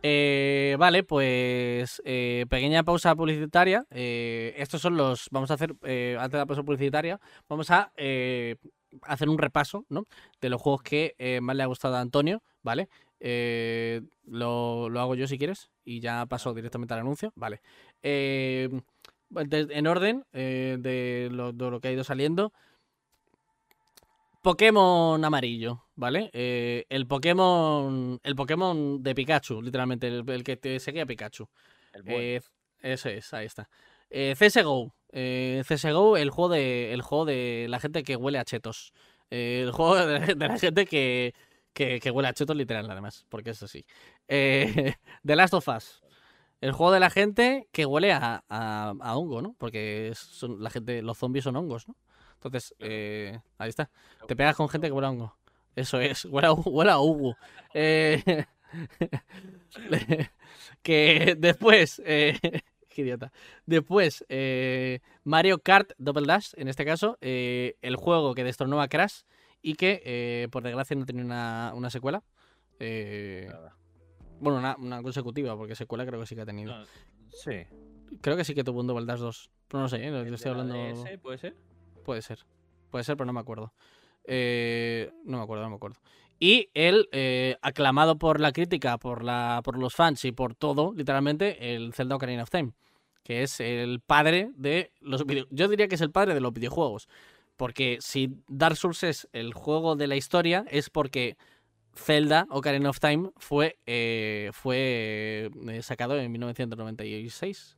[0.07, 3.87] Eh, vale, pues eh, pequeña pausa publicitaria.
[3.91, 5.29] Eh, estos son los.
[5.31, 7.19] Vamos a hacer, antes de la pausa publicitaria,
[7.49, 7.91] vamos a
[9.03, 10.07] hacer un repaso ¿no?
[10.43, 12.91] de los juegos que más le ha gustado a Antonio, ¿vale?
[13.21, 17.33] Eh, lo, lo hago yo si quieres y ya paso directamente al anuncio.
[17.37, 17.61] Vale.
[18.03, 18.69] Eh,
[19.31, 22.53] de- en orden eh, de, lo, de lo que ha ido saliendo.
[24.43, 26.29] Pokémon amarillo, ¿vale?
[26.35, 28.21] Eh, el Pokémon.
[28.23, 31.49] El Pokémon de Pikachu, literalmente, el, el que te seguía Pikachu.
[31.95, 32.43] El
[32.83, 33.71] ese es, ahí está.
[34.11, 34.95] CSGO.
[35.11, 36.93] CSGO, el juego de.
[36.93, 38.93] El juego de la gente que huele a chetos.
[39.31, 41.35] El juego de, de la gente que,
[41.75, 43.85] que, que huele a chetos literal, además, porque es así.
[44.29, 44.95] Eh,
[45.27, 46.03] The Last of Us.
[46.61, 49.55] El juego de la gente que huele a, a, a hongo, ¿no?
[49.59, 51.97] Porque son, la gente, los zombies son hongos, ¿no?
[52.35, 53.91] Entonces, eh, ahí está.
[54.27, 55.37] Te pegas con gente que huele a hongo.
[55.77, 56.99] Eso es, huele a, huele a.
[57.75, 58.47] Eh,
[60.83, 62.39] que después, eh,
[62.89, 63.33] qué idiota.
[63.67, 68.89] Después, eh, Mario Kart Double Dash, en este caso, eh, el juego que destronó a
[68.89, 69.23] Crash
[69.67, 72.23] y que, eh, por desgracia, no tenía una, una secuela.
[72.79, 73.75] Eh, Nada.
[74.39, 76.77] bueno, una, una consecutiva, porque secuela creo que sí que ha tenido.
[76.79, 76.85] No,
[77.31, 77.63] sí.
[78.21, 79.51] Creo que sí que tuvo un Double Dash 2.
[79.69, 80.09] Pero no sé, ¿eh?
[80.09, 81.03] ¿El le de estoy la hablando.
[81.03, 81.57] DS, ¿Puede ser?
[82.05, 82.45] Puede ser.
[82.91, 83.73] Puede ser, pero no me acuerdo.
[84.25, 85.99] Eh, no me acuerdo, no me acuerdo.
[86.39, 90.93] Y él, eh, aclamado por la crítica, por, la, por los fans y por todo,
[90.95, 92.73] literalmente, el Zelda Ocarina of Time.
[93.23, 95.57] Que es el padre de los videojuegos.
[95.59, 97.09] Yo diría que es el padre de los videojuegos.
[97.57, 101.37] Porque si Dark Souls es el juego de la historia, es porque
[101.95, 107.77] Zelda Ocarina of Time fue, eh, fue eh, sacado en 1996.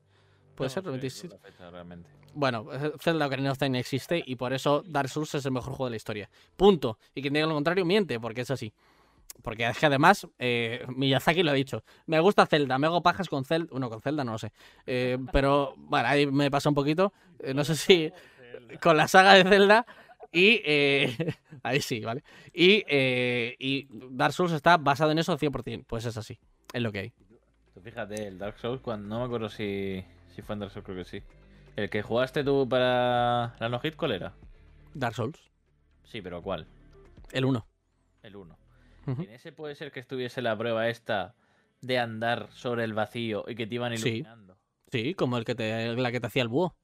[0.54, 0.82] ¿Puede No ser?
[0.82, 1.34] sé 97.
[1.34, 2.10] la fecha realmente.
[2.34, 5.70] Bueno, eh, Zelda Ocarina of Time existe y por eso Dark Souls es el mejor
[5.74, 6.30] juego de la historia.
[6.56, 6.98] Punto.
[7.14, 8.72] Y quien diga lo contrario miente, porque es así.
[9.42, 11.84] Porque es que además, eh, Miyazaki lo ha dicho.
[12.06, 13.68] Me gusta Zelda, me hago pajas con Zelda.
[13.72, 14.52] Uno con Zelda, no lo sé.
[14.86, 17.12] Eh, pero, bueno, ahí me pasa un poquito.
[17.40, 18.10] Eh, no sé si
[18.80, 19.86] con la saga de Zelda.
[20.32, 22.22] Y eh, ahí sí, ¿vale?
[22.52, 25.84] Y, eh, y Dark Souls está basado en eso 100%.
[25.86, 26.38] Pues es así.
[26.72, 27.12] Es lo que hay.
[27.74, 30.84] Tú fíjate, el Dark Souls, cuando no me acuerdo si, si fue en Dark Souls,
[30.84, 31.22] creo que sí.
[31.76, 34.32] ¿El que jugaste tú para la no hit, cuál era?
[34.94, 35.38] Dark Souls.
[36.04, 36.66] Sí, pero ¿cuál?
[37.32, 37.66] El 1.
[38.22, 38.58] El 1.
[39.06, 39.22] Ujú.
[39.22, 41.34] ¿En ese puede ser que estuviese la prueba esta
[41.82, 44.08] de andar sobre el vacío y que te iban Sí.
[44.08, 44.56] iluminando?
[44.90, 46.74] Sí, como el que te, la que te hacía el búho.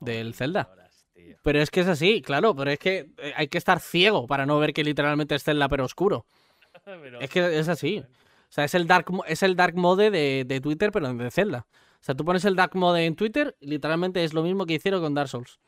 [0.00, 0.83] Del Zelda.
[1.14, 1.36] Tío.
[1.42, 4.44] Pero es que es así, claro, pero es que eh, hay que estar ciego para
[4.46, 6.26] no ver que literalmente es Zelda pero oscuro.
[6.84, 7.98] Pero- Es que es así.
[8.00, 11.66] O sea, es el dark, es el dark mode de, de Twitter, pero de Zelda.
[11.70, 14.74] O sea, tú pones el dark mode en Twitter, y literalmente es lo mismo que
[14.74, 15.58] hicieron con Dark Souls.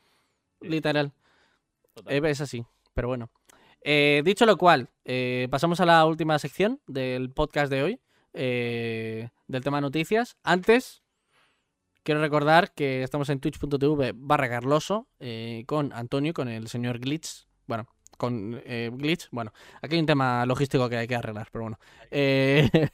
[0.61, 0.67] Sí.
[0.69, 1.11] Literal.
[2.07, 2.63] Eh, es así,
[2.93, 3.29] pero bueno.
[3.81, 7.99] Eh, dicho lo cual, eh, pasamos a la última sección del podcast de hoy,
[8.33, 10.37] del tema noticias.
[10.43, 11.01] Antes,
[12.07, 17.45] quiero recordar que estamos en twitch.tv barra Carloso eh, con Antonio, con el señor Glitch.
[17.65, 17.85] Bueno,
[18.15, 19.27] con eh, Glitch.
[19.29, 19.51] Bueno,
[19.81, 21.79] aquí hay un tema logístico que hay que arreglar, pero bueno.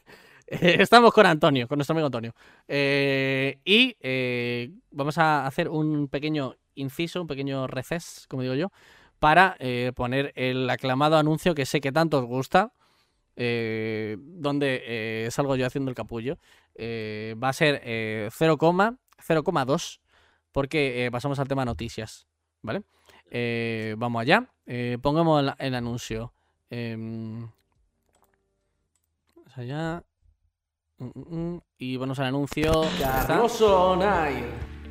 [0.45, 2.35] Eh, estamos con Antonio, con nuestro amigo Antonio.
[2.67, 8.69] Eh, y eh, vamos a hacer un pequeño inciso, un pequeño reces, como digo yo,
[9.19, 12.73] para eh, poner el aclamado anuncio que sé que tanto os gusta,
[13.35, 16.37] eh, donde eh, salgo yo haciendo el capullo.
[16.75, 19.99] Eh, va a ser eh, 0, 0,2,
[20.51, 22.27] porque eh, pasamos al tema noticias,
[22.61, 22.83] ¿vale?
[23.29, 24.49] Eh, vamos allá.
[24.65, 26.33] Eh, pongamos el, el anuncio.
[26.69, 27.49] Em,
[29.35, 30.03] vamos allá.
[30.97, 31.61] Mm, mm, mm.
[31.77, 32.71] Y vamos al anuncio.
[32.99, 34.45] Carloso Nair.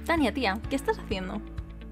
[0.05, 1.41] Tania, tía, ¿qué estás haciendo?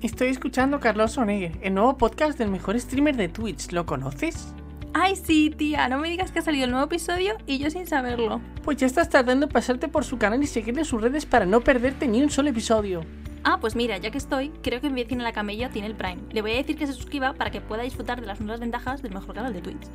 [0.02, 3.70] Estoy escuchando Carlos Onegger, el nuevo podcast del mejor streamer de Twitch.
[3.70, 4.54] ¿Lo conoces?
[4.92, 7.86] Ay, sí, tía, no me digas que ha salido el nuevo episodio y yo sin
[7.86, 8.40] saberlo.
[8.64, 11.60] Pues ya estás tardando en pasarte por su canal y seguirle sus redes para no
[11.60, 13.04] perderte ni un solo episodio.
[13.44, 16.18] Ah, pues mira, ya que estoy, creo que mi vecina la camella tiene el Prime.
[16.32, 19.00] Le voy a decir que se suscriba para que pueda disfrutar de las nuevas ventajas
[19.00, 19.86] del mejor canal de Twitch.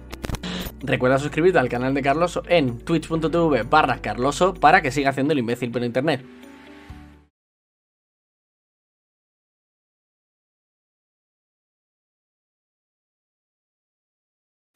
[0.81, 5.39] Recuerda suscribirte al canal de Carloso en twitch.tv barra Carloso para que siga haciendo el
[5.39, 6.25] imbécil por internet.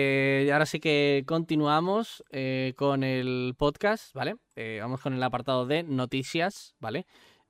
[0.02, 4.38] Eh, ahora sí que continuamos eh, con el podcast, ¿vale?
[4.56, 7.06] Eh, vamos con el apartado de noticias, ¿vale?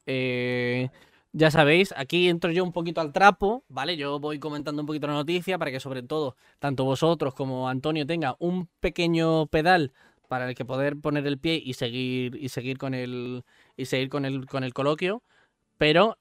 [0.08, 0.90] Eh,
[1.32, 3.98] ya sabéis, aquí entro yo un poquito al trapo, ¿vale?
[3.98, 8.08] Yo voy comentando un poquito la noticia para que sobre todo tanto vosotros como Antonio
[8.08, 9.94] tenga un pequeño pedal
[10.28, 13.44] para el que poder poner el pie y seguir y seguir con el
[13.78, 15.22] y seguir con el con el coloquio,
[15.78, 16.18] pero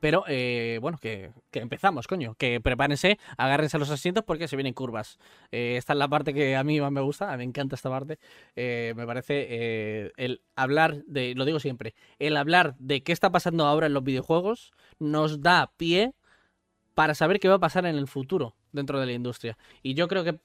[0.00, 2.34] pero eh, bueno, que, empezamos, coño.
[2.34, 5.18] Que prepárense, agárrense a los asientos porque se vienen curvas.
[5.52, 7.76] Eh, esta es la parte que a mí más me gusta, a mí me encanta
[7.76, 8.18] esta parte.
[8.56, 13.66] Eh, me parece el hablar de, lo digo siempre, el hablar de qué está pasando
[13.66, 16.14] ahora en los videojuegos nos da pie
[16.94, 19.56] para saber qué va a pasar en el futuro dentro de la industria.
[19.82, 20.40] Y yo creo que,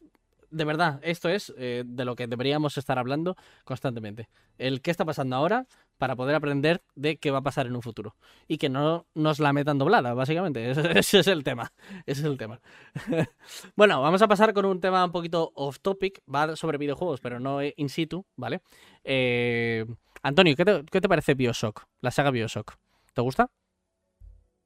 [0.52, 4.30] de verdad, esto es de lo que deberíamos estar hablando constantemente.
[4.58, 5.66] El qué está pasando ahora
[5.98, 8.16] para poder aprender de qué va a pasar en un futuro.
[8.48, 10.70] Y que no nos la metan doblada, básicamente.
[10.72, 11.72] Ese, ese es el tema.
[12.06, 12.60] Ese es el tema.
[13.76, 16.22] bueno, vamos a pasar con un tema un poquito off topic.
[16.34, 18.62] Va sobre videojuegos, pero no in situ, ¿vale?
[19.04, 19.86] Eh,
[20.24, 21.86] Antonio, ¿qué te, qué te parece Bioshock?
[22.02, 22.74] La saga Bioshock.
[23.14, 23.50] ¿Te gusta?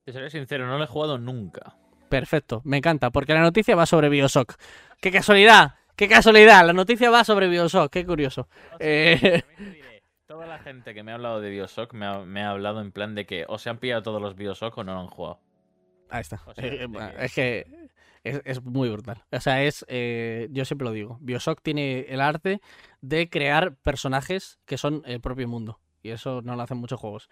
[0.05, 1.75] Te seré sincero, no he jugado nunca.
[2.09, 4.55] Perfecto, me encanta, porque la noticia va sobre Bioshock.
[4.99, 5.75] ¡Qué casualidad!
[5.95, 6.65] ¡Qué casualidad!
[6.65, 8.47] La noticia va sobre Bioshock, qué curioso.
[8.79, 9.43] Eh,
[10.29, 12.91] Toda la gente que me ha hablado de Bioshock me ha, me ha hablado en
[12.91, 15.39] plan de que o se han pillado todos los Bioshock o no lo han jugado.
[16.11, 16.39] Ahí está.
[16.45, 17.89] O sea, Eh, bueno, que- Es que
[18.23, 19.23] es, es muy brutal.
[19.31, 19.83] O sea, es.
[19.87, 21.17] eh, yo siempre lo digo.
[21.19, 22.61] Bioshock tiene el arte
[23.01, 25.79] de crear personajes que son el propio mundo.
[26.03, 27.27] Y eso no lo hacen muchos juegos.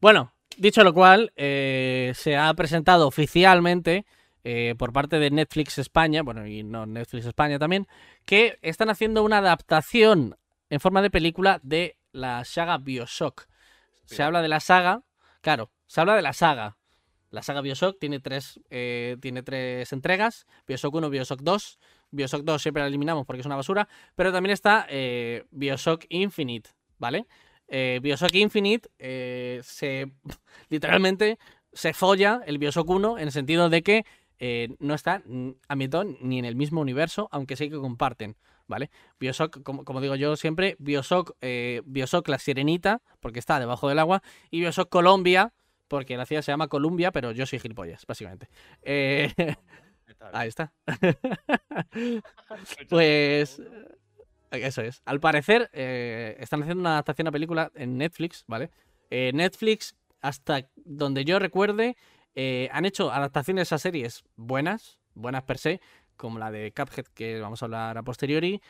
[0.00, 4.06] Bueno, dicho lo cual, eh, se ha presentado oficialmente
[4.42, 7.86] eh, por parte de Netflix España, bueno, y no Netflix España también,
[8.24, 10.36] que están haciendo una adaptación
[10.68, 13.46] en forma de película de la saga Bioshock.
[14.04, 15.02] Se habla de la saga,
[15.40, 16.76] claro, se habla de la saga.
[17.30, 21.78] La saga Bioshock tiene tres, eh, tiene tres entregas, Bioshock 1, Bioshock 2.
[22.10, 26.70] Bioshock 2 siempre la eliminamos porque es una basura, pero también está eh, Bioshock Infinite,
[26.98, 27.26] ¿vale?
[27.68, 30.10] Eh, Bioshock Infinite eh, se
[30.68, 31.38] literalmente
[31.72, 34.04] se folla el Bioshock 1 en el sentido de que
[34.40, 38.36] eh, no está mm, ambientado ni en el mismo universo, aunque sí que comparten,
[38.70, 38.90] ¿vale?
[39.18, 43.98] Bioshock, como, como digo yo siempre, Bioshock, eh, Bioshock la sirenita, porque está debajo del
[43.98, 45.52] agua, y Bioshock Colombia,
[45.88, 48.48] porque la ciudad se llama Columbia, pero yo soy gilipollas, básicamente.
[48.82, 49.34] Eh,
[50.32, 50.72] ahí está.
[52.88, 55.02] Pues eh, eso es.
[55.04, 58.70] Al parecer eh, están haciendo una adaptación a película en Netflix, ¿vale?
[59.10, 61.96] Eh, Netflix, hasta donde yo recuerde,
[62.34, 65.80] eh, han hecho adaptaciones a series buenas, buenas per se,
[66.20, 68.60] como la de Cuphead, que vamos a hablar a posteriori,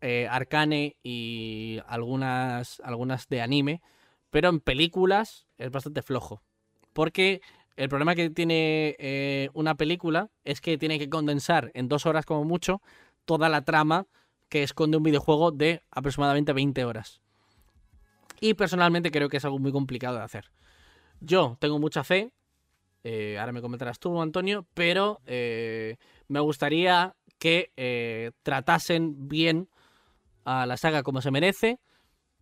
[0.00, 3.82] eh, Arcane y algunas, algunas de anime,
[4.30, 6.42] pero en películas es bastante flojo.
[6.92, 7.42] Porque
[7.76, 12.24] el problema que tiene eh, una película es que tiene que condensar en dos horas
[12.24, 12.80] como mucho
[13.24, 14.06] toda la trama
[14.48, 17.20] que esconde un videojuego de aproximadamente 20 horas.
[18.40, 20.50] Y personalmente creo que es algo muy complicado de hacer.
[21.20, 22.32] Yo tengo mucha fe,
[23.04, 25.20] eh, ahora me comentarás tú, Antonio, pero
[26.28, 29.68] me gustaría que eh, tratasen bien
[30.44, 31.80] a la saga como se merece,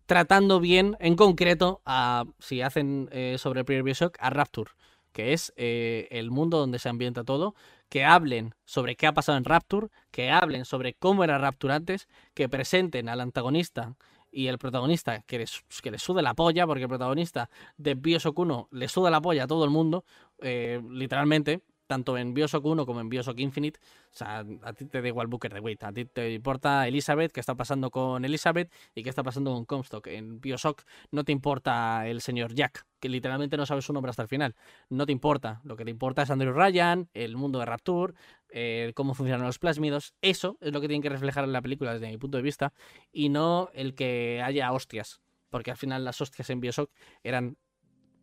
[0.07, 4.71] tratando bien, en concreto, a, si hacen eh, sobre el primer Bioshock, a Rapture,
[5.13, 7.55] que es eh, el mundo donde se ambienta todo,
[7.89, 12.09] que hablen sobre qué ha pasado en Rapture, que hablen sobre cómo era Rapture antes,
[12.35, 13.97] que presenten al antagonista
[14.31, 18.39] y el protagonista que les, que le sude la polla, porque el protagonista de Bioshock
[18.39, 20.05] 1 le suda la polla a todo el mundo,
[20.41, 23.81] eh, literalmente, tanto en Bioshock 1 como en Bioshock Infinite.
[24.13, 27.33] O sea, a ti te da igual Booker de Wait, a ti te importa Elizabeth,
[27.33, 30.07] qué está pasando con Elizabeth y qué está pasando con Comstock.
[30.09, 34.23] En Bioshock no te importa el señor Jack, que literalmente no sabes su nombre hasta
[34.23, 34.55] el final.
[34.89, 35.61] No te importa.
[35.65, 38.15] Lo que te importa es Andrew Ryan, el mundo de Rapture,
[38.51, 40.15] eh, cómo funcionan los plásmidos.
[40.23, 42.73] Eso es lo que tienen que reflejar en la película desde mi punto de vista
[43.13, 45.21] y no el que haya hostias.
[45.51, 46.91] Porque al final las hostias en Bioshock
[47.23, 47.57] eran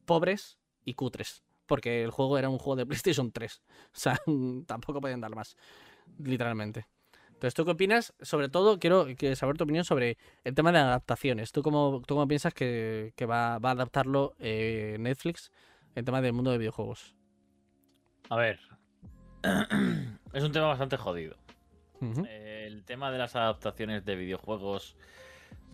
[0.06, 1.44] pobres y cutres.
[1.66, 3.62] Porque el juego era un juego de PlayStation 3.
[3.68, 4.20] O sea,
[4.68, 5.56] tampoco podían dar más.
[6.20, 6.88] Literalmente.
[7.28, 8.14] Entonces, ¿tú qué opinas?
[8.22, 11.52] Sobre todo, quiero saber tu opinión sobre el tema de adaptaciones.
[11.52, 15.52] ¿Tú cómo, tú cómo piensas que, que va, va a adaptarlo eh, Netflix
[15.96, 17.16] el tema del mundo de videojuegos?
[18.30, 18.60] A ver.
[20.34, 21.36] es un tema bastante jodido.
[22.30, 24.98] El tema de las adaptaciones de videojuegos,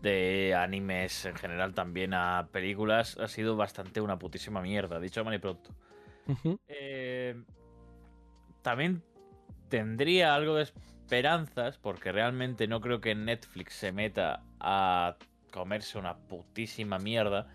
[0.02, 5.34] de animes en general también a películas, ha sido bastante una putísima mierda, dicho mal
[5.34, 5.72] y pronto.
[6.68, 7.42] Eh,
[8.62, 9.04] también
[9.68, 15.18] tendría algo de esperanzas, porque realmente no creo que Netflix se meta a
[15.52, 17.48] comerse una putísima mierda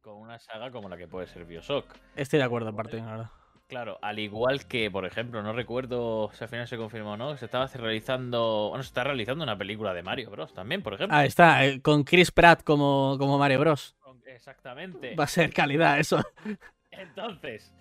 [0.00, 1.86] con una saga como la que puede ser Bioshock.
[2.14, 3.30] Estoy de acuerdo, aparte, la verdad.
[3.68, 7.36] Claro, al igual que, por ejemplo, no recuerdo si al final se confirmó o no,
[7.36, 8.68] se estaba realizando.
[8.68, 10.54] Bueno, se está realizando una película de Mario Bros.
[10.54, 11.16] también, por ejemplo.
[11.16, 13.96] Ahí está, eh, con Chris Pratt como, como Mario Bros.
[14.26, 15.14] Exactamente.
[15.16, 16.22] Va a ser calidad eso.
[16.92, 17.72] Entonces,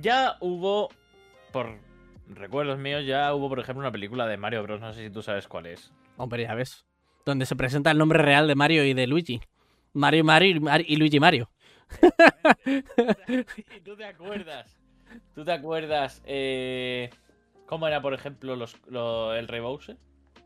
[0.00, 0.90] ya hubo,
[1.52, 1.76] por
[2.28, 4.80] recuerdos míos, ya hubo, por ejemplo, una película de Mario Bros.
[4.80, 5.92] No sé si tú sabes cuál es.
[6.16, 6.84] Hombre, ya ves.
[7.24, 9.40] Donde se presenta el nombre real de Mario y de Luigi.
[9.92, 11.50] Mario Mario y, Mar- y Luigi Mario.
[12.66, 14.78] ¿Y tú te acuerdas?
[15.34, 17.10] ¿Tú te acuerdas eh,
[17.66, 19.96] cómo era, por ejemplo, los, lo- el Rey Bowser?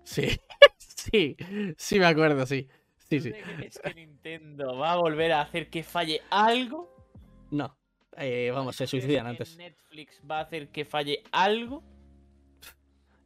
[0.05, 0.29] Sí,
[0.79, 1.37] sí,
[1.77, 2.69] sí me acuerdo, sí.
[3.11, 3.33] Sí, ¿Tú sí.
[3.33, 6.95] crees que Nintendo va a volver a hacer que falle algo?
[7.51, 7.77] No.
[8.17, 9.57] Eh, vamos, se ¿Crees suicidan antes.
[9.57, 11.83] Netflix va a hacer que falle algo?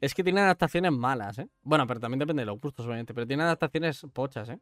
[0.01, 1.49] Es que tiene adaptaciones malas, ¿eh?
[1.63, 3.15] Bueno, pero también depende de los gustos, obviamente.
[3.15, 4.59] Pero tiene adaptaciones pochas, ¿eh?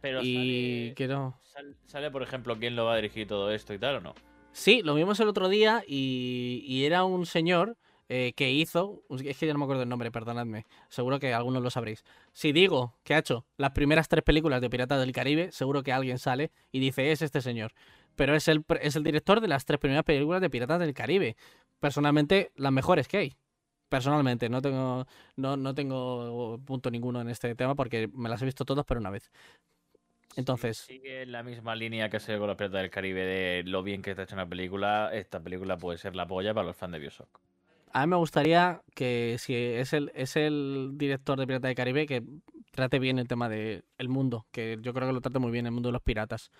[0.00, 1.34] Pero Y sale, quiero...
[1.42, 4.14] sal- sale, por ejemplo, quién lo va a dirigir todo esto y tal o no.
[4.52, 7.76] Sí, lo vimos el otro día y, y era un señor
[8.08, 11.62] eh, que hizo, es que ya no me acuerdo el nombre, perdonadme, seguro que algunos
[11.62, 12.04] lo sabréis.
[12.32, 15.92] Si digo que ha hecho las primeras tres películas de Piratas del Caribe, seguro que
[15.92, 17.72] alguien sale y dice, es este señor.
[18.16, 21.36] Pero es el, es el director de las tres primeras películas de Piratas del Caribe.
[21.78, 23.36] Personalmente, las mejores que hay.
[23.88, 25.06] Personalmente, no tengo,
[25.36, 28.98] no, no tengo punto ninguno en este tema porque me las he visto todas por
[28.98, 29.30] una vez.
[30.36, 33.82] Entonces, Sigue en la misma línea que se con los Piratas del Caribe de lo
[33.82, 35.10] bien que está hecha una película.
[35.12, 37.40] Esta película puede ser la polla para los fans de Bioshock.
[37.92, 42.06] a mí me gustaría que si es el, es el director de Pirata del Caribe,
[42.06, 42.22] que
[42.70, 45.66] trate bien el tema del el mundo, que yo creo que lo trate muy bien
[45.66, 46.52] el mundo de los piratas.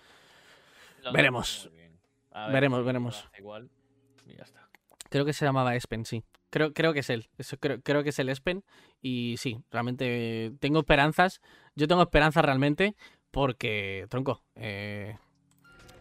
[1.01, 1.69] Lo Veremos.
[1.73, 3.29] ver Veremos, si veremos.
[3.37, 3.69] Igual.
[4.25, 4.67] Y ya está.
[5.09, 6.23] Creo que se llamaba Espen, sí.
[6.49, 7.29] Creo, creo que es él.
[7.37, 8.63] Eso, creo, creo que es el Espen.
[9.01, 11.41] Y sí, realmente tengo esperanzas.
[11.75, 12.95] Yo tengo esperanzas realmente
[13.31, 15.17] porque, tronco, eh,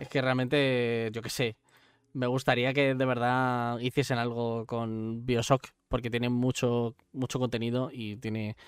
[0.00, 1.56] es que realmente, yo qué sé,
[2.14, 8.16] me gustaría que de verdad hiciesen algo con Bioshock porque tiene mucho, mucho contenido y
[8.16, 8.56] tiene...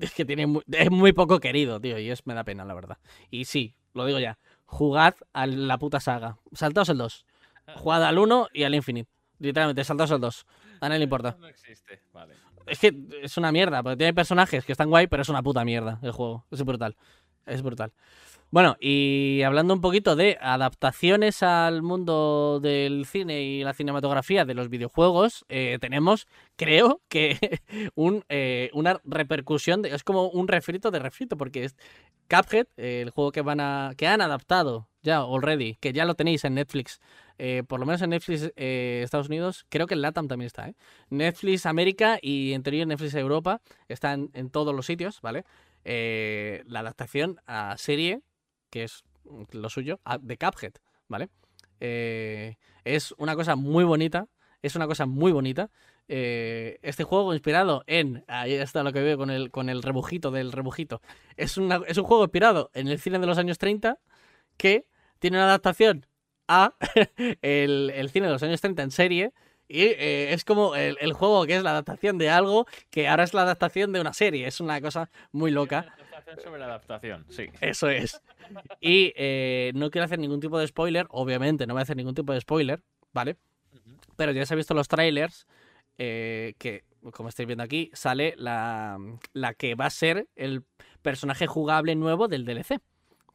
[0.00, 2.74] Es que tiene mu- es muy poco querido, tío, y es me da pena, la
[2.74, 2.98] verdad.
[3.30, 4.36] Y sí, lo digo ya,
[4.66, 6.36] jugad a la puta saga.
[6.52, 7.24] Saltaos el 2.
[7.76, 9.08] Jugad al 1 y al Infinite.
[9.38, 10.44] Literalmente, saltaos el 2.
[10.80, 11.36] A nadie le importa.
[11.40, 12.00] No existe.
[12.12, 12.34] Vale.
[12.66, 15.64] Es que es una mierda, porque tiene personajes que están guay, pero es una puta
[15.64, 16.44] mierda el juego.
[16.50, 16.94] Es brutal.
[17.46, 17.92] Es brutal.
[18.50, 24.54] Bueno, y hablando un poquito de adaptaciones al mundo del cine y la cinematografía de
[24.54, 27.38] los videojuegos, eh, tenemos, creo que,
[27.96, 31.76] un, eh, una repercusión, de- es como un refrito de refrito, porque es
[32.30, 36.14] Cuphead, eh, el juego que van a que han adaptado ya already, que ya lo
[36.14, 37.00] tenéis en Netflix,
[37.38, 40.68] eh, por lo menos en Netflix eh, Estados Unidos, creo que en LATAM también está,
[40.68, 40.74] ¿eh?
[41.10, 45.44] Netflix América y en teoría Netflix Europa están en todos los sitios, ¿vale?
[45.88, 48.20] Eh, la adaptación a serie,
[48.70, 49.04] que es
[49.52, 50.72] lo suyo, de Cuphead,
[51.06, 51.28] ¿vale?
[51.78, 54.26] Eh, es una cosa muy bonita,
[54.62, 55.70] es una cosa muy bonita.
[56.08, 60.30] Eh, este juego inspirado en, ahí está lo que veo con el, con el rebujito
[60.32, 61.00] del rebujito,
[61.36, 63.98] es, una- es un juego inspirado en el cine de los años 30
[64.56, 64.88] que
[65.20, 66.06] tiene una adaptación
[66.48, 66.74] a
[67.42, 69.32] el, el cine de los años 30 en serie.
[69.68, 73.24] Y eh, es como el, el juego que es la adaptación de algo que ahora
[73.24, 74.46] es la adaptación de una serie.
[74.46, 75.94] Es una cosa muy loca.
[75.98, 77.48] Adaptación sobre la adaptación, sí.
[77.60, 78.20] Eso es.
[78.80, 81.06] Y eh, no quiero hacer ningún tipo de spoiler.
[81.10, 82.80] Obviamente no voy a hacer ningún tipo de spoiler,
[83.12, 83.36] ¿vale?
[84.16, 85.46] Pero ya se han visto los trailers
[85.98, 88.98] eh, que, como estáis viendo aquí, sale la,
[89.32, 90.64] la que va a ser el
[91.02, 92.80] personaje jugable nuevo del DLC.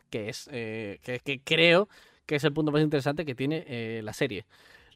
[0.09, 1.87] Que es eh, que, que creo
[2.25, 4.45] que es el punto más interesante que tiene eh, la serie.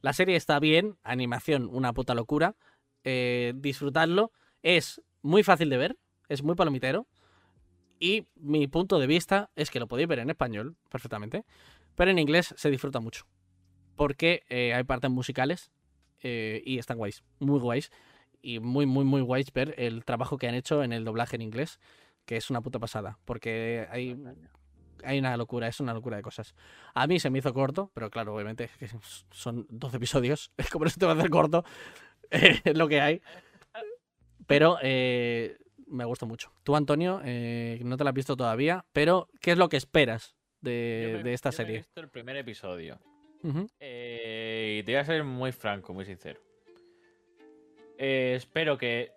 [0.06, 2.56] La serie está bien, animación una puta locura.
[3.04, 5.98] eh, disfrutarlo es muy fácil de ver,
[6.30, 7.08] es muy palomitero.
[8.00, 11.44] Y mi punto de vista es que lo podéis ver en español perfectamente,
[11.96, 13.26] pero en inglés se disfruta mucho.
[13.96, 15.72] Porque eh, hay partes musicales
[16.22, 17.90] eh, y están guays, muy guays.
[18.44, 21.42] Y muy, muy, muy guays ver el trabajo que han hecho en el doblaje en
[21.42, 21.80] inglés,
[22.26, 23.18] que es una puta pasada.
[23.26, 24.16] Porque hay,
[25.04, 26.56] hay una locura, es una locura de cosas.
[26.94, 28.70] A mí se me hizo corto, pero claro, obviamente
[29.32, 30.52] son 12 episodios.
[30.58, 31.64] Es como no se te va a hacer corto,
[32.32, 33.22] es lo que hay.
[34.48, 35.58] Pero eh,
[35.88, 36.52] me gusta mucho.
[36.64, 40.36] Tú, Antonio, eh, no te la has visto todavía, pero ¿qué es lo que esperas
[40.62, 41.78] Yo de, me- de esta yo me he serie?
[41.80, 43.00] visto el primer episodio.
[43.44, 43.68] Ujú.
[43.80, 46.40] Eh, y te voy a ser muy franco, muy sincero.
[47.98, 49.12] Eh, espero que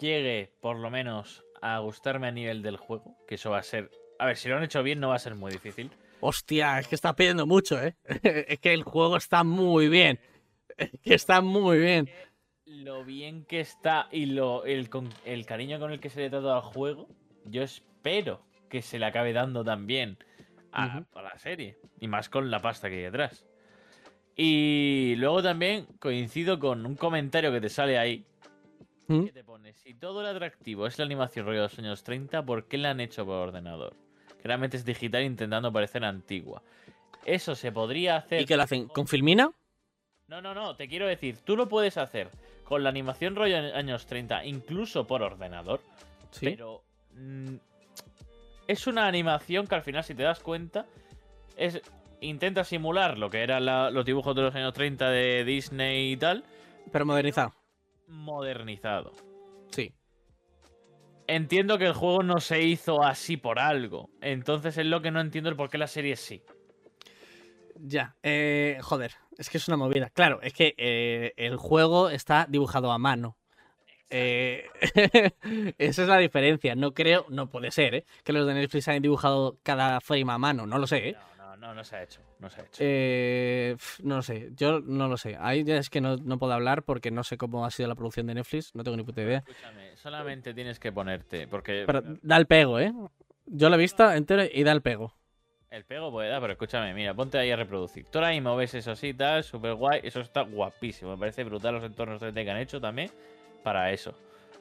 [0.00, 3.90] llegue por lo menos a gustarme a nivel del juego, que eso va a ser...
[4.18, 5.90] A ver, si lo han hecho bien no va a ser muy difícil.
[6.20, 7.96] Hostia, es que está pidiendo mucho, ¿eh?
[8.48, 10.18] es que el juego está muy bien.
[10.76, 12.08] Es que está muy bien.
[12.66, 16.30] Lo bien que está y lo, el, con- el cariño con el que se le
[16.30, 17.08] trata al juego,
[17.44, 20.16] yo espero que se le acabe dando también
[20.72, 21.76] a, a la serie.
[22.00, 23.44] Y más con la pasta que hay detrás.
[24.36, 28.24] Y luego también coincido con un comentario que te sale ahí.
[29.06, 29.24] ¿Mm?
[29.26, 32.78] Te si todo el atractivo es la animación rollo de los años 30, ¿por qué
[32.78, 33.94] la han hecho por ordenador?
[34.40, 36.62] Que realmente es digital intentando parecer antigua.
[37.26, 38.40] Eso se podría hacer...
[38.42, 38.88] ¿Y qué lo hacen?
[38.88, 39.50] ¿Con Filmina?
[40.28, 42.30] No, no, no, te quiero decir, tú lo puedes hacer
[42.64, 45.80] con la animación rollo en años 30, incluso por ordenador,
[46.30, 46.46] Sí.
[46.46, 46.82] pero
[47.12, 47.56] mm,
[48.66, 50.86] es una animación que al final, si te das cuenta,
[51.56, 51.80] es
[52.20, 56.16] intenta simular lo que eran la- los dibujos de los años 30 de Disney y
[56.16, 56.42] tal,
[56.90, 57.52] Pero modernizado.
[58.06, 59.12] Modernizado.
[59.70, 59.94] Sí.
[61.26, 65.20] Entiendo que el juego no se hizo así por algo, entonces es lo que no
[65.20, 66.42] entiendo el por qué la serie sí.
[67.76, 68.16] Ya.
[68.22, 70.10] Eh, joder, es que es una movida.
[70.10, 73.36] Claro, es que eh, el juego está dibujado a mano.
[74.10, 74.66] Eh,
[75.78, 76.74] esa es la diferencia.
[76.74, 78.04] No creo, no puede ser, ¿eh?
[78.22, 80.66] Que los de Netflix hayan dibujado cada frame a mano.
[80.66, 81.12] No lo sé, ¿eh?
[81.12, 81.33] No,
[81.64, 82.78] no, no, se ha hecho, no se ha hecho.
[82.80, 85.36] Eh, no lo sé, yo no lo sé.
[85.40, 87.94] Ahí ya es que no, no puedo hablar porque no sé cómo ha sido la
[87.94, 89.38] producción de Netflix, no tengo ni puta idea.
[89.38, 92.92] Escúchame, solamente tienes que ponerte, porque Pero da el pego, ¿eh?
[93.46, 95.14] Yo lo he visto entero y da el pego.
[95.70, 98.06] El pego puede dar, pero escúchame, mira, ponte ahí a reproducir.
[98.06, 100.00] Tú ahora mismo ves eso así, tal, súper guay.
[100.04, 101.12] Eso está guapísimo.
[101.12, 103.10] Me parece brutal los entornos 3D que han hecho también
[103.64, 104.14] para eso.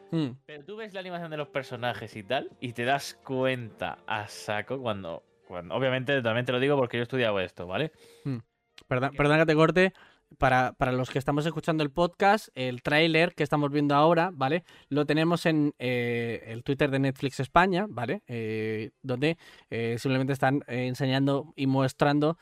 [0.09, 3.99] Mm, Pero tú ves la animación de los personajes y tal, y te das cuenta
[4.07, 5.23] a saco cuando,
[5.71, 7.91] obviamente también te lo digo porque yo he estudiado esto, ¿vale?
[8.87, 9.93] Perdón, perdona que te corte.
[10.39, 14.63] Para, para los que estamos escuchando el podcast, el tráiler que estamos viendo ahora, ¿vale?
[14.89, 18.23] Lo tenemos en eh, el Twitter de Netflix España, ¿vale?
[18.27, 19.37] Eh, donde
[19.69, 22.37] eh, simplemente están enseñando y mostrando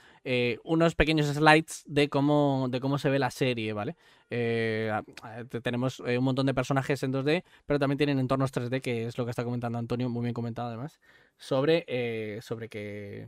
[0.63, 3.97] unos pequeños slides de cómo, de cómo se ve la serie, ¿vale?
[4.29, 9.25] Tenemos un montón de personajes en 2D, pero también tienen entornos 3D, que es lo
[9.25, 10.99] que está comentando Antonio, muy bien comentado además,
[11.37, 13.27] sobre, eh, sobre que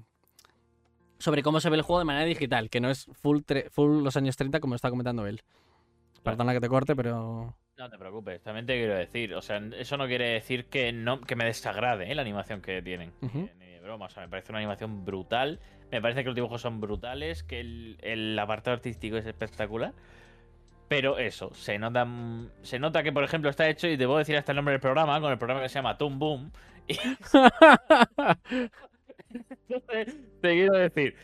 [1.19, 4.03] sobre cómo se ve el juego de manera digital, que no es full, tre- full
[4.03, 5.41] los años 30 como está comentando él.
[6.21, 7.55] Perdona que te corte, pero...
[7.77, 11.21] No te preocupes, también te quiero decir, o sea, eso no quiere decir que no
[11.21, 12.15] que me desagrade ¿eh?
[12.15, 13.13] la animación que tienen.
[13.21, 15.59] Ni- Ni de broma, o sea, me parece una animación brutal,
[15.91, 19.93] me parece que los dibujos son brutales, que el, el apartado artístico es espectacular.
[20.87, 22.05] Pero eso, se nota,
[22.61, 24.81] se nota que, por ejemplo, está hecho, y te puedo decir hasta el nombre del
[24.81, 26.51] programa, con el programa que se llama Toon Boom.
[26.87, 27.51] Entonces,
[30.41, 31.15] te quiero decir,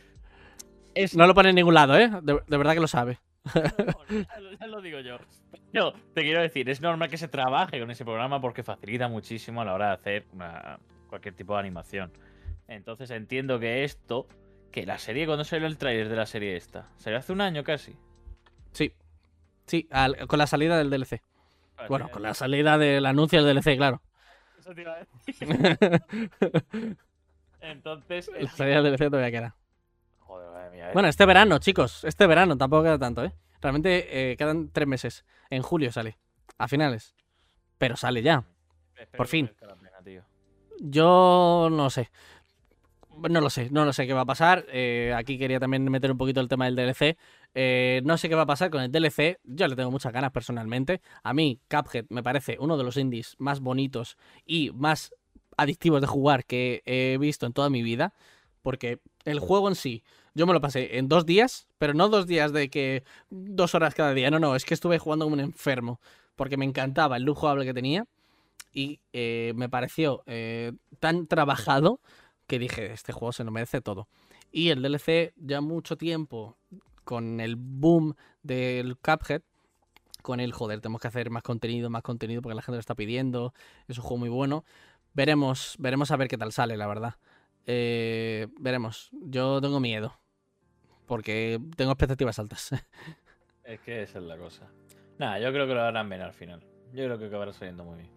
[0.95, 2.09] es no lo pone en ningún lado, ¿eh?
[2.21, 3.19] De, de verdad que lo sabe.
[3.53, 3.59] ya,
[4.39, 5.17] lo- ya lo digo yo.
[5.73, 9.61] Yo te quiero decir, es normal que se trabaje con ese programa porque facilita muchísimo
[9.61, 10.79] a la hora de hacer una-
[11.09, 12.11] cualquier tipo de animación.
[12.67, 14.27] Entonces entiendo que esto,
[14.71, 17.63] que la serie, cuando salió el tráiler de la serie esta, salió hace un año
[17.63, 17.95] casi.
[18.71, 18.93] Sí.
[19.65, 21.21] Sí, al- con la salida del DLC.
[21.87, 24.01] Bueno, con la salida del anuncio del DLC, claro.
[24.69, 26.97] Eso te iba a decir.
[27.61, 29.55] Entonces, salida del DLC todavía queda.
[30.19, 30.93] joder, madre mía, eh.
[30.93, 32.03] Bueno, este verano, chicos.
[32.03, 33.33] Este verano, tampoco queda tanto, ¿eh?
[33.61, 35.25] Realmente eh, quedan tres meses.
[35.49, 36.17] En julio sale.
[36.59, 37.15] A finales.
[37.79, 38.43] Pero sale ya.
[38.95, 39.49] Espero por fin.
[39.59, 40.23] pena.
[40.79, 42.11] Yo no sé.
[43.27, 44.65] No lo sé, no lo sé qué va a pasar.
[44.69, 47.17] Eh, aquí quería también meter un poquito el tema del DLC.
[47.55, 49.39] Eh, no sé qué va a pasar con el DLC.
[49.43, 51.01] Yo le tengo muchas ganas personalmente.
[51.23, 55.13] A mí, Cuphead me parece uno de los indies más bonitos y más
[55.57, 58.13] adictivos de jugar que he visto en toda mi vida.
[58.61, 60.03] Porque el juego en sí,
[60.35, 63.95] yo me lo pasé en dos días, pero no dos días de que dos horas
[63.95, 64.29] cada día.
[64.31, 65.99] No, no, es que estuve jugando como un enfermo.
[66.35, 68.05] Porque me encantaba el look jugable que tenía.
[68.73, 71.99] Y eh, me pareció eh, tan trabajado
[72.47, 74.07] que dije, este juego se lo merece todo.
[74.51, 76.57] Y el DLC, ya mucho tiempo,
[77.09, 78.13] con el boom
[78.43, 79.41] del Cuphead,
[80.21, 82.93] con el joder, tenemos que hacer más contenido, más contenido, porque la gente lo está
[82.93, 83.51] pidiendo.
[83.87, 84.63] Es un juego muy bueno.
[85.15, 87.15] Veremos, veremos a ver qué tal sale, la verdad.
[87.65, 89.09] Eh, veremos.
[89.23, 90.19] Yo tengo miedo.
[91.07, 92.69] Porque tengo expectativas altas.
[93.63, 94.67] Es que esa es la cosa.
[95.19, 96.59] Nada, yo creo que lo harán bien al final.
[96.93, 98.09] Yo creo que acabará saliendo muy bien.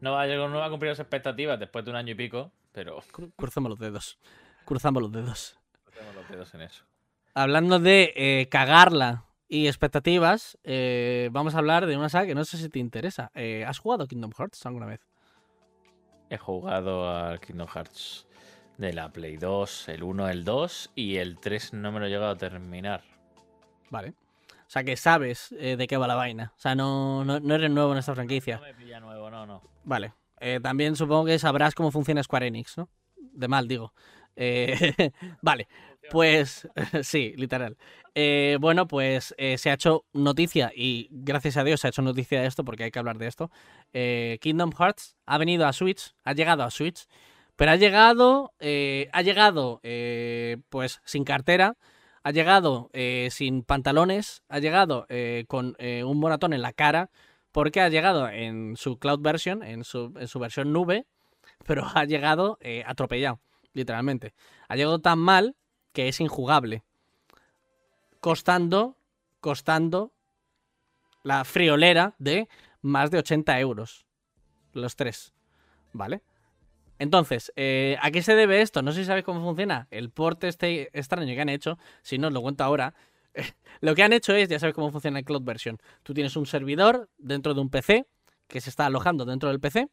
[0.00, 3.00] No va, no va a cumplir las expectativas después de un año y pico, pero
[3.12, 4.18] Cru- Cruzamos los dedos.
[4.64, 5.56] Cruzamos los dedos.
[5.96, 6.84] tengo los dedos en eso.
[7.34, 12.44] Hablando de eh, cagarla y expectativas, eh, vamos a hablar de una saga que no
[12.44, 13.30] sé si te interesa.
[13.34, 15.00] Eh, ¿Has jugado Kingdom Hearts alguna vez?
[16.28, 18.26] He jugado al Kingdom Hearts
[18.78, 22.08] de la Play 2, el 1, el 2 y el 3 no me lo he
[22.08, 23.02] llegado a terminar.
[23.90, 24.14] Vale.
[24.48, 26.52] O sea que sabes eh, de qué va la vaina.
[26.56, 28.58] O sea, no, no, no eres nuevo en esta No franquicia.
[28.58, 29.62] me pilla nuevo, no, no.
[29.84, 30.14] Vale.
[30.38, 32.88] Eh, también supongo que sabrás cómo funciona Square Enix, ¿no?
[33.16, 33.92] De mal, digo.
[34.40, 35.10] Eh,
[35.42, 35.68] vale.
[36.10, 36.66] Pues
[37.02, 37.76] sí, literal.
[38.14, 42.02] Eh, bueno, pues eh, se ha hecho noticia y gracias a Dios se ha hecho
[42.02, 43.50] noticia de esto porque hay que hablar de esto.
[43.92, 47.06] Kingdom Hearts ha venido a Switch, ha llegado a Switch,
[47.54, 49.80] pero ha llegado, ha llegado
[50.70, 51.76] pues sin cartera,
[52.22, 52.90] ha llegado
[53.30, 55.06] sin pantalones, ha llegado
[55.46, 57.10] con un moratón en la cara
[57.52, 61.06] porque ha llegado en su cloud version, en su, en su versión nube,
[61.66, 63.40] pero ha llegado atropellado,
[63.72, 64.34] literalmente.
[64.68, 65.56] Ha llegado tan mal
[65.92, 66.82] que es injugable.
[68.20, 68.96] Costando,
[69.40, 70.12] costando
[71.22, 72.48] la friolera de
[72.82, 74.06] más de 80 euros.
[74.72, 75.32] Los tres.
[75.92, 76.22] ¿Vale?
[76.98, 78.82] Entonces, eh, ¿a qué se debe esto?
[78.82, 81.78] No sé si sabéis cómo funciona el port este extraño que han hecho.
[82.02, 82.94] Si no, os lo cuento ahora.
[83.80, 85.78] Lo que han hecho es, ya sabes cómo funciona el cloud version.
[86.02, 88.06] Tú tienes un servidor dentro de un PC
[88.48, 89.88] que se está alojando dentro del PC.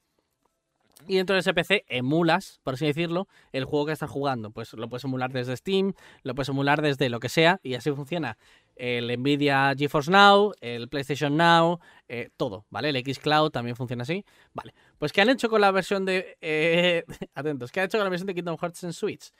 [1.07, 4.51] Y dentro de ese PC emulas, por así decirlo, el juego que estás jugando.
[4.51, 5.93] Pues lo puedes emular desde Steam,
[6.23, 8.37] lo puedes emular desde lo que sea, y así funciona
[8.75, 11.79] el Nvidia GeForce Now, el PlayStation Now,
[12.09, 12.89] eh, todo, ¿vale?
[12.89, 14.25] El Xcloud también funciona así.
[14.53, 16.37] Vale, pues ¿qué han hecho con la versión de...
[16.41, 17.03] eh,
[17.33, 19.31] atentos, ¿qué han hecho con la versión de Kingdom Hearts en Switch?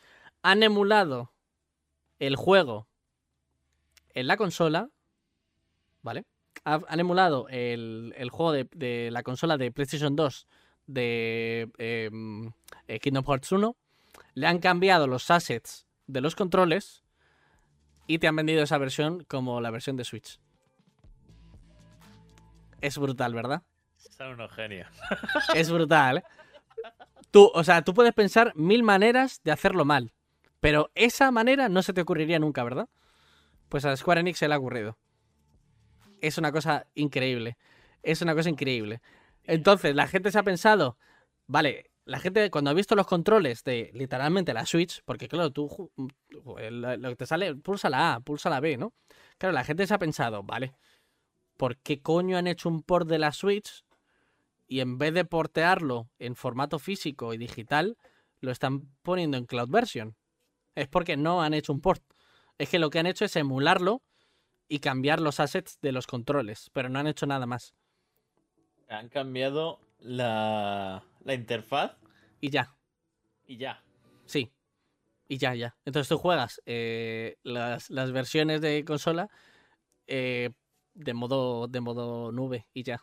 [0.41, 1.33] Han emulado
[2.19, 2.87] el juego
[4.13, 4.89] en la consola,
[6.01, 6.25] ¿vale?
[6.65, 10.47] Ha- Han emulado el, el juego de, de la consola de PlayStation 2
[10.87, 12.47] de eh, mm,
[12.87, 13.75] eh, Kingdom Hearts 1,
[14.33, 17.03] le han cambiado los assets de los controles
[18.07, 20.39] y te han vendido esa versión como la versión de Switch.
[22.81, 23.63] Es brutal, ¿verdad?
[23.97, 24.87] Son unos genios.
[25.55, 26.23] Es brutal, ¿eh?
[27.31, 30.13] Tú, o sea, tú puedes pensar mil maneras de hacerlo mal,
[30.61, 32.87] pero esa manera no se te ocurriría nunca, ¿verdad?
[33.69, 34.97] Pues a Square Enix se le ha ocurrido.
[36.21, 37.57] Es una cosa increíble.
[38.01, 39.01] Es una cosa increíble.
[39.47, 40.97] Entonces, la gente se ha pensado,
[41.47, 45.67] vale, la gente cuando ha visto los controles de literalmente la Switch, porque claro, tú
[45.69, 45.91] ju-
[46.29, 48.93] lo lo que te sale, pulsa la A, pulsa la B, ¿no?
[49.37, 50.73] Claro, la gente se ha pensado, vale,
[51.57, 53.83] ¿por qué coño han hecho un port de la Switch
[54.67, 57.97] y en vez de portearlo en formato físico y digital,
[58.41, 60.15] lo están poniendo en cloud version?
[60.75, 62.03] Es porque no han hecho un port.
[62.59, 64.03] Es que lo que han hecho es emularlo
[64.69, 67.73] y cambiar los assets de los controles, pero no han hecho nada más.
[68.89, 71.97] Han cambiado la, la interfaz
[72.39, 72.75] Y ya,
[73.45, 73.83] y ya.
[74.25, 74.51] sí.
[75.29, 75.75] Y ya, ya.
[75.83, 79.27] Entonces tú juegas eh, las, las versiones de consola
[80.07, 80.51] eh,
[80.93, 83.01] de modo de modo nube y ya.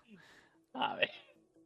[0.73, 1.11] A ver.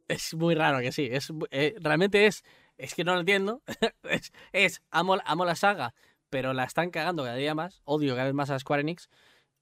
[0.07, 1.07] Es muy raro que sí.
[1.09, 2.43] Es, eh, realmente es.
[2.77, 3.61] Es que no lo entiendo.
[4.03, 5.93] es, es amo, amo la saga,
[6.29, 7.81] pero la están cagando cada día más.
[7.85, 9.09] Odio cada vez más a Square Enix.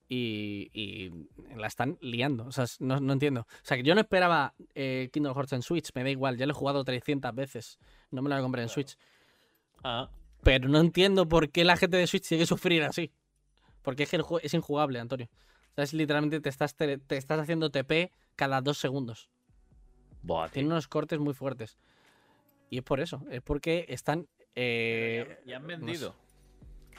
[0.09, 1.11] Y, y
[1.57, 2.45] la están liando.
[2.45, 3.41] O sea, no, no entiendo.
[3.41, 5.89] O sea, que yo no esperaba eh, Kingdom Hearts en Switch.
[5.95, 6.37] Me da igual.
[6.37, 7.77] Ya lo he jugado 300 veces.
[8.11, 8.97] No me lo voy a comprar en Switch.
[9.83, 10.09] Ah,
[10.43, 13.11] Pero no entiendo por qué la gente de Switch tiene que sufrir así.
[13.81, 15.27] Porque es que el juego es injugable, Antonio.
[15.71, 19.29] O sea, es literalmente te estás, te, te estás haciendo TP cada dos segundos.
[20.25, 20.45] tío.
[20.51, 21.77] Tiene unos cortes muy fuertes.
[22.69, 23.23] Y es por eso.
[23.29, 24.27] Es porque están.
[24.55, 26.15] eh, Ya han no sé, vendido.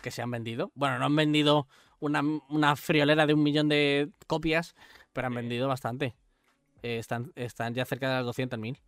[0.03, 0.71] que se han vendido.
[0.75, 1.69] Bueno, no han vendido
[2.01, 4.75] una, una friolera de un millón de copias,
[5.13, 6.15] pero han vendido bastante.
[6.83, 8.79] Eh, están, están ya cerca de las 200.000.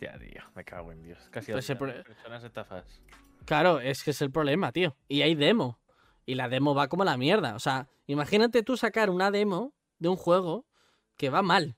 [0.00, 1.18] Ya, tío, me cago en Dios.
[1.30, 3.00] Casi Pues pro- personas estafas.
[3.44, 4.96] Claro, es que es el problema, tío.
[5.08, 5.78] Y hay demo.
[6.26, 7.54] Y la demo va como la mierda.
[7.54, 10.66] O sea, imagínate tú sacar una demo de un juego
[11.16, 11.76] que va mal.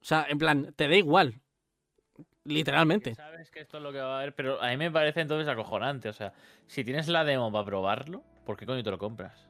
[0.00, 1.41] O sea, en plan, te da igual.
[2.44, 3.14] Literalmente.
[3.14, 5.48] Sabes que esto es lo que va a haber, pero a mí me parece entonces
[5.48, 6.08] acojonante.
[6.08, 6.32] O sea,
[6.66, 9.48] si tienes la demo para probarlo, ¿por qué coño te lo compras?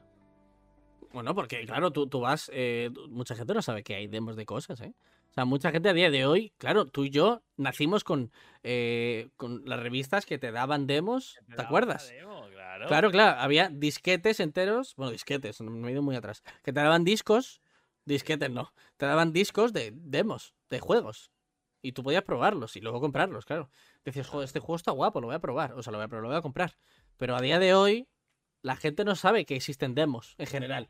[1.11, 2.49] Bueno, porque claro, tú, tú vas.
[2.53, 4.93] eh, mucha gente no sabe que hay demos de cosas, ¿eh?
[5.29, 9.29] O sea, mucha gente a día de hoy, claro, tú y yo nacimos con, eh,
[9.35, 11.39] con las revistas que te daban demos.
[11.55, 12.13] ¿Te acuerdas?
[12.51, 12.87] claro.
[12.87, 16.79] Claro, claro, había disquetes enteros, bueno, disquetes, no me he ido muy atrás, que te
[16.79, 17.61] daban discos,
[18.05, 21.31] disquetes no, te daban discos de demos, de juegos,
[21.83, 23.69] y tú podías probarlos y luego comprarlos, claro.
[24.03, 26.21] Decías, joder, este juego está guapo, lo voy a probar, o sea, lo voy a,
[26.21, 26.75] lo voy a comprar.
[27.17, 28.07] Pero a día de hoy,
[28.63, 30.89] la gente no sabe que existen demos en general.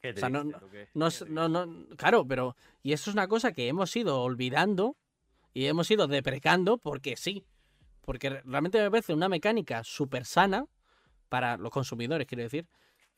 [0.00, 0.58] Qué o sea, no- triste.
[0.94, 1.84] No, Qué no, triste.
[1.88, 4.96] no, claro, pero, y eso es una cosa que hemos ido olvidando
[5.54, 7.44] y hemos ido deprecando porque sí.
[8.00, 10.66] Porque re- realmente me parece una mecánica súper sana
[11.28, 12.66] para los consumidores, quiero decir.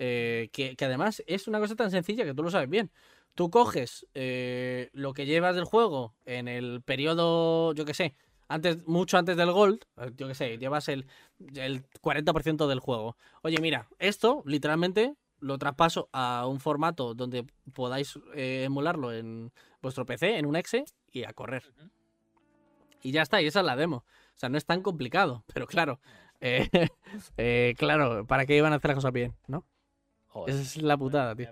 [0.01, 2.91] eh, que, que además es una cosa tan sencilla que tú lo sabes bien.
[3.35, 8.15] Tú coges eh, lo que llevas del juego en el periodo, yo qué sé,
[8.48, 11.06] antes, mucho antes del Gold, eh, yo qué sé, llevas el,
[11.55, 13.16] el 40% del juego.
[13.43, 17.44] Oye, mira, esto literalmente lo traspaso a un formato donde
[17.74, 19.52] podáis eh, emularlo en
[19.82, 21.65] vuestro PC, en un exe, y a correr.
[23.02, 23.97] Y ya está, y esa es la demo.
[24.35, 26.01] O sea, no es tan complicado, pero claro,
[26.40, 26.69] eh,
[27.36, 29.35] eh, claro, ¿para qué iban a hacer las cosas bien?
[29.47, 29.65] ¿No?
[30.28, 31.51] Joder, Esa es la putada, tío.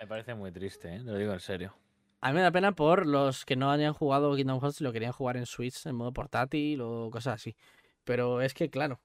[0.00, 0.98] Me, parece muy triste, ¿eh?
[0.98, 1.74] Te lo digo en serio.
[2.20, 4.92] A mí me da pena por los que no hayan jugado Kingdom Hearts y lo
[4.92, 7.56] querían jugar en Switch en modo portátil o cosas así.
[8.04, 9.00] Pero es que, claro,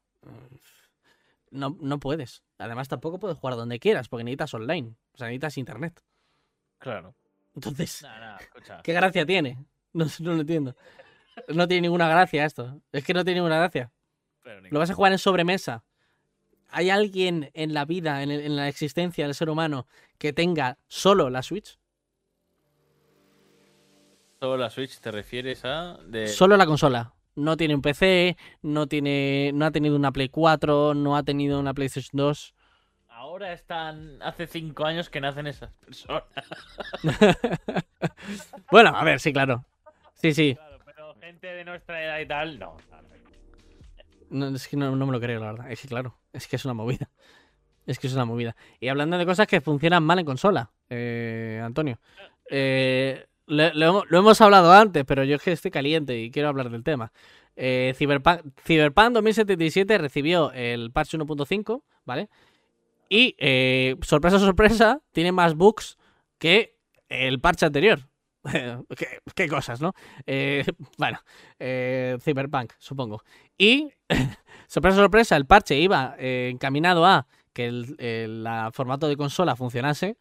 [1.52, 2.44] no, no puedes.
[2.58, 4.96] Además, tampoco puedes jugar donde quieras porque necesitas online.
[5.14, 6.02] O sea, necesitas internet.
[6.78, 7.16] Claro.
[7.54, 8.04] Entonces,
[8.40, 8.82] escucha.
[8.84, 9.58] ¿qué gracia tiene?
[9.94, 10.76] No, no lo entiendo.
[11.50, 12.82] No tiene ninguna gracia esto.
[12.92, 13.92] Es que no tiene ninguna gracia.
[14.42, 15.84] Pero Lo vas a jugar en sobremesa.
[16.72, 19.88] ¿Hay alguien en la vida, en, el- en la existencia del ser humano,
[20.18, 21.78] que tenga solo la Switch?
[24.40, 25.98] Solo la Switch te refieres a.
[26.06, 26.28] De...
[26.28, 27.14] Solo la consola.
[27.36, 31.60] No tiene un PC, no tiene, no ha tenido una Play 4, no ha tenido
[31.60, 32.56] una PlayStation 2.
[33.10, 34.22] Ahora están.
[34.22, 36.24] Hace cinco años que nacen esas personas.
[38.72, 39.66] Bueno, a ver, sí, claro.
[40.16, 40.56] Sí, sí.
[40.56, 42.78] Claro, pero gente de nuestra edad y tal, no.
[44.56, 45.68] es que no, no me lo creo, la verdad.
[45.70, 47.10] Que claro, es que es una movida.
[47.88, 48.56] Es que es una movida.
[48.80, 52.00] Y hablando de cosas que funcionan mal en consola, eh, Antonio.
[52.50, 56.84] eh, lo, hemos- hablado antes, pero yo es que estoy caliente y quiero hablar del
[56.84, 57.12] tema.
[57.56, 62.30] Eh, Cyberpunk 2077 recibió el patch 1.5, ¿vale?
[63.10, 65.98] Y, eh, sorpresa, sorpresa, tiene más bugs
[66.38, 66.78] que
[67.10, 68.08] el parche anterior.
[68.98, 69.94] ¿Qué, qué cosas, ¿no?
[70.26, 70.66] Eh,
[70.98, 71.20] bueno,
[71.60, 73.24] eh, Cyberpunk, supongo.
[73.58, 73.92] Y,
[74.68, 79.56] sorpresa, sorpresa, el parche iba eh, encaminado a que el, el- la formato de consola
[79.56, 80.18] funcionase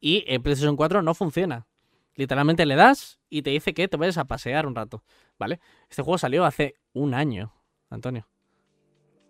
[0.00, 1.66] y en PlayStation 4 no funciona.
[2.14, 5.02] Literalmente le das y te dice que te vayas a pasear un rato,
[5.38, 5.60] ¿vale?
[5.88, 7.54] Este juego salió hace un año,
[7.88, 8.28] Antonio.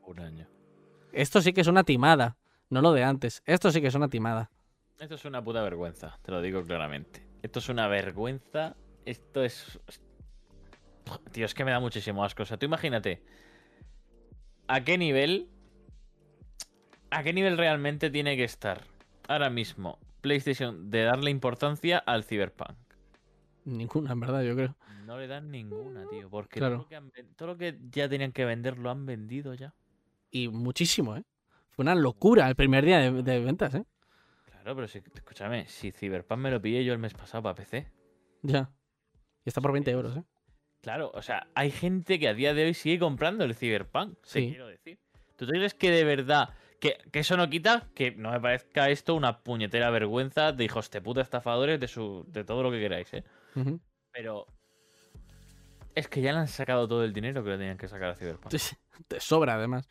[0.04, 0.48] Un año.
[1.12, 2.36] Esto sí que es una timada,
[2.70, 3.42] no lo de antes.
[3.46, 4.50] Esto sí que es una timada.
[4.98, 7.24] Esto es una puta vergüenza, te lo digo claramente.
[7.42, 8.76] Esto es una vergüenza.
[9.04, 9.80] Esto es.
[11.32, 12.42] Tío, es que me da muchísimo asco.
[12.42, 13.22] O sea, tú imagínate.
[14.68, 15.48] ¿A qué nivel.
[17.10, 18.84] ¿A qué nivel realmente tiene que estar
[19.28, 22.76] ahora mismo PlayStation de darle importancia al Cyberpunk?
[23.64, 24.76] Ninguna, en verdad, yo creo.
[25.04, 26.30] No le dan ninguna, tío.
[26.30, 26.76] Porque Claro.
[26.76, 29.52] todo, lo que han ven- todo lo que ya tenían que vender lo han vendido
[29.54, 29.74] ya.
[30.30, 31.24] Y muchísimo, ¿eh?
[31.70, 33.84] Fue una locura el primer día de, de ventas, ¿eh?
[34.62, 37.88] Claro, pero si, escúchame, si Cyberpunk me lo pillé yo el mes pasado para PC.
[38.42, 38.70] Ya.
[39.44, 40.22] Y está por 20 euros, ¿eh?
[40.80, 44.14] Claro, o sea, hay gente que a día de hoy sigue comprando el Cyberpunk.
[44.20, 44.48] te Sí.
[44.50, 45.00] quiero decir.
[45.36, 49.14] ¿Tú crees que de verdad que, que eso no quita que no me parezca esto
[49.14, 53.12] una puñetera vergüenza de hijos de puta estafadores de su de todo lo que queráis,
[53.14, 53.24] eh?
[54.12, 54.46] Pero
[55.94, 58.14] es que ya le han sacado todo el dinero que le tenían que sacar a
[58.14, 58.52] Cyberpunk.
[59.08, 59.88] Te sobra, además.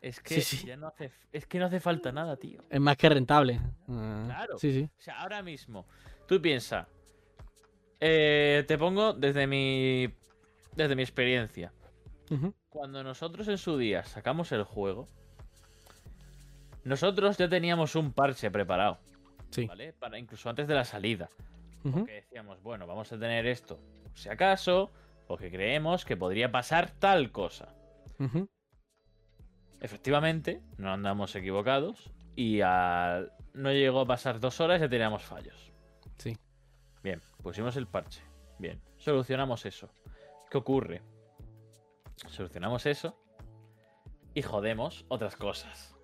[0.00, 0.66] Es que sí.
[0.66, 2.62] ya no hace es que no hace falta nada, tío.
[2.70, 3.60] Es más que rentable.
[3.88, 4.58] Ah, Claro.
[4.58, 4.88] Sí, sí.
[4.98, 5.86] O sea, ahora mismo,
[6.26, 6.86] tú piensas,
[8.00, 10.12] eh, te pongo desde mi
[10.74, 11.72] desde mi experiencia.
[12.68, 15.08] Cuando nosotros en su día sacamos el juego,
[16.84, 18.98] nosotros ya teníamos un parche preparado,
[19.50, 19.66] Sí.
[19.66, 19.92] ¿vale?
[19.92, 21.28] Para incluso antes de la salida.
[21.82, 24.92] Porque decíamos, bueno, vamos a tener esto, por si acaso,
[25.26, 27.74] porque creemos que podría pasar tal cosa.
[29.80, 35.22] Efectivamente, no andamos equivocados y al- no llegó a pasar dos horas y ya teníamos
[35.22, 35.72] fallos.
[36.18, 36.36] Sí.
[37.02, 38.22] Bien, pusimos el parche.
[38.58, 39.88] Bien, solucionamos eso.
[40.50, 41.00] ¿Qué ocurre?
[42.28, 43.18] Solucionamos eso
[44.34, 45.96] y jodemos otras cosas.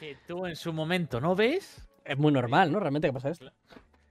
[0.00, 1.88] Que tú en su momento no ves.
[2.04, 2.80] Es muy normal, ¿no?
[2.80, 3.50] Realmente que pasa esto.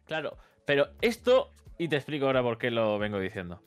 [0.05, 3.61] Claro, pero esto, y te explico ahora por qué lo vengo diciendo.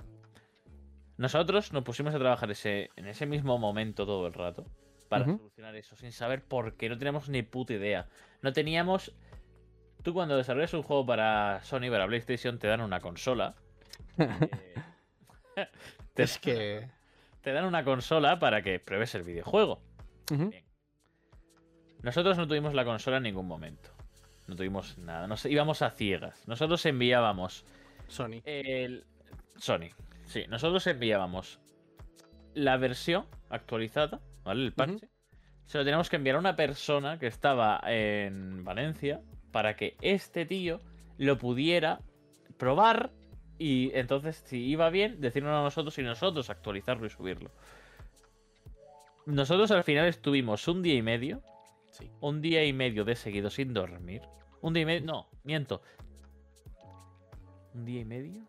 [1.21, 4.65] Nosotros nos pusimos a trabajar ese, en ese mismo momento todo el rato
[5.11, 8.09] para solucionar eso, sin saber por qué, no teníamos ni puta idea.
[8.41, 9.13] No teníamos...
[10.03, 13.55] Tú cuando desarrollas un juego para Sony, para PlayStation, te dan una consola.
[14.19, 15.69] eh,
[16.15, 16.89] te, Es que.
[17.43, 19.83] te dan una consola para que pruebes el videojuego.
[22.01, 23.91] Nosotros no tuvimos la consola en ningún momento.
[24.47, 25.27] No tuvimos nada.
[25.27, 26.49] Nos íbamos a ciegas.
[26.49, 27.67] Nosotros enviábamos
[28.09, 28.41] Sony.
[28.47, 29.05] el
[29.59, 29.91] Sony.
[30.31, 31.59] Sí, nosotros enviábamos
[32.55, 34.65] la versión actualizada, ¿vale?
[34.65, 35.09] El parche.
[35.67, 40.47] Se lo teníamos que enviar a una persona que estaba en Valencia para que este
[40.47, 40.81] tío
[41.19, 42.01] lo pudiera
[42.59, 43.11] probar
[43.59, 47.51] y entonces si iba bien decirnos a nosotros y nosotros actualizarlo y subirlo.
[49.27, 51.43] Nosotros al final estuvimos un día y medio,
[51.91, 52.09] Sí.
[52.21, 54.23] un día y medio de seguido sin dormir.
[54.61, 55.83] Un día y medio, no, miento.
[57.75, 58.47] ¿Un día y medio?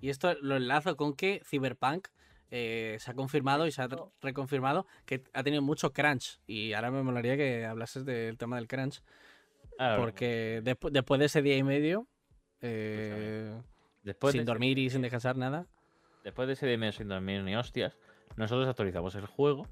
[0.00, 2.08] Y esto lo enlazo con que Cyberpunk
[2.50, 3.88] eh, se ha confirmado y se ha
[4.22, 6.40] reconfirmado que ha tenido mucho crunch.
[6.46, 9.02] Y ahora me molaría que hablases del tema del crunch.
[9.98, 12.06] Porque despu- después de ese día y medio,
[12.62, 13.60] eh,
[14.02, 15.66] después sin de ese- dormir y sin descansar nada.
[16.24, 17.96] Después de ese día y medio sin dormir ni hostias,
[18.36, 19.66] nosotros actualizamos el juego.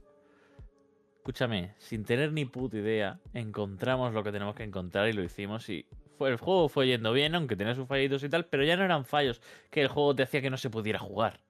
[1.18, 5.68] Escúchame, sin tener ni puta idea, encontramos lo que tenemos que encontrar y lo hicimos
[5.68, 5.84] y
[6.16, 8.84] fue, el juego fue yendo bien, aunque tenía sus fallitos y tal, pero ya no
[8.84, 9.40] eran fallos
[9.70, 11.40] que el juego te hacía que no se pudiera jugar.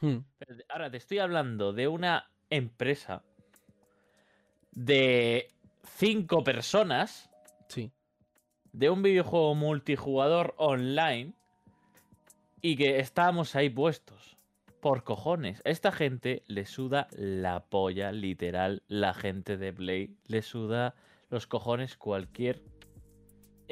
[0.00, 0.18] Hmm.
[0.68, 3.22] Ahora te estoy hablando de una empresa
[4.72, 5.48] de
[5.84, 7.30] cinco personas
[7.68, 7.90] Sí.
[8.72, 11.34] de un videojuego multijugador online
[12.62, 14.36] y que estábamos ahí puestos.
[14.80, 15.60] Por cojones.
[15.66, 18.82] A esta gente le suda la polla, literal.
[18.88, 20.94] La gente de Play le suda
[21.28, 22.62] los cojones cualquier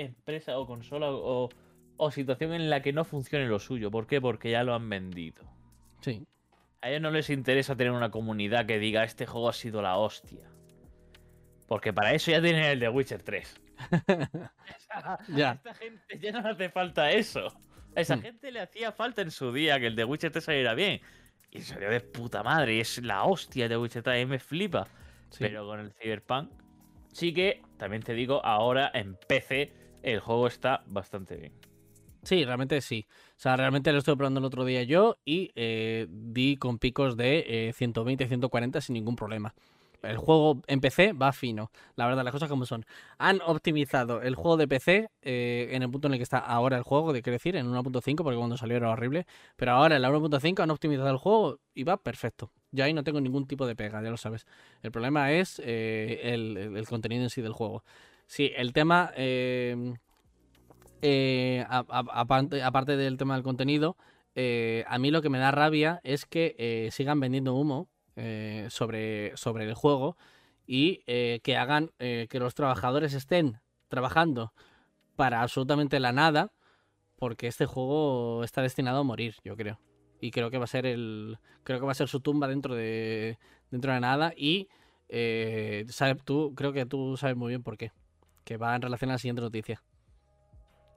[0.02, 1.48] empresa o consola o,
[1.96, 3.90] o situación en la que no funcione lo suyo.
[3.90, 4.20] ¿Por qué?
[4.20, 5.44] Porque ya lo han vendido.
[6.00, 6.26] Sí.
[6.80, 9.96] A ellos no les interesa tener una comunidad que diga este juego ha sido la
[9.96, 10.48] hostia.
[11.66, 13.60] Porque para eso ya tienen el de Witcher 3.
[14.90, 15.52] A Ya.
[15.52, 17.48] esta gente ya no le hace falta eso.
[17.96, 18.22] A esa Hmm.
[18.22, 21.00] gente le hacía falta en su día que el de Witcher 3 saliera bien.
[21.50, 22.76] Y salió de puta madre.
[22.76, 24.14] Y es la hostia de Witcher 3.
[24.14, 24.86] A mí me flipa.
[25.30, 25.38] sí.
[25.40, 26.50] Pero con el Cyberpunk,
[27.12, 29.72] sí que, también te digo, ahora en PC
[30.02, 31.52] el juego está bastante bien.
[32.22, 33.06] Sí, realmente sí.
[33.10, 37.16] O sea, realmente lo estuve probando el otro día yo y eh, di con picos
[37.16, 39.54] de eh, 120, 140 sin ningún problema.
[40.02, 41.72] El juego en PC va fino.
[41.96, 42.84] La verdad, las cosas como son.
[43.18, 46.76] Han optimizado el juego de PC eh, en el punto en el que está ahora
[46.76, 49.26] el juego, de quiero decir, en 1.5, porque cuando salió era horrible.
[49.56, 52.52] Pero ahora en la 1.5 han optimizado el juego y va perfecto.
[52.70, 54.46] Yo ahí no tengo ningún tipo de pega, ya lo sabes.
[54.82, 57.82] El problema es eh, el- el contenido en sí del juego.
[58.28, 59.10] Sí, el tema.
[59.16, 59.94] eh,
[61.02, 63.96] eh, aparte, del tema del contenido,
[64.34, 67.88] eh, a mí lo que me da rabia es que eh, sigan vendiendo humo
[68.68, 70.16] sobre, sobre el juego
[70.66, 74.52] y que hagan que los trabajadores estén trabajando
[75.16, 76.52] para absolutamente la nada,
[77.16, 79.80] porque este juego está destinado a morir, yo creo.
[80.20, 81.38] Y creo que va a ser el.
[81.64, 83.38] Creo que va a ser su tumba dentro de.
[83.70, 84.32] dentro de nada.
[84.36, 84.68] Y
[85.09, 87.92] eh, sabe- tú, creo que tú sabes muy bien por qué.
[88.48, 89.82] Que va en relación a la siguiente noticia.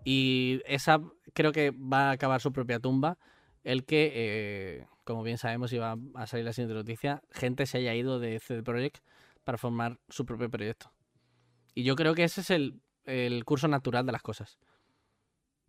[0.06, 1.02] Y esa
[1.34, 3.18] creo que va a acabar su propia tumba.
[3.66, 7.22] El que, eh, como bien sabemos, iba a salir la siguiente noticia.
[7.30, 9.04] Gente se haya ido de CD Projekt
[9.44, 10.94] para formar su propio proyecto.
[11.76, 14.58] Y yo creo que ese es el, el curso natural de las cosas.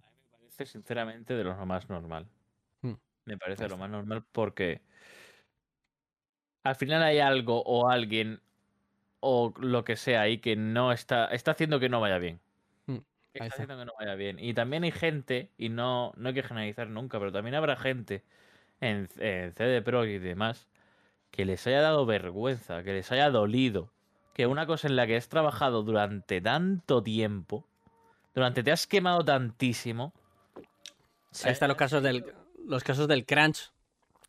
[0.04, 2.28] A mí me parece sinceramente de lo más normal.
[2.82, 2.94] Hmm.
[3.24, 4.82] Me parece lo más normal porque
[6.62, 8.40] al final hay algo o alguien
[9.22, 12.40] o lo que sea ahí que no está está haciendo que no vaya bien.
[13.38, 13.62] Ahí Está está.
[13.64, 14.38] haciendo que no vaya bien.
[14.38, 18.24] Y también hay gente, y no, no hay que generalizar nunca, pero también habrá gente
[18.80, 20.68] en, en CD Pro y demás
[21.30, 23.92] que les haya dado vergüenza, que les haya dolido
[24.34, 27.66] que una cosa en la que has trabajado durante tanto tiempo,
[28.34, 30.14] durante te has quemado tantísimo.
[31.42, 32.24] Ahí están los casos del,
[32.66, 33.72] los casos del crunch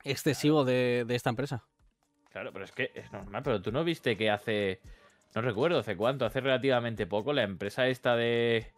[0.03, 1.63] excesivo de, de esta empresa.
[2.33, 4.81] Claro, pero es que es normal, pero tú no viste que hace.
[5.35, 8.71] No recuerdo hace cuánto, hace relativamente poco, la empresa esta de.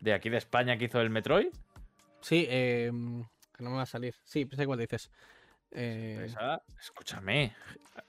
[0.00, 1.48] de aquí de España que hizo el Metroid.
[2.20, 2.92] Sí, eh,
[3.56, 4.14] que no me va a salir.
[4.24, 5.10] Sí, sé cuál dices.
[5.70, 7.54] Eh, Empresa, escúchame,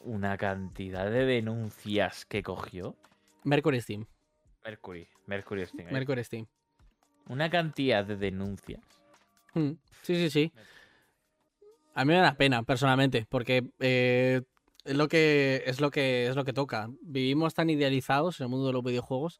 [0.01, 2.97] una cantidad de denuncias que cogió.
[3.45, 4.05] Mercury Steam.
[4.65, 5.87] Mercury, Mercury Steam.
[5.87, 5.91] ¿eh?
[5.93, 6.45] Mercury Steam.
[7.29, 8.81] Una cantidad de denuncias.
[9.53, 10.53] Mm, Sí, sí, sí.
[11.95, 14.41] A mí me da pena, personalmente, porque eh,
[14.85, 16.89] es lo que es lo que es lo que toca.
[17.01, 19.39] Vivimos tan idealizados en el mundo de los videojuegos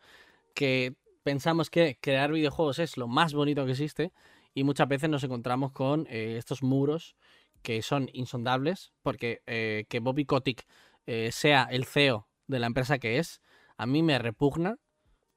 [0.54, 4.12] que pensamos que crear videojuegos es lo más bonito que existe
[4.54, 7.16] y muchas veces nos encontramos con eh, estos muros
[7.62, 10.68] que son insondables, porque eh, que Bobby Kotick
[11.06, 13.42] eh, sea el CEO de la empresa que es,
[13.78, 14.78] a mí me repugna,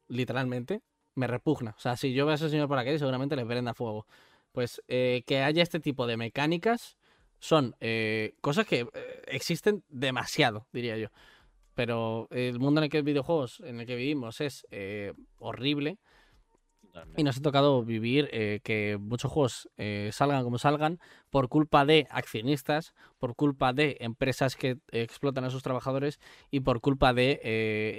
[0.09, 0.83] literalmente,
[1.15, 1.75] me repugna.
[1.77, 4.07] O sea, si yo veo a ese señor por aquí, seguramente le prenda fuego.
[4.53, 6.96] Pues que haya este tipo de mecánicas
[7.39, 11.09] son eh, cosas que eh, existen demasiado, diría yo.
[11.75, 15.99] Pero el mundo en el que videojuegos, en el que vivimos, es eh, horrible.
[17.15, 18.31] Y nos ha tocado vivir
[18.65, 19.69] que muchos juegos
[20.13, 20.99] salgan como salgan
[21.29, 26.81] por culpa de accionistas, por culpa de empresas que explotan a sus trabajadores y por
[26.81, 27.39] culpa de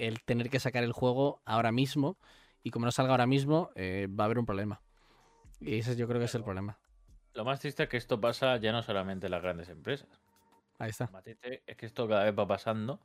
[0.07, 2.17] el tener que sacar el juego ahora mismo.
[2.63, 4.81] Y como no salga ahora mismo, va a haber un problema.
[5.59, 6.79] Y ese yo creo que es el problema.
[7.37, 10.09] Lo más triste es que esto pasa ya no solamente en las grandes empresas.
[10.79, 11.05] Ahí está.
[11.05, 12.99] Lo más triste es que esto cada vez va pasando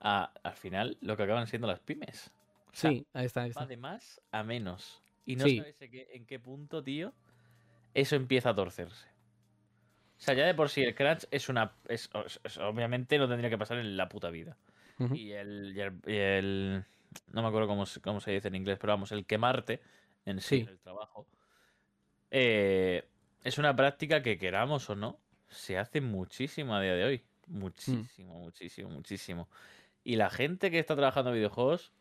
[0.00, 2.32] a, al final, lo que acaban siendo las pymes.
[2.66, 5.00] O sea, Sí, ahí está, ahí va de más a menos.
[5.24, 5.58] Y no Sí.
[5.58, 7.12] sabes en qué, en qué punto, tío,
[7.94, 9.06] eso empieza a torcerse.
[10.16, 11.70] O sea, ya de por sí el crunch es una.
[11.86, 14.56] es- es- es- obviamente no tendría que pasar en la puta vida.
[15.14, 16.84] Y el, y el- y el-
[17.32, 19.80] No me acuerdo cómo, se- cómo se dice en inglés, pero vamos, el quemarte
[20.26, 20.66] en sí, Sí.
[20.68, 21.28] el trabajo.
[22.30, 23.08] eh,
[23.44, 27.22] es una práctica que queramos o no, se hace muchísimo a día de hoy.
[27.46, 29.48] Muchísimo, muchísimo, muchísimo.
[30.04, 31.92] Y la gente que está trabajando en videojuegos.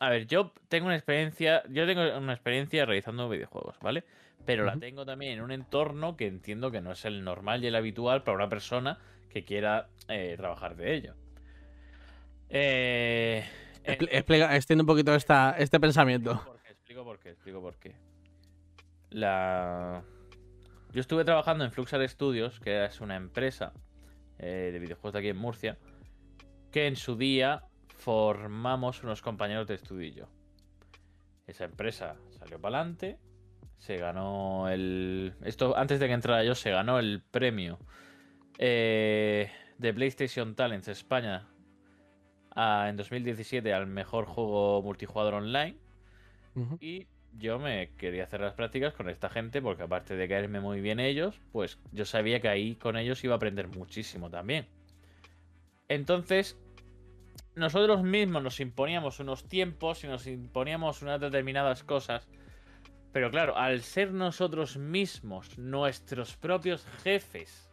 [0.00, 1.62] A ver, yo tengo una experiencia.
[1.68, 4.04] Yo tengo una experiencia realizando videojuegos, ¿vale?
[4.44, 7.66] Pero la tengo también en un entorno que entiendo que no es el normal y
[7.66, 8.98] el habitual para una persona
[9.30, 11.14] que quiera eh, trabajar de ello.
[12.48, 13.44] Eh,
[13.84, 16.32] explica- extiende un poquito esta, este pensamiento.
[16.32, 17.94] Explico por qué, explico por qué, explico por qué.
[19.10, 20.02] La...
[20.92, 23.72] Yo estuve trabajando en Fluxar Studios, que es una empresa
[24.38, 25.78] eh, de videojuegos de aquí en Murcia,
[26.72, 30.28] que en su día formamos unos compañeros de estudio y yo.
[31.46, 33.18] Esa empresa salió para adelante,
[33.78, 35.34] se ganó el...
[35.42, 37.78] Esto antes de que entrara yo, se ganó el premio
[38.58, 41.48] eh, de PlayStation Talents España
[42.54, 45.76] a- en 2017 al mejor juego multijugador online.
[46.80, 47.06] Y
[47.38, 50.98] yo me quería hacer las prácticas con esta gente porque aparte de caerme muy bien
[51.00, 54.66] ellos, pues yo sabía que ahí con ellos iba a aprender muchísimo también.
[55.88, 56.56] Entonces,
[57.54, 62.28] nosotros mismos nos imponíamos unos tiempos y nos imponíamos unas determinadas cosas.
[63.12, 67.68] Pero claro, al ser nosotros mismos nuestros propios jefes.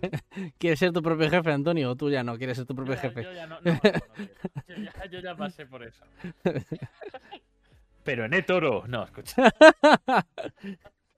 [0.58, 1.90] ¿Quieres ser tu propio jefe, Antonio?
[1.90, 3.22] ¿O tú ya no quieres ser tu propio jefe?
[3.22, 3.72] yo ya no- no.
[4.66, 6.04] Yo ya- yo ya pasé por eso.
[8.04, 8.84] Pero en toro.
[8.86, 9.50] No, escucha.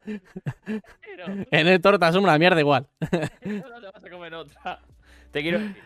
[0.05, 2.89] Pero En el torta es una mierda igual.
[3.01, 4.81] no te vas a comer otra.
[5.33, 5.83] Te quiero decir,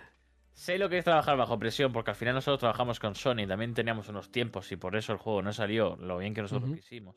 [0.61, 3.73] Sé lo que es trabajar bajo presión, porque al final nosotros trabajamos con Sony, también
[3.73, 7.17] teníamos unos tiempos y por eso el juego no salió lo bien que nosotros quisimos.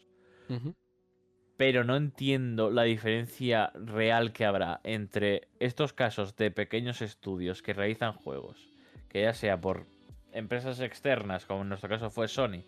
[1.57, 7.73] Pero no entiendo la diferencia real que habrá entre estos casos de pequeños estudios que
[7.73, 8.69] realizan juegos,
[9.09, 9.87] que ya sea por
[10.31, 12.63] empresas externas, como en nuestro caso fue Sony,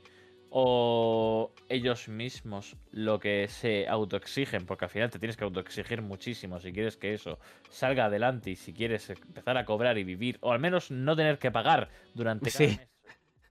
[0.58, 6.62] o ellos mismos lo que se autoexigen, porque al final te tienes que autoexigir muchísimo
[6.62, 10.54] si quieres que eso salga adelante y si quieres empezar a cobrar y vivir, o
[10.54, 12.78] al menos no tener que pagar durante cada Sí.
[12.78, 12.90] mes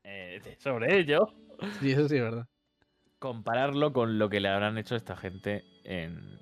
[0.05, 1.31] eh, sobre ello
[1.79, 2.47] Sí, eso sí es verdad.
[3.19, 6.39] compararlo con lo que le habrán hecho a esta gente en,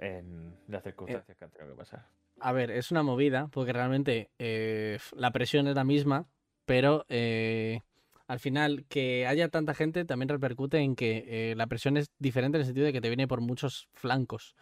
[0.00, 2.04] en las circunstancias que han tenido que pasar.
[2.40, 6.26] A ver, es una movida, porque realmente eh, la presión es la misma,
[6.64, 7.82] pero eh,
[8.30, 12.58] al final que haya tanta gente también repercute en que eh, la presión es diferente
[12.58, 14.54] en el sentido de que te viene por muchos flancos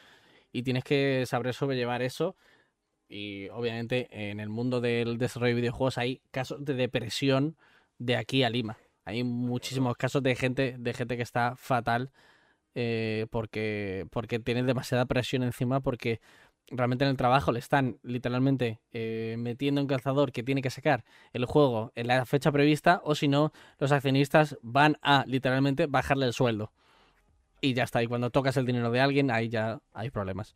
[0.51, 2.35] y tienes que saber sobrellevar eso.
[3.11, 7.59] Y obviamente en el mundo del desarrollo de videojuegos hay casos de depresión
[7.99, 8.79] de aquí a Lima.
[9.05, 12.11] Hay muchísimos casos de gente, de gente que está fatal
[12.75, 16.21] eh, porque, porque tiene demasiada presión encima porque
[16.71, 21.05] realmente en el trabajo le están literalmente eh, metiendo en calzador que tiene que sacar
[21.33, 26.27] el juego en la fecha prevista o si no, los accionistas van a literalmente bajarle
[26.27, 26.73] el sueldo.
[27.61, 30.55] Y ya está, y cuando tocas el dinero de alguien, ahí ya hay problemas.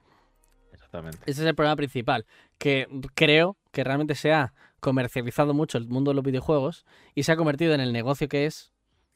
[0.72, 1.18] Exactamente.
[1.26, 2.26] Ese es el problema principal,
[2.58, 6.84] que creo que realmente se ha comercializado mucho el mundo de los videojuegos
[7.14, 8.72] y se ha convertido en el negocio que es,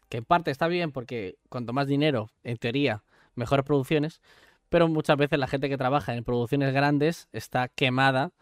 [0.08, 3.02] que en parte está bien porque cuanto más dinero, en teoría,
[3.34, 4.20] mejores producciones,
[4.68, 8.32] pero muchas veces la gente que trabaja en producciones grandes está quemada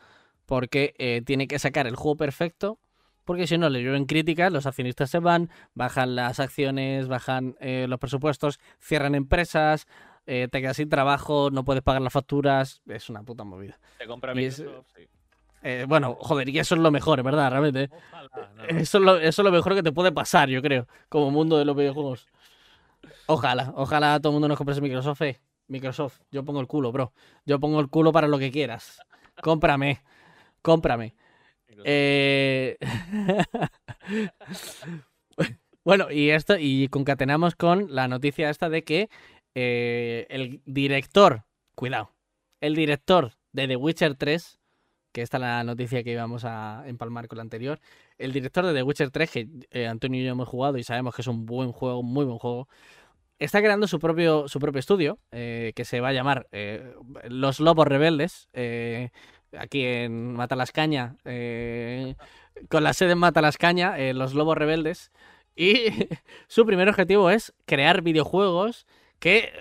[0.46, 2.78] porque eh, tiene que sacar el juego perfecto,
[3.24, 7.86] porque si no le llueven críticas, los accionistas se van, bajan las acciones, bajan eh,
[7.88, 9.86] los presupuestos, cierran empresas,
[10.26, 13.78] eh, te quedas sin trabajo, no puedes pagar las facturas, es una puta movida.
[13.98, 15.06] Te compra es- Microsoft, sí.
[15.88, 17.88] Bueno, joder, y eso es lo mejor, verdad, realmente.
[17.90, 18.64] Ojalá, no.
[18.64, 21.56] Eso es, lo, eso es lo mejor que te puede pasar, yo creo, como mundo
[21.56, 22.26] de los videojuegos.
[23.26, 25.22] Ojalá, ojalá todo el mundo nos compre Microsoft.
[25.22, 25.40] eh.
[25.68, 27.12] Microsoft, yo pongo el culo, bro.
[27.44, 29.00] Yo pongo el culo para lo que quieras.
[29.42, 30.02] Cómprame,
[30.62, 31.14] cómprame.
[31.84, 32.76] Eh...
[35.84, 39.08] bueno, y esto, y concatenamos con la noticia esta de que
[39.54, 42.10] eh, el director, cuidado,
[42.60, 44.60] el director de The Witcher 3,
[45.12, 47.80] que esta es la noticia que íbamos a empalmar con la anterior,
[48.18, 51.14] el director de The Witcher 3, que eh, Antonio y yo hemos jugado y sabemos
[51.14, 52.68] que es un buen juego, un muy buen juego,
[53.44, 56.94] está creando su propio, su propio estudio, eh, que se va a llamar eh,
[57.28, 59.10] Los Lobos Rebeldes, eh,
[59.56, 61.16] aquí en Matalascaña,
[62.68, 65.12] con la sede en Matalascaña, Los Lobos Rebeldes,
[65.54, 65.74] y
[66.48, 68.86] su primer objetivo es crear videojuegos
[69.18, 69.52] que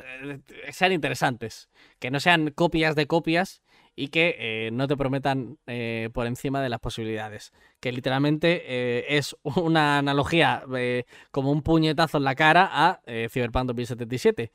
[0.71, 1.69] sean interesantes,
[1.99, 3.61] que no sean copias de copias
[3.95, 7.51] y que eh, no te prometan eh, por encima de las posibilidades.
[7.79, 10.63] Que literalmente eh, es una analogía
[11.31, 14.51] como un puñetazo en la cara a Cyberpunk 2077.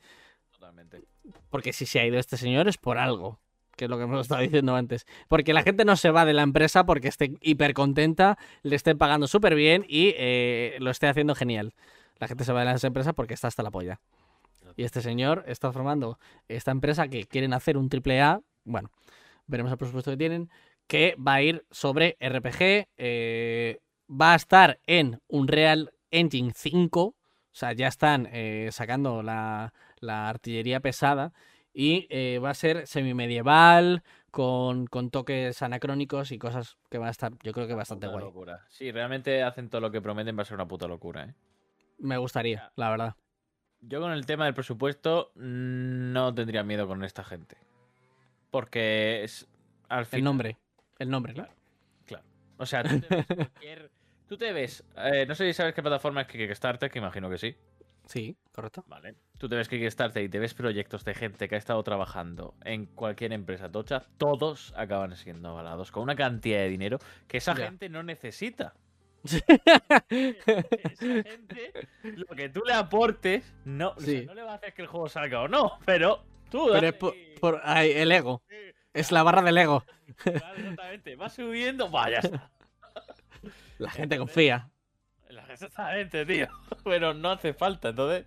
[0.51, 1.03] Totalmente.
[1.49, 3.39] Porque si se ha ido este señor es por algo,
[3.75, 5.05] que es lo que hemos estado diciendo antes.
[5.27, 8.95] Porque la gente no se va de la empresa porque esté hiper contenta, le esté
[8.95, 10.13] pagando súper bien y
[10.79, 11.73] lo esté haciendo genial.
[12.17, 14.01] La gente se va de las empresas porque está hasta la polla.
[14.75, 18.91] Y este señor está formando esta empresa que quieren hacer un triple A, bueno,
[19.49, 20.49] veremos el presupuesto que tienen,
[20.87, 27.15] que va a ir sobre RPG, eh, va a estar en Unreal Engine 5, o
[27.51, 31.33] sea, ya están eh, sacando la, la artillería pesada
[31.73, 37.11] y eh, va a ser semimedieval, con, con toques anacrónicos y cosas que van a
[37.11, 38.23] estar, yo creo que bastante guay.
[38.23, 38.65] locura.
[38.69, 41.33] Si realmente hacen todo lo que prometen, va a ser una puta locura, ¿eh?
[41.97, 43.15] Me gustaría, la verdad.
[43.81, 47.57] Yo con el tema del presupuesto mm, no tendría miedo con esta gente.
[48.51, 49.47] Porque es,
[49.89, 50.23] al El final...
[50.23, 50.57] nombre,
[50.97, 51.51] el nombre, claro.
[52.05, 52.23] Claro.
[52.57, 53.91] O sea, tú te ves, cualquier-
[54.27, 57.37] tú te ves, eh, no sé si sabes qué plataforma es Kickstarter, que imagino que
[57.37, 57.55] sí.
[58.05, 58.83] Sí, correcto.
[58.87, 59.13] Vale.
[59.37, 62.87] Tú te ves Kickstarter y te ves proyectos de gente que ha estado trabajando en
[62.87, 66.97] cualquier empresa tocha, todos acaban siendo avalados con una cantidad de dinero
[67.27, 67.65] que esa Ya.
[67.65, 68.73] gente no necesita.
[69.23, 69.43] esa
[71.23, 71.73] gente,
[72.03, 74.25] lo que tú le aportes, no, o sea, Sí.
[74.25, 76.93] no le va a hacer que el juego salga o no, pero tú Pero es
[76.93, 78.41] por, y- por- ay, el ego.
[78.93, 79.85] Es la barra del ego.
[80.15, 82.49] claro, exactamente, va subiendo, vaya está.
[83.77, 84.69] La gente confía.
[85.49, 86.47] Exactamente, tío.
[86.83, 88.25] Pero no hace falta, entonces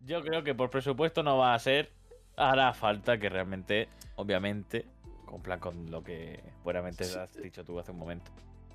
[0.00, 1.90] yo creo que por presupuesto no va a ser.
[2.36, 4.86] Hará falta que realmente, obviamente,
[5.26, 8.30] cumplan con lo que buenamente has dicho tú hace un momento.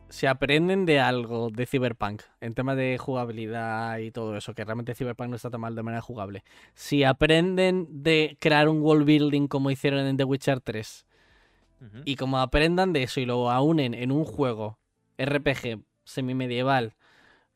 [0.09, 4.95] Si aprenden de algo de Cyberpunk, en tema de jugabilidad y todo eso, que realmente
[4.95, 6.43] Cyberpunk no está tan mal de manera jugable.
[6.75, 11.05] Si aprenden de crear un world building como hicieron en The Witcher 3,
[11.81, 12.01] Ujú.
[12.05, 14.79] y como aprendan de eso y lo aunen en un juego
[15.17, 16.95] RPG semimedieval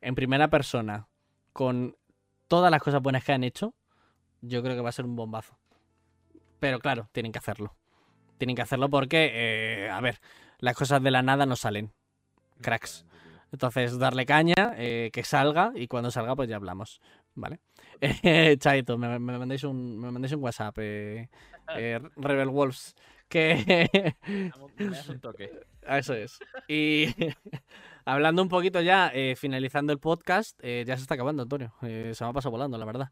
[0.02, 1.08] en primera persona
[1.54, 1.96] con
[2.48, 3.74] todas las cosas buenas que han hecho,
[4.42, 5.58] yo creo que va a ser un bombazo.
[6.60, 7.76] Pero claro, tienen que hacerlo.
[8.38, 10.20] Tienen que hacerlo porque, eh, a ver,
[10.60, 11.92] las cosas de la nada no salen.
[12.62, 13.06] Cracks.
[13.52, 17.02] Entonces, darle caña, eh, que salga y cuando salga, pues ya hablamos.
[17.36, 17.60] ¿Vale?
[18.02, 21.30] Eh, Chaito, me, me mandéis un, me mandéis un WhatsApp, eh,
[21.78, 22.96] eh, Rebel Wolves.
[23.30, 24.16] Que.
[24.28, 25.52] Un toque.
[25.88, 26.40] Eso es.
[26.68, 27.06] Y
[28.04, 31.74] hablando un poquito ya, eh, finalizando el podcast, eh, ya se está acabando, Antonio.
[31.80, 33.12] Se me ha pasado volando, la verdad.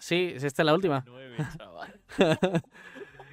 [0.00, 1.04] Sí, esta es la última.
[1.06, 2.00] Nueve, chaval.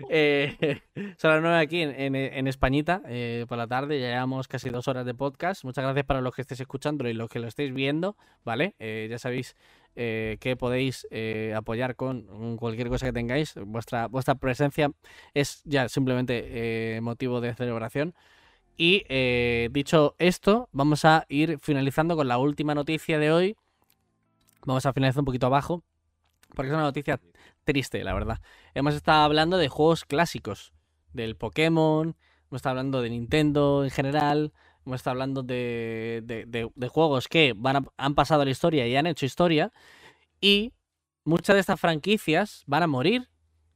[0.09, 0.81] Eh,
[1.17, 3.99] son las nueve aquí en, en- Españita, eh, por la tarde.
[3.99, 5.63] Ya llevamos casi dos horas de podcast.
[5.63, 8.75] Muchas gracias para los que estéis escuchándolo y los que lo estéis viendo, ¿vale?
[8.79, 9.55] Eh, ya sabéis
[9.95, 11.07] eh, que podéis
[11.55, 13.55] apoyar con cualquier cosa que tengáis.
[13.55, 14.91] Vuestra, vuestra presencia
[15.33, 18.13] es ya simplemente motivo de celebración.
[18.77, 19.03] Y
[19.71, 23.55] dicho esto, vamos a ir finalizando con la última noticia de hoy.
[24.65, 25.81] Vamos a finalizar un poquito abajo,
[26.57, 27.21] porque es una noticia
[27.63, 28.41] triste, la verdad.
[28.73, 30.73] Hemos estado hablando de juegos clásicos,
[31.13, 32.15] del Pokémon,
[32.49, 34.53] hemos estado hablando de Nintendo en general,
[34.85, 38.95] hemos estado hablando de, de- juegos que van a- han pasado a la historia y
[38.95, 39.71] han hecho historia,
[40.41, 40.73] y
[41.25, 43.29] muchas de estas franquicias van a morir.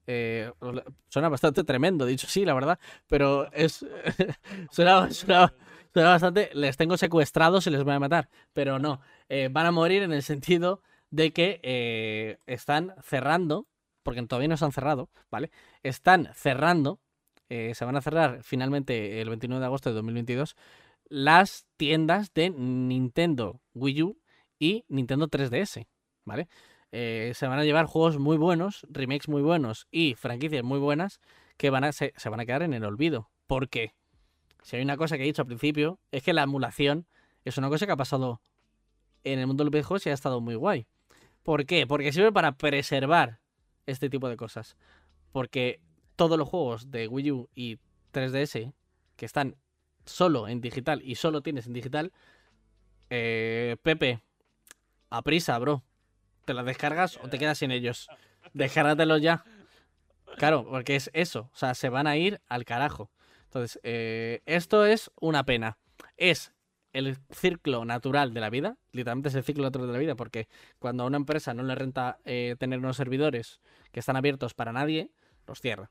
[0.07, 0.51] Eh,
[1.09, 3.85] suena bastante tremendo, dicho sí, la verdad, pero es
[4.71, 5.53] suena, suena-
[5.93, 6.49] suena bastante.
[6.53, 10.13] Les tengo secuestrados y les voy a matar, pero no, eh, van a morir en
[10.13, 13.67] el sentido de que eh, están cerrando,
[14.01, 15.51] porque todavía no se han cerrado, ¿vale?
[15.83, 16.99] Están cerrando,
[17.49, 20.55] eh, se van a cerrar finalmente el 29 de agosto de 2022,
[21.09, 24.17] las tiendas de Nintendo Wii U
[24.57, 25.85] y Nintendo 3DS,
[26.23, 26.47] ¿vale?
[26.93, 31.19] Eh, se van a llevar juegos muy buenos, remakes muy buenos y franquicias muy buenas
[31.57, 33.29] que van a, se, se van a quedar en el olvido.
[33.47, 33.93] ¿Por qué?
[34.63, 37.07] Si hay una cosa que he dicho al principio, es que la emulación
[37.43, 38.41] es una cosa que ha pasado
[39.23, 40.87] en el mundo de los videojuegos y ha estado muy guay.
[41.43, 41.87] ¿Por qué?
[41.87, 43.39] Porque sirve para preservar
[43.85, 44.77] este tipo de cosas.
[45.31, 45.79] Porque
[46.15, 47.79] todos los juegos de Wii U y
[48.13, 48.73] 3DS
[49.15, 49.55] que están
[50.05, 52.11] solo en digital y solo tienes en digital,
[53.09, 54.21] eh, Pepe,
[55.09, 55.83] a prisa, bro.
[56.45, 58.07] ¿Te las descargas o te quedas sin ellos?
[58.53, 59.43] Descárgatelos ya.
[60.37, 61.49] Claro, porque es eso.
[61.53, 63.11] O sea, se van a ir al carajo.
[63.43, 65.77] Entonces, eh, esto es una pena.
[66.17, 66.53] Es
[66.93, 68.77] el ciclo natural de la vida.
[68.91, 70.15] Literalmente es el ciclo natural de la vida.
[70.15, 70.47] Porque
[70.79, 73.61] cuando a una empresa no le renta eh, tener unos servidores
[73.91, 75.11] que están abiertos para nadie,
[75.47, 75.89] los cierra.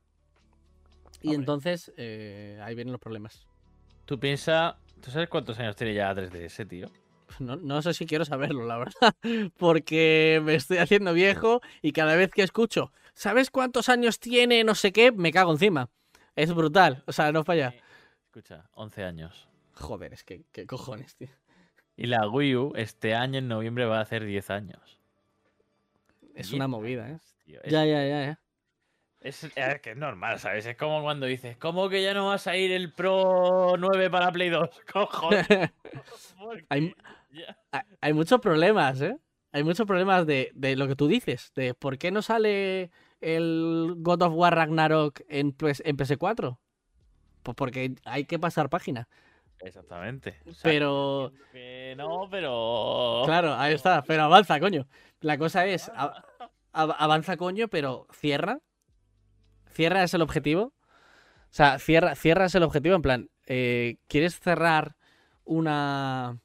[1.23, 1.41] Y Hombre.
[1.41, 3.47] entonces eh, ahí vienen los problemas.
[4.05, 4.75] Tú piensas.
[5.01, 6.89] ¿Tú sabes cuántos años tiene ya 3DS, tío?
[7.39, 9.15] No, no sé si quiero saberlo, la verdad.
[9.59, 14.65] Porque me estoy haciendo viejo y cada vez que escucho, ¿sabes cuántos años tiene?
[14.65, 15.89] No sé qué, me cago encima.
[16.37, 17.03] Es brutal.
[17.07, 17.75] O sea, no falla.
[18.27, 19.50] Escucha, 11 años.
[19.81, 21.29] Joder, es que, ¿qué cojones, tío?
[21.97, 25.01] Y la Wii U este año en noviembre va a hacer 10 años.
[26.35, 27.19] Es 10 una movida, ¿eh?
[27.45, 27.61] tío.
[27.63, 28.41] Es, Ya, ya, ya, ya.
[29.21, 30.65] es- es que es normal, ¿sabes?
[30.67, 34.31] Es como cuando dices, ¿cómo que ya no va a salir el Pro 9 para
[34.33, 34.69] Play 2?
[34.93, 35.47] Cojones.
[36.39, 36.95] ¿por Hay-
[38.15, 39.17] muchos problemas, ¿eh?
[39.53, 42.91] Hay muchos problemas de, de lo que tú dices, de por qué no sale
[43.21, 46.59] el God of War Ragnarok en, en PS4.
[47.43, 49.09] Pues porque hay que pasar página.
[49.63, 50.37] Exactamente.
[50.47, 53.23] O sea, Pero, que no, pero.
[53.27, 54.87] claro, ahí está, pero avanza, coño.
[55.21, 56.25] La cosa es, a-
[56.73, 58.59] a- avanza, coño, pero cierra.
[59.73, 60.63] Cierra es el objetivo.
[60.63, 64.97] O sea, cierra, cierra es el objetivo, en plan, eh, ¿quieres cerrar
[65.45, 66.39] una,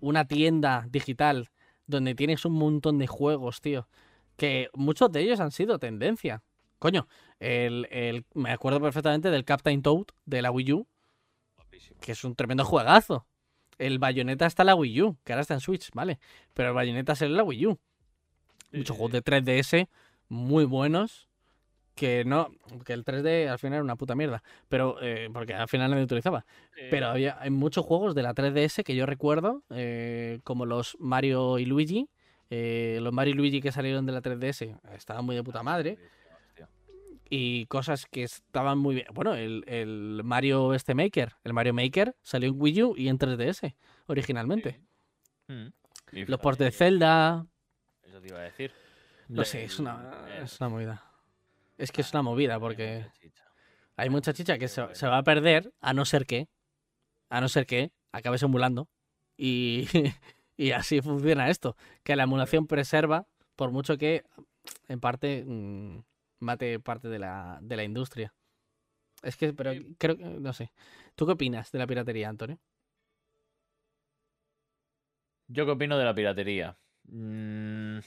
[0.00, 1.50] una tienda digital
[1.86, 3.88] donde tienes un montón de juegos, tío?
[4.36, 6.42] Que muchos de ellos han sido tendencia.
[6.80, 7.06] Coño,
[7.38, 10.86] el, el- me acuerdo perfectamente del Captain Toad de la Wii U,
[12.00, 13.26] que es un tremendo juegazo.
[13.78, 16.18] El Bayonetta está en la Wii U, que ahora está en Switch, ¿vale?
[16.54, 17.78] Pero el Bayonetta sale en la Wii U.
[18.70, 19.88] Sí, Muchos sí, juegos de 3DS
[20.28, 21.28] muy buenos.
[21.94, 22.50] Que no,
[22.84, 24.42] que el 3D al final era una puta mierda.
[24.68, 26.44] Pero, eh, porque al final nadie utilizaba.
[26.90, 31.58] Pero había, hay muchos juegos de la 3DS que yo recuerdo, eh, como los Mario
[31.60, 32.08] y Luigi.
[32.50, 35.98] eh, los Mario y Luigi que salieron de la 3DS estaban muy de puta madre.
[37.30, 39.06] Y cosas que estaban muy bien.
[39.12, 43.18] Bueno, el, el Mario este Maker, el Mario Maker salió en Wii U y en
[43.18, 43.74] 3DS
[44.06, 44.80] originalmente.
[45.48, 45.66] Mm.
[46.12, 47.46] Los ports de Zelda,
[48.02, 48.72] Eso te iba a decir.
[49.28, 51.04] no sé, es una, El- es una movida.
[51.76, 53.06] Es que es una movida porque
[53.96, 56.48] hay mucha chicha que se, se va a perder a no ser que,
[57.30, 58.88] a no ser que acabes emulando.
[59.36, 59.88] Y,
[60.56, 61.74] y así funciona esto.
[62.04, 63.26] Que la emulación preserva,
[63.56, 64.24] por mucho que
[64.88, 65.98] en parte mm,
[66.44, 68.32] mate parte de la, de la industria.
[69.22, 69.96] Es que, pero Sí.
[69.98, 70.72] creo que, no sé.
[71.14, 72.58] ¿Tú qué opinas de la piratería, Antonio?
[75.48, 76.76] ¿Yo qué opino de la piratería?
[77.04, 77.98] Mm,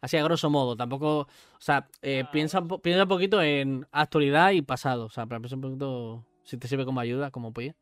[0.00, 0.76] así a grosso modo.
[0.76, 1.28] Tampoco, o
[1.60, 5.06] sea, eh, Ah, piensa, piensa un poquito en actualidad y pasado.
[5.06, 7.74] O sea, para piensa un poquito si te sirve como ayuda, como apoyo.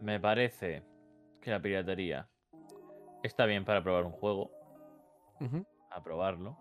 [0.00, 0.84] Me parece
[1.40, 2.28] que la piratería
[3.22, 4.50] está bien para probar un juego,
[5.90, 6.56] a probarlo.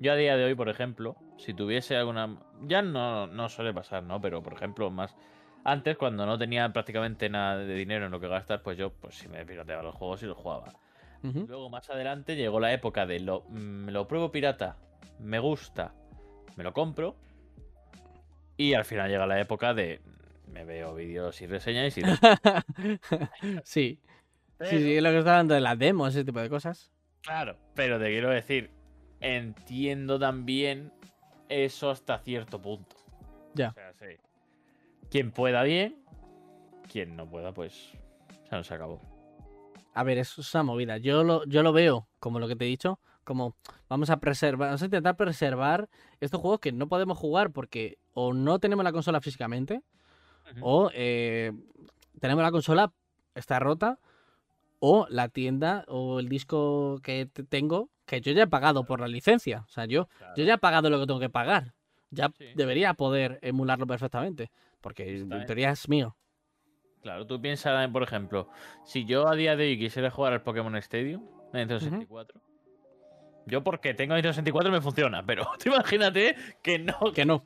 [0.00, 2.36] Yo a día de hoy, por ejemplo, si tuviese alguna...
[2.62, 4.20] Ya no, no suele pasar, ¿no?
[4.20, 5.14] Pero, por ejemplo, más...
[5.64, 9.14] Antes, cuando no tenía prácticamente nada de dinero en lo que gastar, pues yo, pues
[9.14, 10.64] si me pirateaba los juegos y los jugaba.
[11.46, 14.76] Luego, más adelante, llegó la época de lo, mm, lo pruebo pirata,
[15.20, 15.94] me gusta,
[16.56, 17.14] me lo compro.
[18.56, 20.00] Y al final llega la época de
[20.48, 22.02] me veo vídeos y reseñas y...
[23.64, 24.00] sí.
[24.58, 26.90] Pero- Sí, sí, es lo que está hablando de las demos, ese tipo de cosas.
[27.22, 28.70] Claro, pero te quiero decir,
[29.22, 30.92] entiendo también
[31.48, 32.96] eso hasta cierto punto.
[33.54, 33.70] Ya.
[33.70, 34.16] O sea, sí.
[35.10, 35.96] Quien pueda bien,
[36.90, 37.92] quien no pueda, pues
[38.48, 39.00] se nos acabó.
[39.94, 40.96] A ver, es una movida.
[40.98, 43.54] Yo lo, yo lo veo como lo que te he dicho, como
[43.88, 45.88] vamos a preservar, vamos a intentar preservar
[46.20, 49.82] estos juegos que no podemos jugar porque o no tenemos la consola físicamente,
[50.60, 51.52] o eh,
[52.20, 52.92] tenemos la consola,
[53.34, 53.98] está rota,
[54.80, 57.90] o la tienda o el disco que te- tengo,
[58.20, 59.64] que yo ya he pagado por la licencia.
[59.66, 60.34] O sea, yo, Claro.
[60.36, 61.72] yo ya he pagado lo que tengo que pagar.
[62.10, 62.46] Ya Sí.
[62.54, 64.50] debería poder emularlo perfectamente.
[64.80, 66.16] Porque en teoría es mío.
[67.02, 68.48] Claro, tú piensas, por ejemplo,
[68.84, 71.22] si yo a día de hoy quisiera jugar al Pokémon Stadium
[71.52, 72.40] en Nintendo 64,
[73.46, 77.42] yo porque tengo Nintendo 64 me funciona, pero tú imagínate que no, Que no.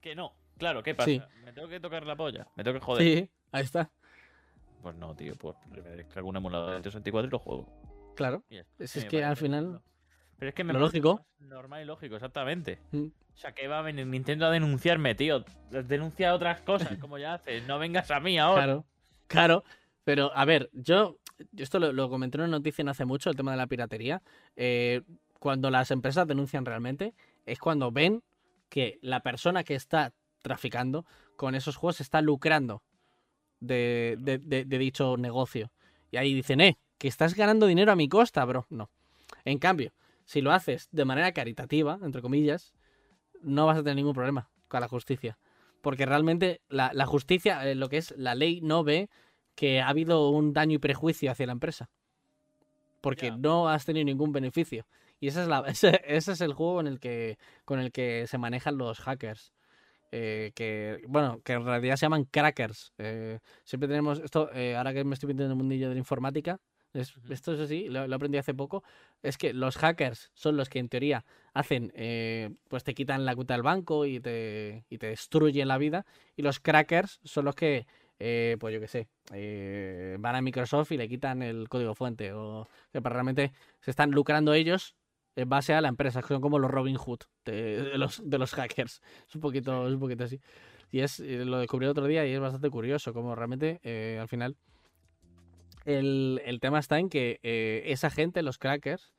[0.00, 0.34] que no.
[0.58, 1.10] Claro, ¿qué pasa?
[1.10, 1.22] Sí.
[1.44, 3.02] Me tengo que tocar la polla, me tengo que joder.
[3.02, 3.90] Sí, ahí está.
[4.82, 8.12] Pues no, tío, pues me descargo un emulador de Nintendo 64 y lo juego.
[8.16, 8.42] Claro.
[8.50, 8.84] y ya está.
[8.84, 9.80] Es, es que al final.
[10.42, 11.24] Pero es que me lo lógico.
[11.38, 12.80] Normal y lógico, exactamente.
[12.90, 13.04] Mm.
[13.04, 15.44] O sea, que va a venir Nintendo a denunciarme, tío.
[15.70, 17.64] Denuncia otras cosas, como ya haces.
[17.68, 18.64] No vengas a mí ahora.
[18.64, 18.84] Claro,
[19.28, 19.64] claro.
[20.02, 21.16] Pero, a ver, yo,
[21.52, 23.68] yo esto lo, lo comenté en una noticia no hace mucho, el tema de la
[23.68, 24.20] piratería.
[24.56, 25.02] Eh,
[25.38, 27.14] cuando las empresas denuncian realmente,
[27.46, 28.24] es cuando ven
[28.68, 30.12] que la persona que está
[30.42, 31.06] traficando
[31.36, 32.82] con esos juegos está lucrando
[33.60, 35.70] de, de- de- de dicho negocio.
[36.10, 38.66] Y ahí dicen, eh, que estás ganando dinero a mi costa, bro.
[38.70, 38.90] No.
[39.44, 39.92] En cambio,
[40.32, 42.72] si lo haces de manera caritativa, entre comillas,
[43.42, 45.38] no vas a tener ningún problema con la justicia.
[45.82, 49.10] Porque realmente la, la justicia, eh, lo que es la ley, no ve
[49.54, 51.90] que ha habido un daño y prejuicio hacia la empresa.
[53.02, 54.86] Porque no has tenido ningún beneficio.
[55.20, 57.36] Y esa es la, ese, ese es el juego en el que,
[57.66, 59.52] con el que se manejan los hackers.
[60.12, 62.94] Eh, que, bueno, que en realidad se llaman crackers.
[62.96, 64.48] Eh, siempre tenemos esto,
[64.78, 66.58] ahora que me estoy metiendo en el mundillo de la informática,
[66.94, 68.82] es- esto es así, lo, lo aprendí hace poco,
[69.22, 71.24] es que los hackers son los que en teoría
[71.54, 75.78] hacen, eh, pues te quitan la cuenta del banco y te, y te destruyen la
[75.78, 76.06] vida,
[76.36, 77.86] y los crackers son los que,
[78.18, 82.32] eh, pues yo qué sé, eh, van a Microsoft y le quitan el código fuente,
[82.32, 84.94] o que realmente se están lucrando ellos
[85.34, 88.38] en base a la empresa, que son como los Robin Hood de, de los, de
[88.38, 89.00] los hackers.
[89.26, 90.38] Es un poquito, es un poquito así.
[90.90, 93.80] Y es, eh, lo descubrí el otro día y es bastante curioso, como realmente
[94.20, 94.56] al final
[95.84, 99.12] el, el tema está en que eh, esa gente, los crackers,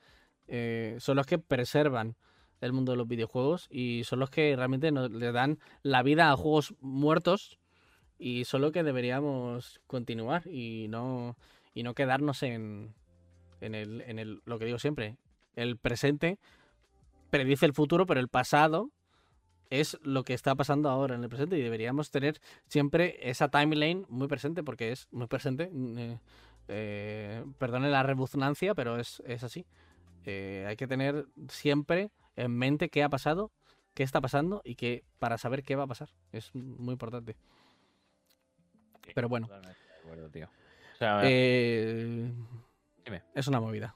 [0.48, 2.16] eh, son los que preservan
[2.62, 6.32] el mundo de los videojuegos y son los que realmente nos, le dan la vida
[6.32, 7.60] a juegos muertos
[8.18, 11.36] y son los que deberíamos continuar y no,
[11.74, 12.94] y no quedarnos en,
[13.60, 15.18] en, el, en el, lo que digo siempre,
[15.56, 16.40] el presente
[17.30, 18.92] predice el futuro, pero el pasado
[19.70, 24.06] es lo que está pasando ahora en el presente y deberíamos tener siempre esa timeline
[24.08, 25.70] muy presente porque es muy presente.
[25.74, 26.20] eh,
[26.68, 29.66] eh, perdone la rebuznancia, pero es, es así.
[30.26, 33.52] Eh, hay que tener siempre en mente qué ha pasado,
[33.94, 36.10] qué está pasando y qué para saber qué va a pasar.
[36.32, 37.36] Es muy importante.
[39.06, 39.48] Sí, Pero bueno.
[39.48, 40.48] totalmente de acuerdo, tío.
[40.94, 42.32] O sea, Eh,
[43.04, 43.24] Dime.
[43.36, 43.96] es una movida.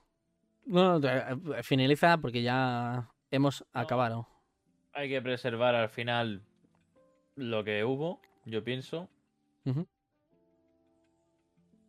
[0.66, 4.28] No, no, eh, finaliza porque ya hemos acabado.
[4.94, 6.42] hay que preservar al final
[7.36, 9.08] lo que hubo, yo pienso.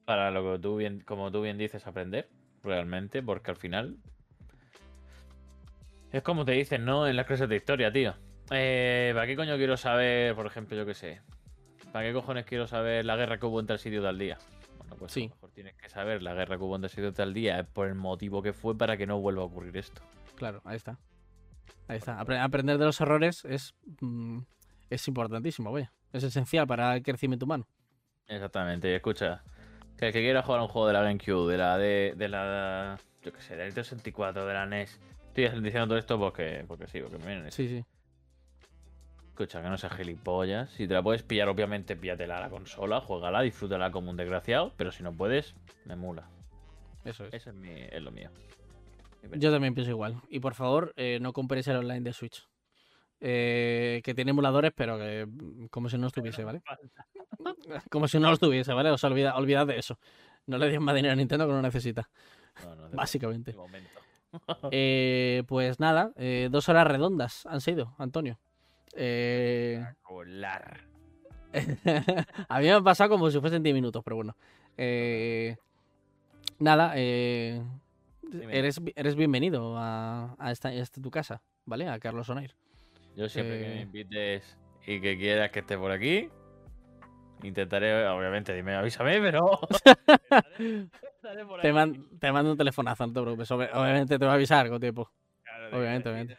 [0.09, 2.31] Para lo que tú bien, como tú bien dices, aprender,
[2.63, 3.99] realmente, porque al final.
[6.11, 7.07] Es como te dicen, ¿no?
[7.07, 8.15] En las clases de historia, tío.
[8.51, 11.21] Eh, ¿Para qué coño quiero saber, por ejemplo, yo qué sé?
[11.93, 14.39] ¿Para qué cojones quiero saber la guerra que hubo entre el sitio tal día?
[14.79, 15.25] Bueno, pues a Sí.
[15.29, 17.87] lo mejor tienes que saber la guerra que hubo entre el sitio tal día por
[17.87, 20.01] el motivo que fue para que no vuelva a ocurrir esto.
[20.37, 20.99] Claro, ahí está.
[21.87, 22.19] Ahí está.
[22.19, 24.39] Apre- aprender de los errores es, mm,
[24.89, 25.93] es importantísimo, vaya.
[26.15, 27.69] Es esencial para el crecimiento humano.
[28.27, 29.43] Exactamente, y escucha.
[29.99, 32.99] Que el que quiera jugar un juego de la GameCube, de la de, de la.
[33.23, 35.01] Yo qué sé, de la Nintendo 64, de la NES.
[35.35, 37.85] Estoy diciendo todo esto porque, porque sí, porque me vienen Sí, sí.
[39.29, 40.71] Escucha, que no seas gilipollas.
[40.71, 44.73] Si te la puedes pillar, obviamente, píllatela a la consola, juégala, disfrútala como un desgraciado.
[44.77, 45.55] Pero si no puedes,
[45.85, 46.29] me mula.
[47.05, 47.35] Eso es.
[47.35, 48.31] Eso es, mi, es lo mío.
[49.37, 50.21] Yo también pienso igual.
[50.29, 52.48] Y por favor, eh, no compréis el online de Switch.
[53.21, 56.63] Eh, que tiene emuladores, pero que mm, como si no estuviese, ¿vale?
[57.91, 58.91] Como si no lo estuviese, ¿vale?
[58.91, 59.99] O sea, olvida, olvidad de eso.
[60.47, 62.09] No le des más dinero a Nintendo que no necesita.
[62.65, 63.55] No, no, de- Básicamente.
[64.71, 68.39] Eh, pues nada, eh, dos horas redondas han sido, Antonio.
[72.49, 74.37] A mí me ha pasado como si fuesen 10 minutos, pero bueno.
[74.77, 75.57] Eh,
[76.59, 81.89] nada, eres, eres bienvenido a, a esta, a esta tu casa, ¿vale?
[81.89, 82.55] A Carlos Onair.
[83.19, 86.31] Yo siempre que me invites y que quieras que esté por aquí,
[87.43, 89.59] intentaré, obviamente, dime, avísame, pero.
[90.31, 93.51] estaré- estaré por Te, man- te mando un telefonazo, no te preocupes.
[93.51, 95.11] Ob- Obviamente te voy a avisar con tiempo.
[95.43, 96.39] Claro, te obviamente, obviamente.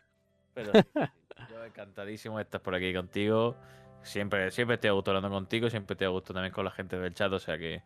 [0.53, 1.09] Pero sí, sí, sí.
[1.51, 3.57] yo encantadísimo de estar por aquí contigo.
[4.01, 7.33] Siempre, siempre a gusto hablando contigo, siempre a gusto también con la gente del chat,
[7.33, 7.83] o sea que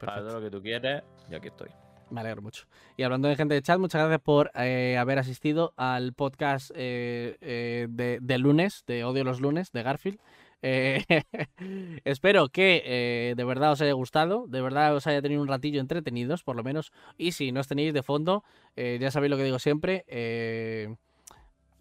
[0.00, 0.28] para Perfecto.
[0.30, 1.68] todo lo que tú quieres, yo aquí estoy.
[2.10, 2.66] Me alegro mucho.
[2.96, 7.36] Y hablando de gente de chat, muchas gracias por eh, haber asistido al podcast eh,
[7.40, 10.18] eh, de, de lunes, de Odio los lunes, de Garfield.
[12.04, 16.42] Espero que de verdad os haya gustado, de verdad os haya tenido un ratillo entretenidos,
[16.42, 16.90] por lo menos.
[17.18, 18.44] Y si no os tenéis de fondo,
[18.74, 20.06] ya sabéis lo que digo siempre,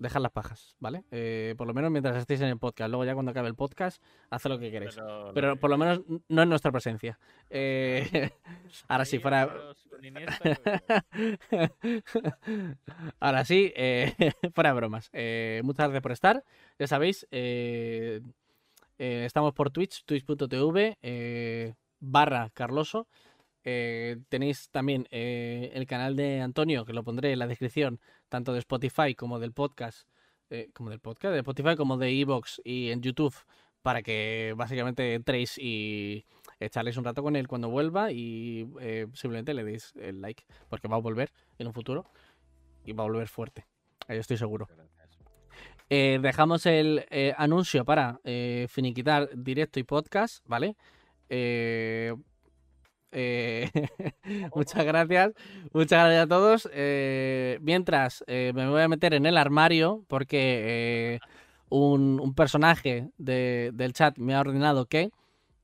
[0.03, 1.03] dejad las pajas, ¿vale?
[1.09, 2.89] Eh, por lo menos mientras estéis en el podcast.
[2.89, 4.95] Luego ya cuando acabe el podcast, haced lo que queréis.
[5.33, 7.17] Pero, por lo menos no en nuestra presencia.
[7.49, 8.29] Eh,
[8.87, 9.51] ahora sí, fuera...
[13.19, 14.13] Ahora sí, eh,
[14.53, 15.09] fuera de bromas.
[15.13, 16.43] Eh, muchas gracias por estar.
[16.77, 17.25] Ya sabéis,
[18.97, 20.97] estamos por Twitch, twitch.tv
[22.01, 23.07] barra Carloso.
[23.63, 27.99] Eh, tenéis también eh, el canal de Antonio, que lo pondré en la descripción,
[28.29, 30.07] tanto de Spotify como del podcast,
[30.49, 33.35] eh, como del podcast, de Spotify como de Evox y en YouTube,
[33.81, 36.25] para que básicamente entréis y
[36.59, 38.67] echarles un rato con él cuando vuelva y
[39.13, 42.05] simplemente le deis el like, porque va a volver en un futuro
[42.85, 43.65] y va a volver fuerte.
[44.07, 44.67] Ahí estoy seguro.
[45.89, 47.05] Dejamos el
[47.37, 48.19] anuncio para
[48.69, 50.77] finiquitar directo y podcast, ¿vale?
[51.29, 52.13] Eh,
[53.13, 53.69] eh,
[54.55, 55.31] muchas gracias.
[55.73, 56.69] Muchas gracias a todos.
[56.73, 61.19] Eh, mientras eh, me voy a meter en el armario porque
[61.69, 65.11] un, un personaje de- del chat me ha ordenado que...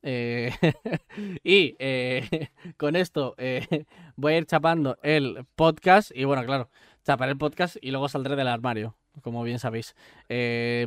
[0.01, 0.51] eh,
[1.43, 3.85] y eh, con esto eh,
[4.15, 6.69] voy a ir chapando el podcast y bueno, claro,
[7.03, 9.95] chaparé el podcast y luego saldré del armario, como bien sabéis.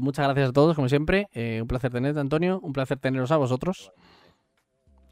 [0.00, 1.28] Muchas gracias a todos, como siempre.
[1.60, 2.58] Un placer tenerte, Antonio.
[2.62, 3.92] Un placer teneros a vosotros.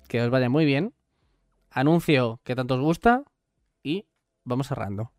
[0.08, 0.92] Que os vaya muy bien.
[1.70, 3.22] Anuncio que tanto os gusta
[3.82, 4.06] y
[4.44, 5.12] vamos cerrando.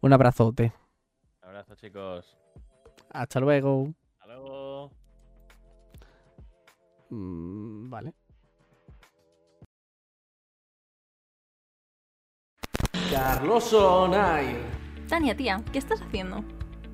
[0.00, 0.72] Un abrazote.
[1.42, 2.36] Un abrazo, chicos.
[3.10, 3.92] Hasta luego.
[4.18, 4.92] Hasta luego.
[7.10, 8.14] Mm, vale.
[13.10, 14.58] Carlos Onair.
[15.08, 16.44] Tania, tía, ¿qué estás haciendo?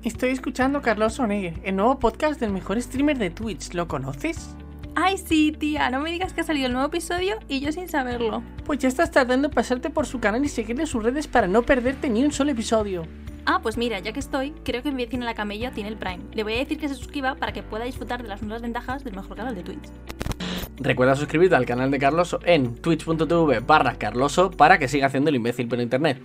[0.01, 3.73] Estoy escuchando Carlos Onegue, el nuevo podcast del mejor streamer de Twitch.
[3.73, 4.55] ¿Lo conoces?
[4.97, 7.89] Ay, sí, tía, no me digas que ha salido el nuevo episodio y yo sin
[7.89, 8.41] saberlo.
[8.65, 11.63] Pues ya estás tardando en pasarte por su canal y seguirle sus redes para no
[11.63, 13.05] perderte ni un solo episodio.
[13.45, 16.23] Ah, pues mira, ya que estoy, creo que mi vecina la camella tiene el Prime.
[16.33, 19.03] Le voy a decir que se suscriba para que pueda disfrutar de las nuevas ventajas
[19.03, 19.83] del mejor canal de Twitch.
[20.77, 25.35] Recuerda suscribirte al canal de Carloso en twitch.tv barra Carloso para que siga haciendo el
[25.35, 26.19] imbécil por internet.